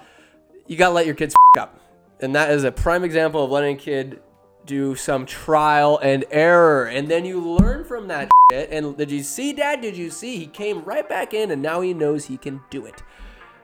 You 0.68 0.78
gotta 0.78 0.94
let 0.94 1.06
your 1.06 1.16
kids 1.16 1.36
f- 1.56 1.64
up, 1.64 1.80
and 2.20 2.36
that 2.36 2.52
is 2.52 2.64
a 2.64 2.72
prime 2.72 3.04
example 3.04 3.44
of 3.44 3.52
letting 3.52 3.76
a 3.76 3.80
kid 3.80 4.22
do 4.66 4.96
some 4.96 5.26
trial 5.26 5.98
and 6.04 6.26
error, 6.30 6.86
and 6.86 7.08
then 7.08 7.26
you 7.26 7.42
learn 7.42 7.84
from 7.84 8.08
that 8.08 8.30
shit. 8.52 8.70
And 8.72 8.96
did 8.96 9.10
you 9.10 9.24
see, 9.24 9.52
Dad? 9.52 9.82
Did 9.82 9.98
you 9.98 10.12
see? 10.12 10.38
He 10.38 10.46
came 10.46 10.84
right 10.84 11.08
back 11.10 11.34
in, 11.34 11.50
and 11.50 11.62
now 11.62 11.82
he 11.82 11.94
knows 11.94 12.26
he 12.26 12.38
can 12.38 12.62
do 12.70 12.86
it. 12.86 13.02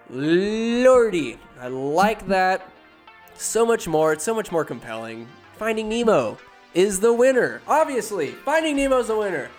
Lordy, 0.09 1.37
I 1.59 1.67
like 1.67 2.27
that 2.27 2.71
so 3.35 3.65
much 3.65 3.87
more. 3.87 4.13
It's 4.13 4.23
so 4.23 4.33
much 4.33 4.51
more 4.51 4.63
compelling. 4.63 5.27
Finding 5.57 5.89
Nemo 5.89 6.37
is 6.73 6.99
the 6.99 7.11
winner. 7.11 7.61
Obviously, 7.67 8.27
Finding 8.31 8.75
Nemo 8.75 8.99
is 8.99 9.07
the 9.07 9.17
winner. 9.17 9.49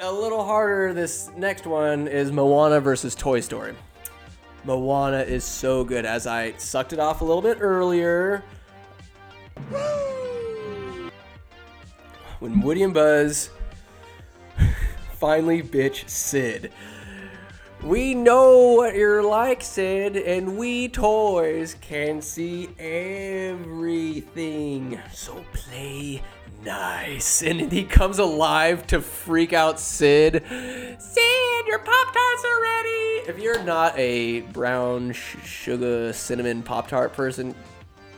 A 0.00 0.12
little 0.12 0.44
harder. 0.44 0.92
This 0.92 1.30
next 1.36 1.66
one 1.66 2.08
is 2.08 2.32
Moana 2.32 2.80
versus 2.80 3.14
Toy 3.14 3.40
Story. 3.40 3.74
Moana 4.64 5.20
is 5.20 5.44
so 5.44 5.84
good. 5.84 6.04
As 6.04 6.26
I 6.26 6.52
sucked 6.56 6.92
it 6.92 6.98
off 6.98 7.20
a 7.20 7.24
little 7.24 7.42
bit 7.42 7.58
earlier, 7.60 8.42
when 12.40 12.60
Woody 12.60 12.82
and 12.82 12.92
Buzz 12.92 13.50
finally 15.14 15.62
bitch 15.62 16.08
Sid. 16.08 16.72
We 17.86 18.14
know 18.14 18.72
what 18.72 18.94
you're 18.96 19.22
like, 19.22 19.62
Sid, 19.62 20.16
and 20.16 20.58
we 20.58 20.88
toys 20.88 21.76
can 21.80 22.20
see 22.20 22.68
everything. 22.80 24.20
So 25.12 25.44
play 25.52 26.20
nice. 26.64 27.42
And 27.46 27.70
he 27.70 27.84
comes 27.84 28.18
alive 28.18 28.88
to 28.88 29.00
freak 29.00 29.52
out 29.52 29.78
Sid. 29.78 30.42
Sid, 30.98 31.66
your 31.68 31.78
Pop 31.78 32.12
Tarts 32.12 32.44
are 32.44 32.60
ready! 32.60 33.28
If 33.28 33.38
you're 33.38 33.62
not 33.62 33.96
a 33.96 34.40
brown 34.40 35.12
sh- 35.12 35.36
sugar 35.44 36.12
cinnamon 36.12 36.64
Pop 36.64 36.88
Tart 36.88 37.12
person, 37.12 37.54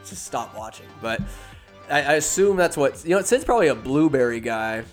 just 0.07 0.25
stop 0.25 0.57
watching. 0.57 0.87
But 1.03 1.21
I, 1.91 1.99
I 1.99 2.15
assume 2.15 2.57
that's 2.57 2.79
what, 2.79 3.05
you 3.05 3.11
know, 3.11 3.21
Sid's 3.21 3.45
probably 3.45 3.69
a 3.69 3.75
blueberry 3.75 4.41
guy 4.41 4.85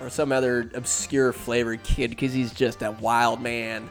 or 0.00 0.10
some 0.10 0.32
other 0.32 0.70
obscure 0.74 1.32
flavored 1.32 1.82
kid 1.82 2.10
because 2.10 2.32
he's 2.32 2.52
just 2.52 2.82
a 2.82 2.92
wild 2.92 3.40
man. 3.40 3.88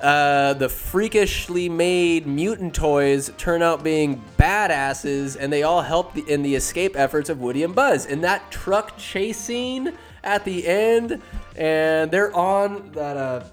Uh, 0.00 0.52
the 0.52 0.68
freakishly 0.68 1.70
made 1.70 2.26
mutant 2.26 2.74
toys 2.74 3.30
turn 3.38 3.62
out 3.62 3.82
being 3.82 4.22
badasses, 4.38 5.36
and 5.40 5.50
they 5.50 5.62
all 5.62 5.80
help 5.80 6.12
the, 6.12 6.22
in 6.28 6.42
the 6.42 6.54
escape 6.54 6.96
efforts 6.96 7.30
of 7.30 7.40
Woody 7.40 7.62
and 7.62 7.74
Buzz. 7.74 8.04
In 8.04 8.20
that 8.20 8.50
truck 8.50 8.98
chase 8.98 9.38
scene 9.38 9.94
at 10.22 10.44
the 10.44 10.66
end, 10.66 11.22
and 11.56 12.10
they're 12.10 12.34
on 12.36 12.90
that 12.92 13.16
uh, 13.16 13.44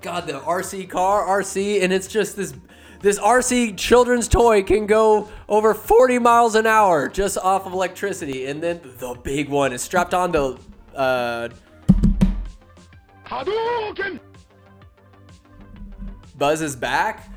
God, 0.00 0.26
the 0.26 0.34
RC 0.34 0.88
car, 0.88 1.26
RC, 1.40 1.82
and 1.82 1.92
it's 1.92 2.08
just 2.08 2.36
this 2.36 2.54
this 3.00 3.20
RC 3.20 3.76
children's 3.76 4.26
toy 4.26 4.64
can 4.64 4.86
go 4.86 5.28
over 5.48 5.72
40 5.72 6.18
miles 6.18 6.56
an 6.56 6.66
hour 6.66 7.08
just 7.08 7.38
off 7.38 7.64
of 7.64 7.72
electricity, 7.72 8.46
and 8.46 8.60
then 8.60 8.80
the 8.98 9.14
big 9.22 9.48
one 9.48 9.72
is 9.72 9.82
strapped 9.82 10.14
onto 10.14 10.58
uh, 10.98 11.48
Hadouken! 13.24 14.20
Buzz's 16.36 16.76
back, 16.76 17.28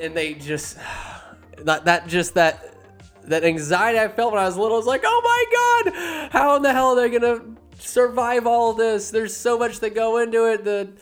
and 0.00 0.16
they 0.16 0.34
just 0.34 0.78
that 1.58 1.84
that 1.84 2.06
just 2.06 2.34
that 2.34 2.76
that 3.24 3.44
anxiety 3.44 3.98
I 3.98 4.08
felt 4.08 4.32
when 4.32 4.42
I 4.42 4.46
was 4.46 4.56
little 4.56 4.76
was 4.76 4.86
like, 4.86 5.02
oh 5.04 5.20
my 5.24 5.90
god, 5.92 6.30
how 6.32 6.56
in 6.56 6.62
the 6.62 6.72
hell 6.72 6.98
are 6.98 7.08
they 7.08 7.18
gonna 7.18 7.44
survive 7.78 8.46
all 8.46 8.72
this? 8.72 9.10
There's 9.10 9.34
so 9.36 9.58
much 9.58 9.80
that 9.80 9.94
go 9.94 10.18
into 10.18 10.50
it. 10.50 10.64
The 10.64 10.92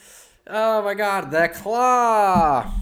oh 0.47 0.83
my 0.83 0.95
god, 0.95 1.31
that 1.33 1.55
claw. 1.55 2.73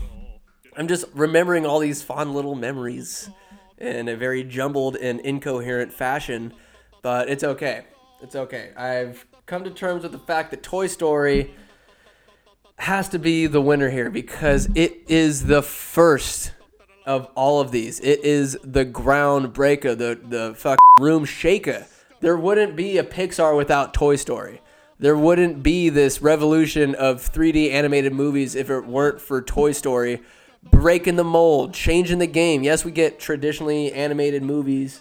I'm 0.76 0.86
just 0.86 1.06
remembering 1.12 1.66
all 1.66 1.80
these 1.80 2.02
fond 2.02 2.34
little 2.34 2.54
memories 2.54 3.30
in 3.78 4.08
a 4.08 4.16
very 4.16 4.44
jumbled 4.44 4.96
and 4.96 5.18
incoherent 5.20 5.92
fashion, 5.92 6.52
but 7.02 7.28
it's 7.28 7.42
okay. 7.42 7.84
It's 8.20 8.34
okay. 8.34 8.70
I've 8.76 9.26
come 9.46 9.64
to 9.64 9.70
terms 9.70 10.02
with 10.02 10.12
the 10.12 10.18
fact 10.18 10.50
that 10.50 10.62
Toy 10.62 10.88
Story 10.88 11.54
has 12.76 13.08
to 13.10 13.18
be 13.18 13.46
the 13.46 13.60
winner 13.60 13.90
here 13.90 14.10
because 14.10 14.68
it 14.74 15.02
is 15.08 15.46
the 15.46 15.62
first 15.62 16.52
of 17.06 17.26
all 17.34 17.60
of 17.60 17.70
these. 17.70 18.00
It 18.00 18.24
is 18.24 18.58
the 18.64 18.84
groundbreaker, 18.84 19.96
the 19.96 20.18
the 20.22 20.54
fuck 20.56 20.78
room 20.98 21.24
shaker. 21.24 21.86
There 22.20 22.36
wouldn't 22.36 22.74
be 22.74 22.98
a 22.98 23.04
Pixar 23.04 23.56
without 23.56 23.94
Toy 23.94 24.16
Story. 24.16 24.60
There 24.98 25.16
wouldn't 25.16 25.62
be 25.62 25.88
this 25.88 26.20
revolution 26.20 26.96
of 26.96 27.20
3D 27.20 27.70
animated 27.70 28.12
movies 28.12 28.56
if 28.56 28.68
it 28.68 28.84
weren't 28.84 29.20
for 29.20 29.40
Toy 29.40 29.70
Story 29.70 30.20
breaking 30.72 31.14
the 31.14 31.24
mold, 31.24 31.72
changing 31.72 32.18
the 32.18 32.26
game. 32.26 32.64
Yes, 32.64 32.84
we 32.84 32.90
get 32.90 33.20
traditionally 33.20 33.92
animated 33.92 34.42
movies 34.42 35.00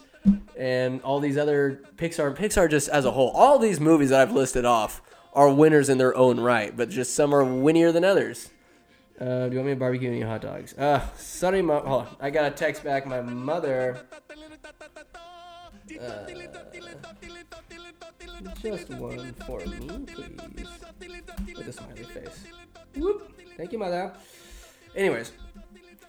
and 0.57 1.01
all 1.01 1.19
these 1.19 1.37
other 1.37 1.81
Pixar 1.95 2.35
Pixar 2.35 2.69
just 2.69 2.89
as 2.89 3.05
a 3.05 3.11
whole. 3.11 3.29
All 3.31 3.59
these 3.59 3.79
movies 3.79 4.09
that 4.09 4.21
I've 4.21 4.33
listed 4.33 4.65
off 4.65 5.01
are 5.33 5.49
winners 5.49 5.89
in 5.89 5.97
their 5.97 6.15
own 6.15 6.39
right, 6.39 6.75
but 6.75 6.89
just 6.89 7.13
some 7.13 7.33
are 7.33 7.43
winnier 7.43 7.91
than 7.91 8.03
others. 8.03 8.49
Uh, 9.19 9.47
do 9.47 9.53
you 9.53 9.57
want 9.57 9.65
me 9.65 9.73
to 9.73 9.75
barbecue 9.75 10.09
any 10.09 10.21
hot 10.21 10.41
dogs? 10.41 10.77
Uh, 10.77 11.01
sorry, 11.17 11.61
mom. 11.61 11.85
Hold 11.85 12.01
on. 12.03 12.15
I 12.19 12.29
got 12.29 12.51
a 12.51 12.55
text 12.55 12.83
back. 12.83 13.07
My 13.07 13.21
mother. 13.21 13.97
Uh, 15.99 16.27
just 18.61 18.89
one 18.89 19.33
for 19.45 19.59
me, 19.65 20.05
please. 20.05 20.69
With 21.57 21.67
a 21.67 21.73
smiley 21.73 22.03
face. 22.03 22.43
Whoop. 22.95 23.31
Thank 23.57 23.71
you, 23.71 23.79
mother. 23.79 24.13
Anyways, 24.95 25.31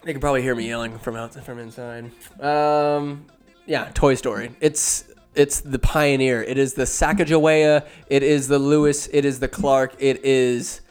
they 0.03 0.11
can 0.11 0.21
probably 0.21 0.43
hear 0.43 0.53
me 0.53 0.67
yelling 0.67 0.99
from 0.99 1.15
out 1.15 1.33
from 1.43 1.57
inside. 1.57 2.11
Um, 2.39 3.25
yeah, 3.69 3.91
Toy 3.93 4.15
Story. 4.15 4.51
It's 4.59 5.05
it's 5.35 5.61
the 5.61 5.77
pioneer. 5.77 6.41
It 6.41 6.57
is 6.57 6.73
the 6.73 6.83
Sacagawea. 6.83 7.87
It 8.07 8.23
is 8.23 8.47
the 8.47 8.57
Lewis. 8.57 9.07
It 9.13 9.25
is 9.25 9.39
the 9.39 9.47
Clark. 9.47 9.95
It 9.99 10.25
is 10.25 10.81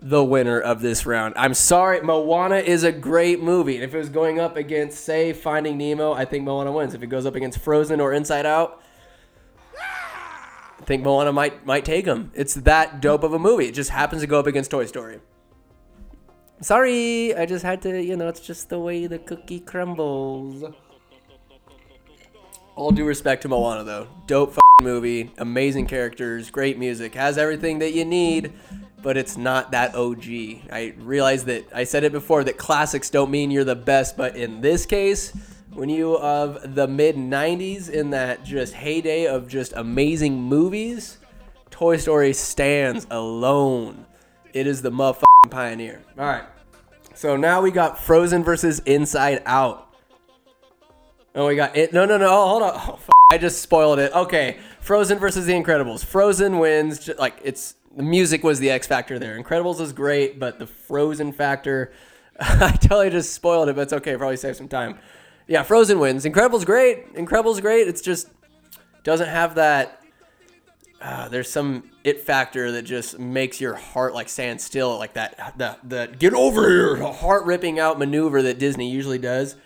the 0.00 0.22
winner 0.22 0.60
of 0.60 0.82
this 0.82 1.06
round. 1.06 1.34
I'm 1.36 1.54
sorry, 1.54 2.02
Moana 2.02 2.56
is 2.56 2.82
a 2.82 2.90
great 2.90 3.40
movie. 3.40 3.76
And 3.76 3.84
if 3.84 3.94
it 3.94 3.98
was 3.98 4.08
going 4.08 4.40
up 4.40 4.56
against, 4.56 5.04
say, 5.04 5.32
Finding 5.32 5.78
Nemo, 5.78 6.12
I 6.12 6.24
think 6.24 6.44
Moana 6.44 6.72
wins. 6.72 6.92
If 6.92 7.02
it 7.02 7.06
goes 7.06 7.24
up 7.24 7.36
against 7.36 7.60
Frozen 7.60 8.00
or 8.00 8.12
Inside 8.12 8.46
Out, 8.46 8.82
I 9.78 10.84
think 10.84 11.04
Moana 11.04 11.32
might 11.32 11.64
might 11.64 11.84
take 11.84 12.04
him. 12.04 12.32
It's 12.34 12.54
that 12.54 13.00
dope 13.00 13.22
of 13.22 13.32
a 13.32 13.38
movie. 13.38 13.68
It 13.68 13.74
just 13.74 13.90
happens 13.90 14.22
to 14.22 14.26
go 14.26 14.40
up 14.40 14.48
against 14.48 14.72
Toy 14.72 14.86
Story. 14.86 15.20
Sorry, 16.60 17.34
I 17.34 17.46
just 17.46 17.64
had 17.64 17.80
to, 17.82 18.02
you 18.02 18.16
know, 18.16 18.28
it's 18.28 18.40
just 18.40 18.70
the 18.70 18.78
way 18.78 19.06
the 19.06 19.18
cookie 19.18 19.60
crumbles. 19.60 20.64
All 22.76 22.90
due 22.90 23.04
respect 23.04 23.42
to 23.42 23.48
Moana, 23.48 23.84
though. 23.84 24.08
Dope 24.26 24.58
movie, 24.82 25.30
amazing 25.38 25.86
characters, 25.86 26.50
great 26.50 26.78
music, 26.78 27.14
has 27.14 27.38
everything 27.38 27.78
that 27.78 27.92
you 27.92 28.04
need, 28.04 28.52
but 29.02 29.16
it's 29.16 29.36
not 29.36 29.70
that 29.70 29.94
OG. 29.94 30.24
I 30.72 30.94
realize 30.98 31.44
that 31.44 31.64
I 31.72 31.84
said 31.84 32.02
it 32.02 32.10
before 32.10 32.42
that 32.44 32.58
classics 32.58 33.10
don't 33.10 33.30
mean 33.30 33.52
you're 33.52 33.64
the 33.64 33.76
best, 33.76 34.16
but 34.16 34.34
in 34.34 34.60
this 34.60 34.86
case, 34.86 35.32
when 35.72 35.88
you 35.88 36.16
of 36.18 36.74
the 36.74 36.88
mid 36.88 37.16
90s 37.16 37.88
in 37.88 38.10
that 38.10 38.44
just 38.44 38.74
heyday 38.74 39.26
of 39.26 39.46
just 39.46 39.72
amazing 39.76 40.42
movies, 40.42 41.18
Toy 41.70 41.96
Story 41.96 42.32
stands 42.32 43.06
alone. 43.10 44.06
It 44.52 44.66
is 44.66 44.82
the 44.82 44.90
motherfucking 44.90 45.50
pioneer. 45.50 46.02
All 46.18 46.26
right. 46.26 46.44
So 47.14 47.36
now 47.36 47.60
we 47.60 47.70
got 47.70 47.98
Frozen 47.98 48.42
versus 48.42 48.80
Inside 48.80 49.42
Out. 49.46 49.83
Oh, 51.34 51.46
we 51.48 51.56
got 51.56 51.76
it. 51.76 51.92
No, 51.92 52.04
no, 52.04 52.16
no. 52.16 52.26
Oh, 52.28 52.48
hold 52.48 52.62
on. 52.62 52.72
Oh, 52.74 52.94
f- 52.94 53.10
I 53.32 53.38
just 53.38 53.60
spoiled 53.60 53.98
it. 53.98 54.12
Okay. 54.12 54.58
Frozen 54.80 55.18
versus 55.18 55.46
The 55.46 55.52
Incredibles. 55.52 56.04
Frozen 56.04 56.58
wins. 56.58 57.08
Like, 57.18 57.38
it's 57.42 57.74
the 57.96 58.02
music 58.02 58.44
was 58.44 58.60
the 58.60 58.70
X 58.70 58.86
factor 58.86 59.18
there. 59.18 59.40
Incredibles 59.42 59.80
is 59.80 59.92
great, 59.92 60.38
but 60.38 60.58
the 60.58 60.66
Frozen 60.66 61.32
factor, 61.32 61.92
I 62.40 62.70
totally 62.72 63.10
just 63.10 63.32
spoiled 63.34 63.68
it, 63.68 63.76
but 63.76 63.82
it's 63.82 63.92
okay. 63.92 64.16
Probably 64.16 64.36
save 64.36 64.56
some 64.56 64.68
time. 64.68 64.98
Yeah, 65.46 65.62
Frozen 65.62 65.98
wins. 65.98 66.24
Incredibles 66.24 66.64
great. 66.64 67.14
Incredibles 67.14 67.60
great. 67.60 67.88
It's 67.88 68.00
just 68.00 68.28
doesn't 69.02 69.28
have 69.28 69.56
that 69.56 70.00
uh, 71.04 71.28
there's 71.28 71.50
some 71.50 71.90
it 72.02 72.20
factor 72.22 72.72
that 72.72 72.82
just 72.82 73.18
makes 73.18 73.60
your 73.60 73.74
heart 73.74 74.14
like 74.14 74.26
stand 74.28 74.58
still, 74.58 74.96
like 74.98 75.12
that 75.14 75.52
the 75.58 75.76
the 75.84 76.14
get 76.18 76.32
over 76.32 76.68
here 76.70 76.96
heart 77.12 77.44
ripping 77.44 77.78
out 77.78 77.98
maneuver 77.98 78.40
that 78.40 78.58
Disney 78.58 78.90
usually 78.90 79.18
does. 79.18 79.56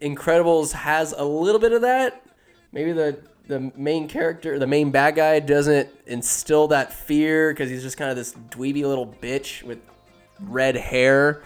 Incredibles 0.00 0.72
has 0.72 1.12
a 1.16 1.24
little 1.24 1.60
bit 1.60 1.72
of 1.72 1.82
that. 1.82 2.22
Maybe 2.72 2.92
the 2.92 3.18
the 3.48 3.72
main 3.76 4.06
character, 4.08 4.58
the 4.58 4.66
main 4.66 4.90
bad 4.90 5.16
guy, 5.16 5.40
doesn't 5.40 5.88
instill 6.06 6.68
that 6.68 6.92
fear 6.92 7.52
because 7.52 7.68
he's 7.68 7.82
just 7.82 7.96
kind 7.96 8.10
of 8.10 8.16
this 8.16 8.32
dweeby 8.50 8.84
little 8.84 9.06
bitch 9.06 9.62
with 9.64 9.78
red 10.40 10.76
hair. 10.76 11.42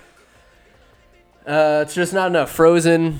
Uh, 1.46 1.80
it's 1.82 1.94
just 1.94 2.12
not 2.12 2.28
enough. 2.28 2.50
Frozen. 2.50 3.18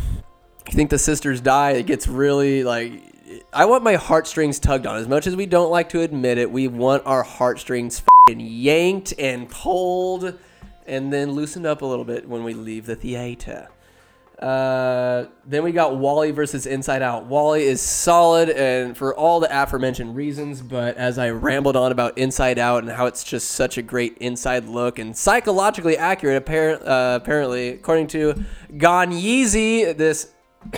You 0.66 0.72
think 0.72 0.90
the 0.90 0.98
sisters 0.98 1.40
die? 1.40 1.72
It 1.72 1.86
gets 1.86 2.06
really 2.06 2.62
like. 2.62 2.92
I 3.52 3.64
want 3.64 3.82
my 3.82 3.94
heartstrings 3.94 4.58
tugged 4.58 4.86
on. 4.86 4.96
As 4.96 5.08
much 5.08 5.26
as 5.26 5.34
we 5.34 5.46
don't 5.46 5.70
like 5.70 5.88
to 5.90 6.02
admit 6.02 6.38
it, 6.38 6.50
we 6.50 6.68
want 6.68 7.04
our 7.06 7.22
heartstrings 7.22 8.02
yanked 8.28 9.12
and 9.18 9.48
pulled, 9.48 10.38
and 10.86 11.12
then 11.12 11.32
loosened 11.32 11.66
up 11.66 11.82
a 11.82 11.86
little 11.86 12.04
bit 12.04 12.28
when 12.28 12.44
we 12.44 12.54
leave 12.54 12.86
the 12.86 12.96
theater. 12.96 13.68
Uh, 14.38 15.26
then 15.46 15.62
we 15.62 15.70
got 15.70 15.96
WALL-E 15.96 16.32
versus 16.32 16.66
Inside 16.66 17.02
Out. 17.02 17.26
WALL-E 17.26 17.62
is 17.62 17.80
solid 17.80 18.50
and 18.50 18.96
for 18.96 19.14
all 19.14 19.38
the 19.38 19.48
aforementioned 19.50 20.16
reasons, 20.16 20.60
but 20.60 20.96
as 20.96 21.18
I 21.18 21.30
rambled 21.30 21.76
on 21.76 21.92
about 21.92 22.18
Inside 22.18 22.58
Out 22.58 22.82
and 22.82 22.92
how 22.92 23.06
it's 23.06 23.22
just 23.22 23.52
such 23.52 23.78
a 23.78 23.82
great 23.82 24.18
inside 24.18 24.66
look 24.66 24.98
and 24.98 25.16
psychologically 25.16 25.96
accurate, 25.96 26.36
apparent, 26.36 26.82
uh, 26.82 27.18
apparently, 27.22 27.68
according 27.68 28.08
to 28.08 28.44
Gone 28.76 29.12
Yeezy, 29.12 29.96
this 29.96 30.32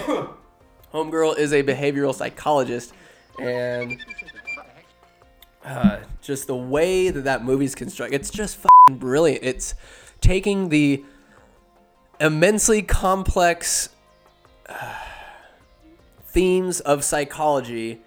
homegirl 0.93 1.39
is 1.39 1.53
a 1.53 1.63
behavioral 1.63 2.15
psychologist, 2.15 2.93
and 3.41 4.05
uh, 5.65 5.99
just 6.21 6.47
the 6.47 6.57
way 6.57 7.09
that 7.09 7.25
that 7.25 7.43
movie's 7.43 7.75
constructed, 7.75 8.21
it's 8.21 8.31
just 8.31 8.59
brilliant. 8.91 9.43
It's 9.43 9.75
taking 10.21 10.69
the 10.69 11.05
immensely 12.21 12.83
complex 12.83 13.89
uh, 14.69 14.95
themes 16.27 16.81
of 16.81 17.05
psychology 17.05 18.01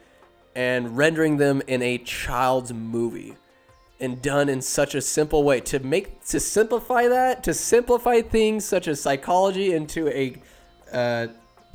and 0.56 0.98
rendering 0.98 1.38
them 1.38 1.62
in 1.68 1.82
a 1.82 1.98
child's 1.98 2.74
movie 2.74 3.36
and 4.00 4.22
done 4.22 4.50
in 4.50 4.62
such 4.62 4.96
a 4.96 5.02
simple 5.02 5.44
way. 5.44 5.60
To 5.62 5.80
make 5.80 6.24
to 6.26 6.40
simplify 6.40 7.08
that 7.08 7.44
to 7.44 7.54
simplify 7.54 8.22
things 8.22 8.66
such 8.66 8.88
as 8.88 9.02
psychology 9.02 9.74
into 9.74 10.08
a 10.10 10.36
uh, 10.92 11.28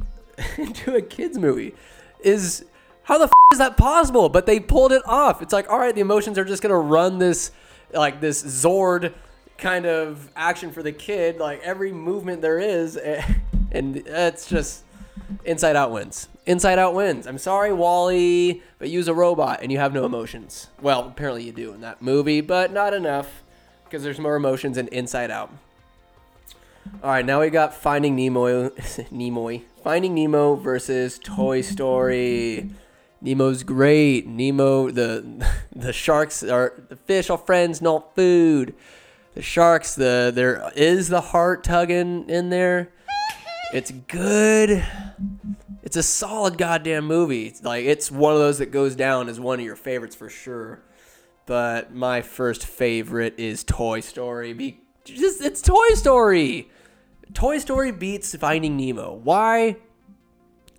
into 0.58 0.96
a 0.96 1.02
kids 1.02 1.38
movie 1.38 1.74
is 2.20 2.64
how 3.04 3.18
the 3.18 3.24
f- 3.24 3.32
is 3.52 3.58
that 3.58 3.76
possible? 3.76 4.28
But 4.28 4.46
they 4.46 4.58
pulled 4.58 4.92
it 4.92 5.02
off. 5.06 5.42
It's 5.42 5.52
like 5.52 5.70
all 5.70 5.78
right 5.78 5.94
the 5.94 6.00
emotions 6.00 6.38
are 6.38 6.44
just 6.44 6.62
gonna 6.62 6.78
run 6.78 7.18
this 7.18 7.50
like 7.92 8.20
this 8.20 8.42
zord 8.42 9.12
kind 9.58 9.86
of 9.86 10.30
action 10.34 10.72
for 10.72 10.82
the 10.82 10.92
kid 10.92 11.38
like 11.38 11.60
every 11.62 11.92
movement 11.92 12.42
there 12.42 12.58
is 12.58 12.96
and 13.72 13.96
it's 13.96 14.46
just 14.46 14.84
inside 15.44 15.76
out 15.76 15.90
wins. 15.90 16.28
Inside 16.46 16.78
out 16.78 16.94
wins. 16.94 17.26
I'm 17.26 17.38
sorry 17.38 17.72
WALL-E 17.72 18.62
but 18.78 18.90
use 18.90 19.08
a 19.08 19.14
robot 19.14 19.60
and 19.62 19.70
you 19.70 19.78
have 19.78 19.92
no 19.92 20.04
emotions. 20.04 20.68
Well 20.80 21.08
apparently 21.08 21.44
you 21.44 21.52
do 21.52 21.72
in 21.72 21.80
that 21.82 22.02
movie 22.02 22.40
but 22.40 22.72
not 22.72 22.94
enough 22.94 23.42
because 23.84 24.02
there's 24.02 24.18
more 24.18 24.36
emotions 24.36 24.76
in 24.76 24.88
inside 24.88 25.30
out. 25.30 25.50
All 27.02 27.10
right 27.10 27.24
now 27.24 27.40
we 27.40 27.50
got 27.50 27.74
finding 27.74 28.16
nemo 28.16 28.70
nemo 29.10 29.60
finding 29.82 30.14
nemo 30.14 30.56
versus 30.56 31.18
toy 31.22 31.60
story. 31.60 32.70
Nemo's 33.20 33.62
great. 33.62 34.26
Nemo 34.26 34.90
the 34.90 35.46
the 35.74 35.92
sharks 35.92 36.42
are 36.42 36.74
the 36.88 36.96
fish 36.96 37.30
are 37.30 37.38
friends 37.38 37.80
not 37.80 38.14
food 38.14 38.74
the 39.34 39.42
sharks 39.42 39.94
the 39.94 40.32
there 40.34 40.70
is 40.74 41.08
the 41.08 41.20
heart 41.20 41.64
tugging 41.64 42.28
in 42.28 42.50
there. 42.50 42.90
It's 43.72 43.90
good. 43.90 44.84
It's 45.82 45.96
a 45.96 46.02
solid 46.02 46.56
goddamn 46.56 47.06
movie. 47.06 47.46
It's 47.46 47.62
like 47.62 47.84
it's 47.84 48.10
one 48.10 48.32
of 48.32 48.38
those 48.38 48.58
that 48.58 48.70
goes 48.70 48.94
down 48.94 49.28
as 49.28 49.40
one 49.40 49.58
of 49.58 49.66
your 49.66 49.76
favorites 49.76 50.14
for 50.14 50.28
sure. 50.28 50.80
But 51.46 51.92
my 51.92 52.22
first 52.22 52.64
favorite 52.64 53.34
is 53.38 53.64
toy 53.64 54.00
story 54.00 54.54
Be- 54.54 54.80
just 55.04 55.42
it's 55.42 55.60
toy 55.60 55.88
story. 55.94 56.70
Toy 57.34 57.58
story 57.58 57.90
beats 57.90 58.34
finding 58.36 58.76
nemo. 58.76 59.12
Why? 59.12 59.76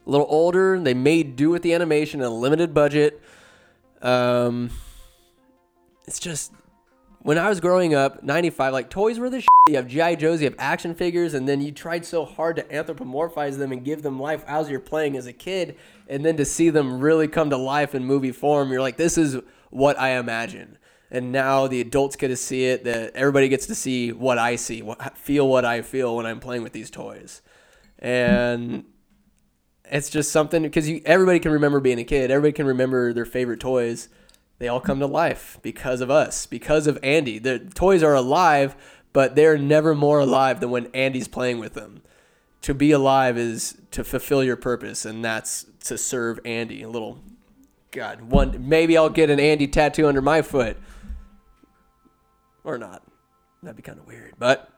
A 0.06 0.10
little 0.10 0.28
older 0.30 0.80
they 0.80 0.94
made 0.94 1.36
do 1.36 1.50
with 1.50 1.62
the 1.62 1.74
animation 1.74 2.22
and 2.22 2.28
a 2.28 2.34
limited 2.34 2.74
budget. 2.74 3.22
Um 4.02 4.70
it's 6.08 6.20
just 6.20 6.54
when 7.26 7.40
I 7.40 7.50
was 7.50 7.60
growing 7.60 7.96
up, 7.96 8.22
95, 8.22 8.72
like 8.72 8.92
toys 8.92 9.18
were 9.18 9.32
the 9.32 9.42
shit. 9.42 9.50
You 9.68 9.78
have 9.78 9.88
G.I. 9.88 10.14
Joes, 10.14 10.42
you 10.42 10.46
have 10.46 10.56
action 10.60 10.94
figures, 10.94 11.34
and 11.34 11.48
then 11.48 11.60
you 11.60 11.72
tried 11.72 12.06
so 12.06 12.24
hard 12.24 12.56
to 12.58 12.64
anthropomorphize 12.66 13.58
them 13.58 13.72
and 13.72 13.84
give 13.84 14.04
them 14.04 14.20
life 14.20 14.44
as 14.46 14.70
you're 14.70 14.80
playing 14.80 15.18
as 15.18 15.26
a 15.26 15.34
kid. 15.34 15.76
And 16.08 16.24
then 16.24 16.38
to 16.38 16.46
see 16.46 16.70
them 16.70 17.00
really 17.00 17.28
come 17.28 17.50
to 17.50 17.58
life 17.58 17.96
in 17.96 18.06
movie 18.06 18.32
form, 18.32 18.72
you're 18.72 18.80
like, 18.80 18.98
this 18.98 19.18
is 19.18 19.38
what 19.72 20.00
I 20.00 20.20
imagine. 20.20 20.78
And 21.10 21.32
now 21.32 21.66
the 21.66 21.82
adults 21.82 22.16
get 22.16 22.28
to 22.28 22.36
see 22.36 22.66
it, 22.66 22.84
that 22.84 23.16
everybody 23.16 23.50
gets 23.50 23.66
to 23.68 23.76
see 23.76 24.12
what 24.12 24.38
I 24.38 24.56
see, 24.56 24.84
what, 24.84 25.18
feel 25.18 25.48
what 25.48 25.66
I 25.66 25.82
feel 25.82 26.16
when 26.16 26.28
I'm 26.28 26.40
playing 26.40 26.62
with 26.62 26.74
these 26.74 26.92
toys. 26.92 27.42
And 27.98 28.86
it's 29.86 30.12
just 30.12 30.32
something 30.32 30.62
because 30.62 30.88
everybody 31.06 31.40
can 31.40 31.54
remember 31.54 31.80
being 31.80 31.98
a 31.98 32.04
kid, 32.04 32.30
everybody 32.30 32.54
can 32.54 32.68
remember 32.68 33.14
their 33.14 33.26
favorite 33.26 33.60
toys 33.60 34.10
they 34.58 34.68
all 34.68 34.80
come 34.80 35.00
to 35.00 35.08
life 35.08 35.60
because 35.62 36.02
of 36.02 36.10
us, 36.10 36.46
because 36.46 36.88
of 36.88 36.98
Andy. 37.04 37.40
The 37.40 37.60
toys 37.60 38.04
are 38.04 38.14
alive, 38.14 38.76
but 39.14 39.36
they're 39.36 39.58
never 39.58 39.94
more 39.94 40.20
alive 40.20 40.60
than 40.60 40.72
when 40.72 40.88
Andy's 40.88 41.28
playing 41.28 41.60
with 41.60 41.74
them. 41.74 42.02
To 42.62 42.74
be 42.74 42.92
alive 42.92 43.38
is 43.38 43.78
to 43.92 44.04
fulfill 44.04 44.44
your 44.44 44.56
purpose, 44.56 45.06
and 45.06 45.24
that's 45.24 45.66
to 45.86 45.98
serve 45.98 46.40
Andy. 46.46 46.82
A 46.82 46.90
little, 46.90 47.20
God, 47.92 48.22
one 48.22 48.68
maybe 48.68 48.98
I'll 48.98 49.10
get 49.10 49.30
an 49.30 49.40
Andy 49.40 49.68
tattoo 49.68 50.08
under 50.08 50.22
my 50.22 50.42
foot, 50.42 50.78
or 52.64 52.78
not. 52.78 53.04
That'd 53.62 53.76
be 53.76 53.84
kind 53.84 54.00
of 54.00 54.08
weird, 54.08 54.34
but 54.40 54.70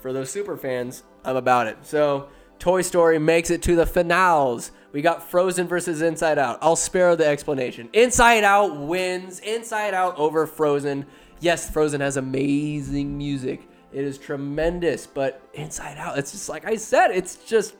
for 0.00 0.12
those 0.12 0.30
super 0.30 0.56
fans, 0.56 1.02
I'm 1.24 1.36
about 1.36 1.66
it. 1.66 1.78
So, 1.82 2.28
Toy 2.58 2.82
Story 2.82 3.18
makes 3.18 3.50
it 3.50 3.62
to 3.62 3.76
the 3.76 3.86
finals. 3.86 4.72
We 4.92 5.02
got 5.02 5.30
Frozen 5.30 5.68
versus 5.68 6.02
Inside 6.02 6.38
Out. 6.38 6.58
I'll 6.60 6.76
spare 6.76 7.14
the 7.14 7.26
explanation. 7.26 7.88
Inside 7.92 8.44
Out 8.44 8.76
wins. 8.76 9.38
Inside 9.40 9.94
Out 9.94 10.18
over 10.18 10.46
Frozen. 10.46 11.06
Yes, 11.38 11.70
Frozen 11.70 12.00
has 12.00 12.16
amazing 12.16 13.16
music. 13.16 13.68
It 13.92 14.04
is 14.04 14.18
tremendous, 14.18 15.06
but 15.06 15.42
Inside 15.54 15.96
Out, 15.98 16.18
it's 16.18 16.32
just 16.32 16.48
like 16.48 16.64
I 16.64 16.76
said, 16.76 17.10
it's 17.10 17.36
just. 17.36 17.74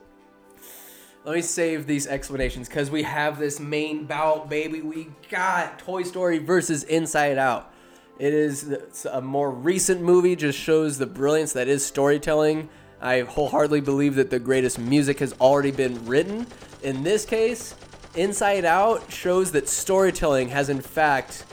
Let 1.24 1.34
me 1.34 1.42
save 1.42 1.86
these 1.86 2.06
explanations 2.06 2.66
because 2.66 2.90
we 2.90 3.02
have 3.02 3.38
this 3.38 3.60
main 3.60 4.06
bout, 4.06 4.48
baby. 4.48 4.80
We 4.80 5.08
got 5.28 5.78
Toy 5.78 6.02
Story 6.02 6.38
versus 6.38 6.82
Inside 6.84 7.36
Out. 7.36 7.70
It 8.18 8.32
is 8.32 8.74
a 9.10 9.20
more 9.20 9.50
recent 9.50 10.00
movie, 10.00 10.34
just 10.34 10.58
shows 10.58 10.96
the 10.96 11.06
brilliance 11.06 11.52
that 11.52 11.68
is 11.68 11.84
storytelling. 11.84 12.70
I 13.00 13.20
wholeheartedly 13.20 13.80
believe 13.80 14.14
that 14.16 14.30
the 14.30 14.38
greatest 14.38 14.78
music 14.78 15.18
has 15.20 15.32
already 15.40 15.70
been 15.70 16.04
written. 16.06 16.46
In 16.82 17.02
this 17.02 17.24
case, 17.24 17.74
Inside 18.14 18.64
Out 18.64 19.10
shows 19.10 19.52
that 19.52 19.68
storytelling 19.68 20.48
has 20.48 20.68
in 20.68 20.80
fact 20.80 21.44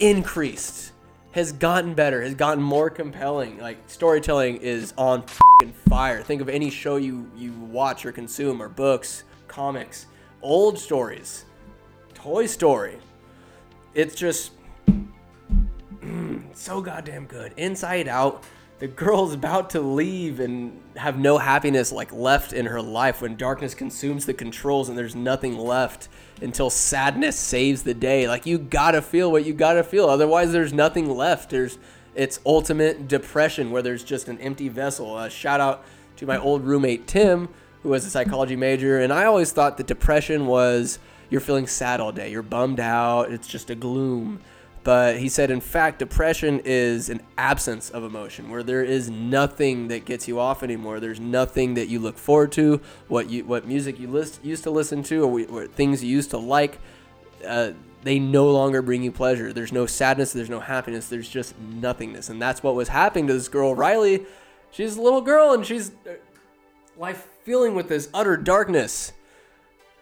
increased, 0.00 0.92
has 1.32 1.52
gotten 1.52 1.94
better, 1.94 2.22
has 2.22 2.34
gotten 2.34 2.62
more 2.62 2.90
compelling. 2.90 3.58
Like 3.58 3.78
storytelling 3.86 4.56
is 4.56 4.94
on 4.96 5.24
fire. 5.88 6.22
Think 6.22 6.40
of 6.40 6.48
any 6.48 6.70
show 6.70 6.96
you 6.96 7.30
you 7.36 7.52
watch 7.52 8.04
or 8.04 8.12
consume 8.12 8.60
or 8.60 8.68
books, 8.68 9.24
comics, 9.46 10.06
old 10.40 10.78
stories, 10.78 11.44
Toy 12.14 12.46
Story. 12.46 12.98
It's 13.94 14.14
just 14.14 14.52
so 16.54 16.80
goddamn 16.80 17.26
good. 17.26 17.52
Inside 17.56 18.08
Out 18.08 18.42
the 18.82 18.88
girl's 18.88 19.32
about 19.32 19.70
to 19.70 19.80
leave 19.80 20.40
and 20.40 20.76
have 20.96 21.16
no 21.16 21.38
happiness 21.38 21.92
like 21.92 22.12
left 22.12 22.52
in 22.52 22.66
her 22.66 22.82
life 22.82 23.22
when 23.22 23.36
darkness 23.36 23.76
consumes 23.76 24.26
the 24.26 24.34
controls 24.34 24.88
and 24.88 24.98
there's 24.98 25.14
nothing 25.14 25.56
left 25.56 26.08
until 26.40 26.68
sadness 26.68 27.38
saves 27.38 27.84
the 27.84 27.94
day. 27.94 28.26
Like 28.26 28.44
you 28.44 28.58
gotta 28.58 29.00
feel 29.00 29.30
what 29.30 29.44
you 29.44 29.54
gotta 29.54 29.84
feel. 29.84 30.06
Otherwise 30.06 30.50
there's 30.50 30.72
nothing 30.72 31.08
left. 31.08 31.50
There's 31.50 31.78
it's 32.16 32.40
ultimate 32.44 33.06
depression 33.06 33.70
where 33.70 33.82
there's 33.82 34.02
just 34.02 34.26
an 34.26 34.40
empty 34.40 34.68
vessel. 34.68 35.14
Uh, 35.14 35.28
shout 35.28 35.60
out 35.60 35.84
to 36.16 36.26
my 36.26 36.36
old 36.36 36.64
roommate 36.64 37.06
tim 37.06 37.50
who 37.84 37.90
was 37.90 38.04
a 38.04 38.10
psychology 38.10 38.56
major 38.56 38.98
and 38.98 39.12
i 39.12 39.24
always 39.24 39.52
thought 39.52 39.76
that 39.76 39.86
depression 39.86 40.46
was 40.46 40.98
you're 41.32 41.40
feeling 41.40 41.66
sad 41.66 41.98
all 41.98 42.12
day. 42.12 42.30
You're 42.30 42.42
bummed 42.42 42.78
out. 42.78 43.32
It's 43.32 43.48
just 43.48 43.70
a 43.70 43.74
gloom 43.74 44.40
but 44.84 45.18
he 45.18 45.28
said, 45.28 45.50
in 45.50 45.60
fact, 45.60 45.98
depression 45.98 46.60
is 46.64 47.08
an 47.08 47.20
absence 47.38 47.90
of 47.90 48.02
emotion, 48.02 48.50
where 48.50 48.62
there 48.62 48.82
is 48.82 49.08
nothing 49.08 49.88
that 49.88 50.04
gets 50.04 50.26
you 50.26 50.40
off 50.40 50.62
anymore. 50.62 50.98
There's 50.98 51.20
nothing 51.20 51.74
that 51.74 51.88
you 51.88 52.00
look 52.00 52.18
forward 52.18 52.52
to, 52.52 52.80
what 53.08 53.30
you, 53.30 53.44
what 53.44 53.66
music 53.66 54.00
you 54.00 54.08
list, 54.08 54.44
used 54.44 54.64
to 54.64 54.70
listen 54.70 55.02
to, 55.04 55.22
or, 55.22 55.26
we, 55.28 55.44
things 55.68 56.02
you 56.02 56.10
used 56.10 56.30
to 56.30 56.38
like. 56.38 56.80
Uh, 57.46 57.72
they 58.02 58.18
no 58.18 58.50
longer 58.50 58.82
bring 58.82 59.02
you 59.02 59.12
pleasure. 59.12 59.52
There's 59.52 59.72
no 59.72 59.86
sadness, 59.86 60.32
there's 60.32 60.50
no 60.50 60.60
happiness, 60.60 61.08
there's 61.08 61.28
just 61.28 61.58
nothingness. 61.58 62.28
And 62.28 62.42
that's 62.42 62.62
what 62.62 62.74
was 62.74 62.88
happening 62.88 63.28
to 63.28 63.34
this 63.34 63.48
girl, 63.48 63.74
Riley. 63.74 64.26
She's 64.72 64.96
a 64.96 65.02
little 65.02 65.20
girl 65.20 65.52
and 65.52 65.64
she's 65.64 65.90
uh, 66.08 66.14
life 66.96 67.28
feeling 67.44 67.74
with 67.74 67.88
this 67.88 68.08
utter 68.12 68.36
darkness. 68.36 69.12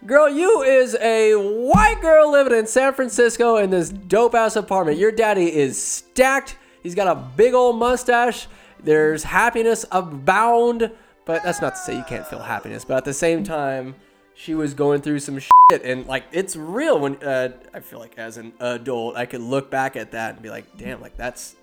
Girl, 0.07 0.31
you 0.31 0.63
is 0.63 0.95
a 0.95 1.35
white 1.35 2.01
girl 2.01 2.33
living 2.33 2.59
in 2.59 2.67
San 2.67 2.95
Francisco 2.95 3.57
in 3.57 3.69
this 3.69 3.91
dope 3.91 4.35
ass 4.35 4.57
apartment. 4.57 4.97
Your 4.97 5.13
daddy 5.13 5.55
is 5.55 5.81
stacked. 5.81 6.57
He's 6.83 6.95
got 6.95 7.07
a 7.07 7.15
big 7.15 7.53
old 7.53 7.77
mustache. 7.77 8.47
There's 8.83 9.25
happiness 9.25 9.85
abound, 9.93 10.91
but 11.27 11.43
that's 11.43 11.61
not 11.61 11.75
to 11.75 11.81
say 11.83 11.97
you 11.99 12.05
can't 12.05 12.27
feel 12.27 12.39
happiness. 12.39 12.83
But 12.83 12.97
at 12.97 13.05
the 13.05 13.13
same 13.13 13.45
time, 13.45 13.95
she 14.33 14.55
was 14.55 14.73
going 14.73 15.03
through 15.03 15.19
some 15.19 15.39
shit, 15.39 15.83
and 15.85 16.07
like 16.07 16.25
it's 16.33 16.57
real. 16.57 16.99
When 16.99 17.17
uh, 17.23 17.51
I 17.75 17.81
feel 17.81 17.99
like 17.99 18.17
as 18.17 18.39
an 18.39 18.55
adult, 18.59 19.17
I 19.17 19.27
could 19.27 19.43
look 19.43 19.71
back 19.71 19.97
at 19.97 20.13
that 20.13 20.33
and 20.33 20.43
be 20.43 20.49
like, 20.49 20.79
damn, 20.79 21.03
like 21.03 21.19
that's 21.19 21.57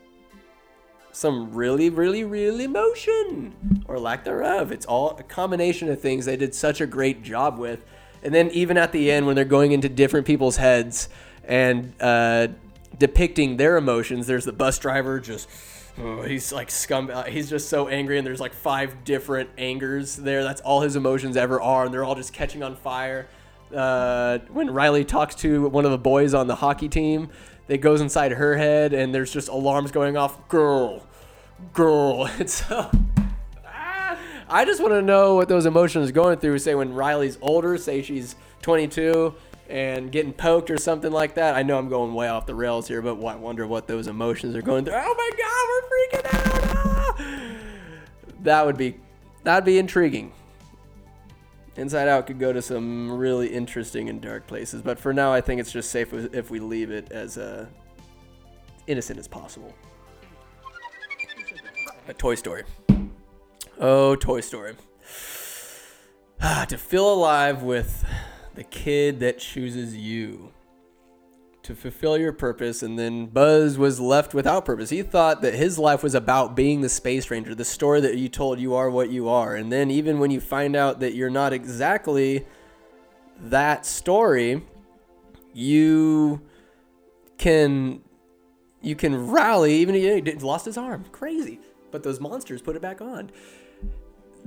some 1.12 1.56
really, 1.56 1.90
really, 1.90 2.24
real 2.24 2.60
emotion 2.60 3.82
or 3.88 3.98
lack 3.98 4.26
thereof. 4.26 4.72
It's 4.72 4.86
all 4.86 5.18
a 5.18 5.24
combination 5.24 5.90
of 5.90 6.00
things 6.00 6.26
they 6.26 6.38
did 6.38 6.54
such 6.54 6.82
a 6.82 6.86
great 6.86 7.24
job 7.24 7.58
with. 7.58 7.84
And 8.28 8.36
then 8.36 8.49
even 8.51 8.78
at 8.78 8.91
the 8.91 9.09
end, 9.09 9.25
when 9.25 9.38
they're 9.38 9.45
going 9.45 9.71
into 9.71 9.88
different 9.88 10.28
people's 10.28 10.57
heads 10.57 11.07
and 11.45 11.93
uh, 12.01 12.49
depicting 12.99 13.55
their 13.55 13.78
emotions, 13.78 14.28
there's 14.28 14.43
the 14.43 14.51
bus 14.51 14.78
driver 14.80 15.21
just. 15.21 15.47
Oh, 15.97 16.23
he's 16.23 16.51
like 16.51 16.69
scum. 16.69 17.09
uh, 17.09 17.23
He's 17.23 17.49
just 17.49 17.69
so 17.69 17.88
angry, 17.88 18.17
and 18.17 18.28
there's 18.28 18.41
like 18.41 18.53
five 18.53 19.05
different 19.05 19.49
angers 19.57 20.17
there. 20.17 20.43
That's 20.43 20.59
all 20.59 20.82
his 20.82 20.97
emotions 20.97 21.38
ever 21.38 21.61
are, 21.61 21.86
and 21.86 21.93
they're 21.93 22.03
all 22.03 22.15
just 22.15 22.34
catching 22.34 22.63
on 22.63 22.75
fire. 22.75 23.30
Uh, 23.73 24.39
when 24.51 24.71
Riley 24.71 25.05
talks 25.05 25.34
to 25.36 25.69
one 25.69 25.86
of 25.86 25.91
the 25.91 25.97
boys 25.97 26.34
on 26.34 26.47
the 26.47 26.55
hockey 26.55 26.89
team, 26.89 27.30
it 27.69 27.78
goes 27.78 28.01
inside 28.01 28.34
her 28.34 28.57
head, 28.57 28.91
and 28.91 29.15
there's 29.15 29.32
just 29.32 29.47
alarms 29.47 29.91
going 29.93 30.17
off. 30.17 30.49
Girl, 30.49 31.07
girl. 31.71 32.30
It's 32.39 32.65
so. 32.67 32.91
I 34.50 34.64
just 34.64 34.82
want 34.82 34.93
to 34.93 35.02
know 35.02 35.36
what 35.36 35.50
those 35.50 35.66
emotions 35.66 36.10
are 36.10 36.14
going 36.14 36.38
through. 36.39 36.60
Say 36.60 36.74
when 36.74 36.93
Riley's 36.93 37.38
older, 37.41 37.78
say 37.78 38.02
she's 38.02 38.36
22 38.62 39.34
and 39.70 40.12
getting 40.12 40.32
poked 40.32 40.72
or 40.72 40.78
something 40.78 41.12
like 41.12 41.36
that. 41.36 41.56
I 41.56 41.64
know 41.64 41.78
I'm 41.78 41.89
going 41.89 42.14
way 42.14 42.30
off 42.30 42.45
the 42.45 42.56
rails 42.56 42.88
here, 42.88 43.02
but 43.02 43.22
I 43.24 43.36
wonder 43.36 43.68
what 43.68 43.88
those 43.88 44.08
emotions 44.08 44.56
are 44.56 44.62
going 44.62 44.86
through. 44.86 44.95
Oh 44.95 45.16
my 45.18 45.30
God, 45.38 45.68
we're 45.70 46.22
freaking 46.22 46.34
out! 46.34 47.16
Ah! 47.20 47.52
That 48.43 48.66
would 48.66 48.78
be 48.78 48.95
that'd 49.43 49.66
be 49.66 49.78
intriguing. 49.78 50.32
Inside 51.76 52.08
Out 52.08 52.26
could 52.26 52.39
go 52.39 52.52
to 52.52 52.62
some 52.62 53.12
really 53.12 53.50
interesting 53.50 54.10
and 54.10 54.20
dark 54.20 54.48
places, 54.48 54.82
but 54.82 54.98
for 54.98 55.14
now, 55.14 55.32
I 55.32 55.41
think 55.41 55.62
it's 55.62 55.72
just 55.72 55.91
safe 55.91 56.12
if 56.12 56.50
we 56.50 56.60
leave 56.60 56.89
it 56.89 57.12
as 57.12 57.38
uh, 57.38 57.68
innocent 58.88 59.20
as 59.20 59.28
possible. 59.28 59.76
A 62.08 62.14
Toy 62.14 62.34
Story. 62.34 62.64
Oh, 63.80 64.15
Toy 64.15 64.41
Story. 64.41 64.73
Ah, 66.41 66.65
to 66.67 66.78
feel 66.78 67.11
alive 67.13 67.61
with 67.61 68.05
the 68.55 68.63
kid 68.63 69.19
that 69.19 69.38
chooses 69.38 69.95
you 69.95 70.51
to 71.61 71.75
fulfill 71.75 72.17
your 72.17 72.34
purpose, 72.34 72.82
and 72.82 72.97
then 72.97 73.28
Buzz 73.28 73.78
was 73.78 73.99
left 73.99 74.34
without 74.34 74.65
purpose. 74.65 74.89
He 74.89 75.03
thought 75.03 75.41
that 75.41 75.53
his 75.53 75.78
life 75.78 76.01
was 76.01 76.15
about 76.15 76.55
being 76.55 76.82
the 76.82 76.89
space 76.89 77.30
ranger, 77.30 77.53
the 77.53 77.65
story 77.65 78.01
that 78.01 78.17
you 78.17 78.30
told 78.30 78.59
you 78.59 78.73
are 78.73 78.89
what 78.89 79.09
you 79.09 79.30
are. 79.30 79.55
And 79.55 79.71
then, 79.71 79.91
even 79.91 80.17
when 80.17 80.32
you 80.32 80.39
find 80.39 80.75
out 80.75 80.99
that 81.01 81.13
you're 81.13 81.30
not 81.30 81.53
exactly 81.53 82.47
that 83.39 83.86
story, 83.86 84.63
you 85.53 86.41
can 87.38 88.01
you 88.82 88.95
can 88.95 89.30
rally 89.30 89.73
even 89.75 89.93
he 89.93 90.21
lost 90.36 90.65
his 90.65 90.78
arm 90.78 91.03
crazy 91.11 91.59
but 91.91 92.03
those 92.03 92.19
monsters 92.19 92.61
put 92.61 92.75
it 92.75 92.82
back 92.82 93.01
on 93.01 93.30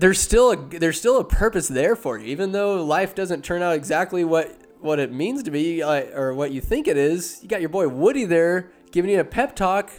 there's 0.00 0.18
still 0.18 0.52
a 0.52 0.56
there's 0.56 0.98
still 0.98 1.18
a 1.18 1.24
purpose 1.24 1.68
there 1.68 1.94
for 1.94 2.18
you. 2.18 2.26
Even 2.26 2.52
though 2.52 2.82
life 2.82 3.14
doesn't 3.14 3.44
turn 3.44 3.62
out 3.62 3.74
exactly 3.74 4.24
what 4.24 4.56
what 4.80 4.98
it 4.98 5.12
means 5.12 5.42
to 5.42 5.50
be 5.50 5.82
uh, 5.82 6.04
or 6.18 6.32
what 6.32 6.52
you 6.52 6.60
think 6.60 6.88
it 6.88 6.96
is 6.96 7.38
you 7.42 7.48
got 7.48 7.60
your 7.60 7.68
boy 7.68 7.86
woody 7.86 8.24
there 8.24 8.72
giving 8.92 9.10
you 9.10 9.20
a 9.20 9.24
pep 9.24 9.54
talk 9.54 9.90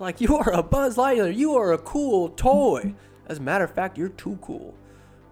like 0.00 0.20
you 0.20 0.36
are 0.36 0.52
a 0.52 0.62
buzz 0.62 0.96
lightyear. 0.96 1.34
You 1.34 1.54
are 1.54 1.72
a 1.72 1.78
cool 1.78 2.30
toy. 2.30 2.94
As 3.26 3.38
a 3.38 3.40
matter 3.40 3.64
of 3.64 3.72
fact 3.72 3.96
you're 3.96 4.08
too 4.08 4.38
cool. 4.42 4.74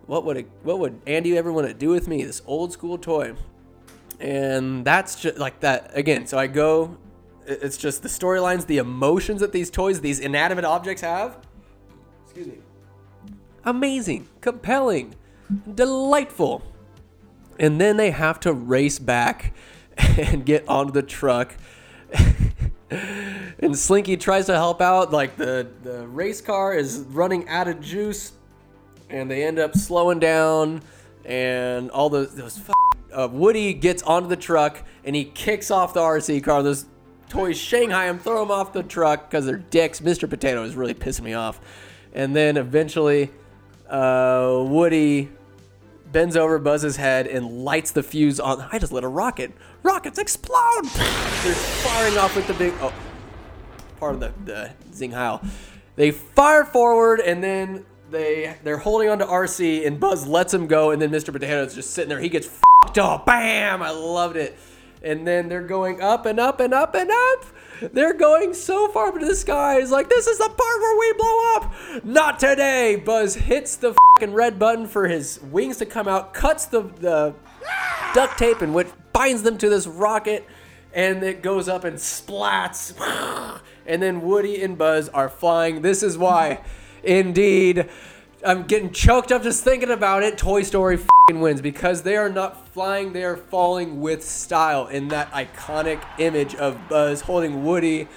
What 0.06 0.24
would 0.24 0.36
it, 0.36 0.48
what 0.62 0.78
would 0.78 1.00
andy 1.06 1.36
ever 1.36 1.52
want 1.52 1.66
to 1.66 1.74
do 1.74 1.88
with 1.88 2.06
me? 2.06 2.22
This 2.22 2.42
old 2.46 2.72
school 2.72 2.98
toy. 2.98 3.34
And 4.20 4.84
that's 4.84 5.20
just 5.20 5.36
like 5.38 5.58
that 5.60 5.90
again 5.94 6.26
so 6.28 6.38
i 6.38 6.46
go 6.46 6.96
it's 7.44 7.76
just 7.76 8.04
the 8.04 8.08
storylines 8.08 8.66
the 8.66 8.78
emotions 8.78 9.40
that 9.40 9.50
these 9.50 9.68
toys 9.68 10.00
these 10.00 10.20
inanimate 10.20 10.64
objects 10.64 11.02
have. 11.02 11.44
Excuse 12.24 12.46
me 12.46 12.58
amazing 13.64 14.28
compelling 14.40 15.14
delightful 15.74 16.62
and 17.58 17.80
then 17.80 17.96
they 17.96 18.10
have 18.10 18.40
to 18.40 18.52
race 18.52 18.98
back 18.98 19.54
and 19.96 20.44
get 20.44 20.66
onto 20.68 20.92
the 20.92 21.02
truck 21.02 21.54
and 22.90 23.76
slinky 23.78 24.16
tries 24.16 24.46
to 24.46 24.54
help 24.54 24.80
out 24.80 25.12
like 25.12 25.36
the 25.36 25.68
the 25.82 26.06
race 26.08 26.40
car 26.40 26.74
is 26.74 27.00
running 27.10 27.48
out 27.48 27.68
of 27.68 27.80
juice 27.80 28.32
and 29.10 29.30
they 29.30 29.44
end 29.44 29.58
up 29.58 29.76
slowing 29.76 30.18
down 30.18 30.82
and 31.24 31.90
all 31.90 32.08
those 32.10 32.34
those 32.34 32.58
f- 32.58 32.70
uh, 33.12 33.28
Woody 33.30 33.74
gets 33.74 34.02
onto 34.02 34.28
the 34.28 34.36
truck 34.36 34.82
and 35.04 35.14
he 35.14 35.24
kicks 35.24 35.70
off 35.70 35.94
the 35.94 36.00
RC 36.00 36.42
car. 36.42 36.62
Those 36.62 36.86
toys 37.28 37.58
Shanghai 37.58 38.06
him, 38.06 38.18
throw 38.18 38.42
him 38.42 38.50
off 38.50 38.72
the 38.72 38.82
truck 38.82 39.30
because 39.30 39.46
they're 39.46 39.58
dicks. 39.58 40.00
Mr. 40.00 40.28
Potato 40.28 40.62
is 40.64 40.74
really 40.74 40.94
pissing 40.94 41.22
me 41.22 41.34
off. 41.34 41.60
And 42.14 42.34
then 42.34 42.56
eventually, 42.56 43.30
uh, 43.92 44.64
Woody 44.66 45.28
bends 46.10 46.36
over 46.36 46.58
Buzz's 46.58 46.96
head 46.96 47.26
and 47.26 47.64
lights 47.64 47.92
the 47.92 48.02
fuse 48.02 48.40
on. 48.40 48.66
I 48.72 48.78
just 48.78 48.92
lit 48.92 49.04
a 49.04 49.08
rocket. 49.08 49.52
Rockets 49.82 50.18
explode! 50.18 50.84
They're 50.84 51.54
firing 51.54 52.18
off 52.18 52.34
with 52.34 52.46
the 52.46 52.54
big. 52.54 52.74
Oh, 52.80 52.92
part 53.98 54.14
of 54.14 54.20
the, 54.20 54.32
the 54.44 54.70
Zing 54.92 55.12
Heil. 55.12 55.42
They 55.96 56.10
fire 56.10 56.64
forward 56.64 57.20
and 57.20 57.42
then 57.44 57.84
they 58.10 58.56
they're 58.64 58.78
holding 58.78 59.08
onto 59.08 59.24
RC 59.24 59.86
and 59.86 60.00
Buzz 60.00 60.26
lets 60.26 60.52
him 60.52 60.66
go 60.66 60.90
and 60.90 61.00
then 61.00 61.10
Mr. 61.10 61.32
Potato's 61.32 61.74
just 61.74 61.90
sitting 61.90 62.08
there. 62.08 62.20
He 62.20 62.28
gets 62.28 62.46
fucked 62.46 62.98
up. 62.98 63.26
Bam! 63.26 63.82
I 63.82 63.90
loved 63.90 64.36
it. 64.36 64.58
And 65.02 65.26
then 65.26 65.48
they're 65.48 65.66
going 65.66 66.00
up 66.00 66.26
and 66.26 66.40
up 66.40 66.60
and 66.60 66.72
up 66.72 66.94
and 66.94 67.10
up. 67.10 67.44
They're 67.92 68.14
going 68.14 68.54
so 68.54 68.88
far 68.88 69.08
up 69.08 69.14
into 69.14 69.26
the 69.26 69.34
sky. 69.34 69.78
Like 69.80 70.08
this 70.08 70.26
is 70.26 70.38
the 70.38 70.48
part 70.48 70.58
where 70.58 70.98
we 70.98 71.12
blow 71.14 71.54
up. 71.56 72.04
Not 72.04 72.38
today. 72.38 72.96
Buzz 72.96 73.34
hits 73.34 73.76
the 73.76 73.94
fucking 73.94 74.34
red 74.34 74.58
button 74.58 74.86
for 74.86 75.08
his 75.08 75.40
wings 75.40 75.78
to 75.78 75.86
come 75.86 76.08
out, 76.08 76.34
cuts 76.34 76.66
the 76.66 76.82
the 76.82 77.34
duct 78.14 78.38
tape 78.38 78.60
and 78.60 78.74
which 78.74 78.88
binds 79.12 79.42
them 79.42 79.56
to 79.58 79.68
this 79.68 79.86
rocket 79.86 80.46
and 80.92 81.22
it 81.22 81.42
goes 81.42 81.68
up 81.68 81.84
and 81.84 81.96
splats 81.96 82.92
and 83.86 84.02
then 84.02 84.20
woody 84.20 84.62
and 84.62 84.76
buzz 84.76 85.08
are 85.10 85.28
flying 85.28 85.80
this 85.80 86.02
is 86.02 86.18
why 86.18 86.60
indeed 87.02 87.88
i'm 88.44 88.64
getting 88.64 88.92
choked 88.92 89.32
up 89.32 89.42
just 89.42 89.64
thinking 89.64 89.90
about 89.90 90.22
it 90.22 90.36
toy 90.36 90.62
story 90.62 90.98
wins 91.30 91.62
because 91.62 92.02
they 92.02 92.16
are 92.16 92.28
not 92.28 92.61
flying 92.72 93.12
they 93.12 93.22
are 93.22 93.36
falling 93.36 94.00
with 94.00 94.24
style 94.24 94.86
in 94.86 95.08
that 95.08 95.30
iconic 95.32 96.02
image 96.18 96.54
of 96.54 96.88
buzz 96.88 97.20
holding 97.22 97.64
woody 97.64 98.08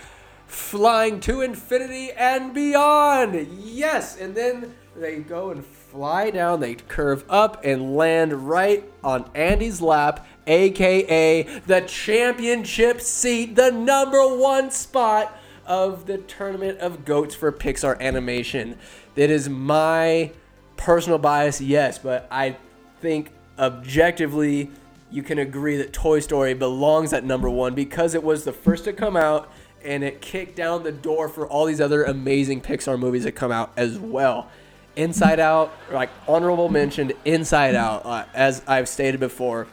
flying 0.48 1.20
to 1.20 1.42
infinity 1.42 2.12
and 2.12 2.54
beyond. 2.54 3.48
Yes, 3.60 4.18
and 4.18 4.34
then 4.34 4.74
they 4.96 5.18
go 5.18 5.50
and 5.50 5.66
fly 5.66 6.30
down, 6.30 6.62
they 6.62 6.76
curve 6.76 7.26
up 7.30 7.64
and 7.66 7.96
land 7.96 8.48
right 8.48 8.90
on 9.04 9.30
Andy's 9.36 9.82
lap, 9.82 10.26
aka 10.48 11.44
the 11.44 11.82
championship 11.82 13.02
seat, 13.02 13.56
the 13.56 13.72
number 13.72 14.26
one 14.38 14.72
spot 14.72 15.38
of 15.66 16.06
the 16.06 16.20
tournament 16.20 16.80
of 16.80 17.04
goats 17.04 17.36
for 17.36 17.52
Pixar 17.52 18.00
animation. 18.00 18.78
That 19.16 19.30
is 19.30 19.50
my 19.50 20.32
personal 20.78 21.18
bias, 21.18 21.60
yes, 21.60 21.98
but 21.98 22.28
I 22.32 22.58
think 23.02 23.32
objectively 23.58 24.70
you 25.12 25.24
can 25.24 25.40
agree 25.40 25.78
that 25.78 25.94
Toy 25.94 26.20
Story 26.20 26.54
belongs 26.54 27.14
at 27.14 27.24
number 27.24 27.50
one 27.50 27.74
because 27.74 28.16
it 28.16 28.24
was 28.24 28.44
the 28.44 28.52
first 28.52 28.84
to 28.86 28.94
come 28.94 29.16
out 29.16 29.52
and 29.84 30.04
it 30.04 30.20
kicked 30.20 30.56
down 30.56 30.84
the 30.84 30.92
door 30.92 31.30
for 31.30 31.48
all 31.48 31.66
these 31.66 31.80
other 31.80 32.04
amazing 32.04 32.60
Pixar 32.60 32.98
movies 33.00 33.24
that 33.24 33.34
come 33.34 33.52
out 33.52 33.72
as 33.78 34.00
well. 34.00 34.50
Inside 34.96 35.40
Out, 35.40 35.74
like 35.92 36.10
honorable 36.28 36.70
mentioned, 36.70 37.14
Inside 37.24 37.76
Out, 37.76 38.06
uh, 38.06 38.26
as 38.34 38.64
I've 38.66 38.90
stated 38.90 39.20
before, 39.20 39.68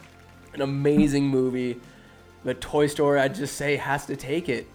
an 0.53 0.61
amazing 0.61 1.28
movie. 1.28 1.80
But 2.45 2.61
Toy 2.61 2.89
Story, 2.89 3.20
I'd 3.20 3.35
just 3.35 3.57
say, 3.57 3.76
has 3.76 4.07
to 4.07 4.16
take 4.16 4.49
it. 4.49 4.66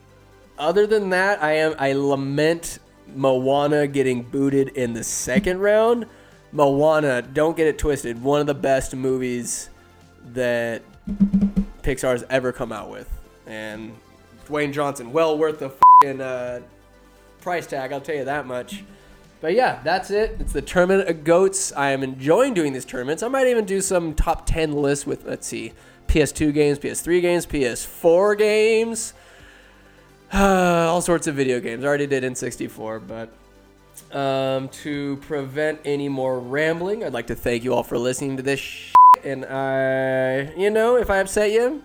Other 0.58 0.88
than 0.88 1.12
that, 1.12 1.44
I 1.44 1.54
am 1.58 1.76
I 1.78 1.94
lament 1.94 2.80
Moana 3.14 3.88
getting 3.88 4.24
booted 4.24 4.70
in 4.70 4.94
the 4.94 5.04
second 5.04 5.60
round. 5.60 6.08
Moana, 6.52 7.22
don't 7.22 7.58
get 7.58 7.68
it 7.68 7.78
twisted, 7.78 8.22
one 8.22 8.42
of 8.42 8.48
the 8.48 8.54
best 8.54 8.96
movies 8.96 9.70
that 10.34 10.82
Pixar's 11.84 12.24
ever 12.30 12.52
come 12.52 12.72
out 12.72 12.90
with. 12.90 13.10
and 13.46 13.96
Dwayne 14.48 14.72
Johnson, 14.72 15.12
well 15.12 15.38
worth 15.38 15.60
the 15.60 15.74
fing 16.02 16.22
uh, 16.22 16.62
price 17.42 17.68
tag. 17.68 17.92
I'll 17.92 18.02
tell 18.02 18.16
you 18.16 18.26
that 18.26 18.48
much. 18.48 18.84
But 19.40 19.54
yeah, 19.54 19.82
that's 19.84 20.10
it. 20.10 20.38
It's 20.40 20.54
the 20.54 20.62
tournament 20.62 21.08
of 21.10 21.24
goats. 21.24 21.72
I 21.74 21.92
am 21.92 22.02
enjoying 22.02 22.54
doing 22.54 22.74
these 22.74 22.86
tournaments. 22.86 23.22
I 23.22 23.28
might 23.28 23.48
even 23.48 23.66
do 23.66 23.82
some 23.82 24.14
top 24.16 24.46
10 24.46 24.74
lists 24.74 25.06
with, 25.06 25.26
let's 25.26 25.46
see, 25.46 25.74
PS2 26.08 26.54
games, 26.54 26.80
PS3 26.80 27.22
games, 27.22 27.46
PS4 27.46 28.38
games, 28.38 29.14
all 30.34 31.02
sorts 31.02 31.28
of 31.28 31.36
video 31.36 31.60
games. 31.60 31.84
I 31.84 31.88
already 31.88 32.08
did 32.08 32.24
N64, 32.24 33.06
but 33.06 33.30
um, 34.12 34.70
to 34.70 35.18
prevent 35.18 35.82
any 35.86 36.10
more 36.10 36.40
rambling, 36.40 37.04
I'd 37.04 37.14
like 37.14 37.28
to 37.28 37.36
thank 37.36 37.64
you 37.64 37.74
all 37.74 37.84
for 37.84 37.98
listening 37.98 38.38
to 38.38 38.44
this. 38.44 38.62
And 39.24 39.46
I, 39.46 40.54
you 40.56 40.70
know, 40.70 40.96
if 40.96 41.10
I 41.10 41.18
upset 41.18 41.52
you, 41.52 41.82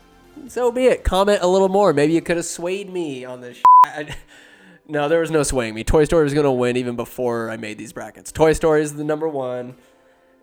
so 0.49 0.73
be 0.73 0.87
it. 0.87 1.05
Comment 1.05 1.41
a 1.43 1.47
little 1.47 1.69
more. 1.69 1.93
Maybe 1.93 2.13
you 2.13 2.21
could 2.21 2.37
have 2.37 2.47
swayed 2.47 2.93
me 2.93 3.25
on 3.25 3.41
this. 3.41 3.61
I, 3.85 4.15
no, 4.89 5.09
there 5.09 5.21
was 5.21 5.31
no 5.31 5.43
swaying 5.43 5.75
me. 5.75 5.85
Toy 5.85 6.05
Story 6.05 6.25
was 6.25 6.35
gonna 6.35 6.53
win 6.53 6.77
even 6.77 6.97
before 6.97 7.51
I 7.51 7.57
made 7.57 7.79
these 7.79 7.93
brackets. 7.93 8.33
Toy 8.33 8.53
Story 8.53 8.83
is 8.83 8.95
the 8.95 9.05
number 9.05 9.29
one, 9.29 9.75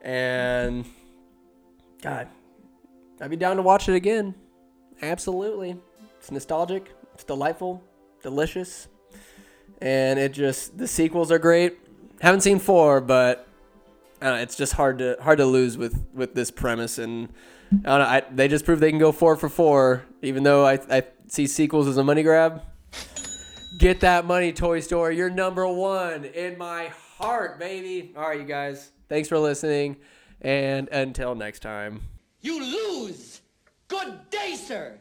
and 0.02 0.86
God, 2.02 2.28
I'd 3.22 3.30
be 3.30 3.36
down 3.36 3.58
to 3.58 3.62
watch 3.62 3.90
it 3.90 3.96
again. 3.96 4.36
Absolutely, 5.02 5.78
it's 6.18 6.32
nostalgic. 6.32 6.92
It's 7.14 7.24
delightful, 7.24 7.84
delicious, 8.24 8.88
and 9.82 10.20
it 10.20 10.34
just 10.34 10.78
the 10.78 10.88
sequels 10.88 11.32
are 11.32 11.40
great. 11.40 11.78
Haven't 12.22 12.42
seen 12.42 12.60
four, 12.60 13.02
but 13.02 13.48
uh, 14.22 14.40
it's 14.42 14.56
just 14.56 14.74
hard 14.74 15.00
to 15.00 15.18
hard 15.22 15.38
to 15.38 15.46
lose 15.46 15.78
with 15.78 16.06
with 16.14 16.34
this 16.34 16.52
premise, 16.52 16.98
and 16.98 17.30
I 17.72 17.76
don't 17.76 18.00
know, 18.00 18.06
I, 18.06 18.24
they 18.32 18.48
just 18.48 18.66
prove 18.66 18.80
they 18.80 18.90
can 18.90 19.00
go 19.00 19.12
four 19.12 19.36
for 19.36 19.50
four, 19.50 20.04
even 20.22 20.44
though 20.44 20.66
I 20.66 20.80
I 20.90 21.04
see 21.28 21.48
sequels 21.48 21.88
as 21.88 21.98
a 21.98 22.04
money 22.04 22.24
grab. 22.24 22.62
Get 23.78 24.02
that 24.02 24.26
money, 24.26 24.52
Toy 24.52 24.80
Story. 24.80 25.16
You're 25.16 25.30
number 25.30 25.68
one 25.68 26.26
in 26.26 26.58
my 26.58 26.92
heart, 27.18 27.60
baby. 27.60 28.14
All 28.18 28.28
right, 28.28 28.40
you 28.40 28.46
guys. 28.46 28.92
Thanks 29.08 29.30
for 29.30 29.40
listening, 29.40 29.98
and 30.42 30.90
until 30.90 31.36
next 31.36 31.60
time. 31.62 32.02
You 32.42 32.62
lose! 32.62 33.42
Good 33.88 34.30
day, 34.30 34.56
sir! 34.56 34.98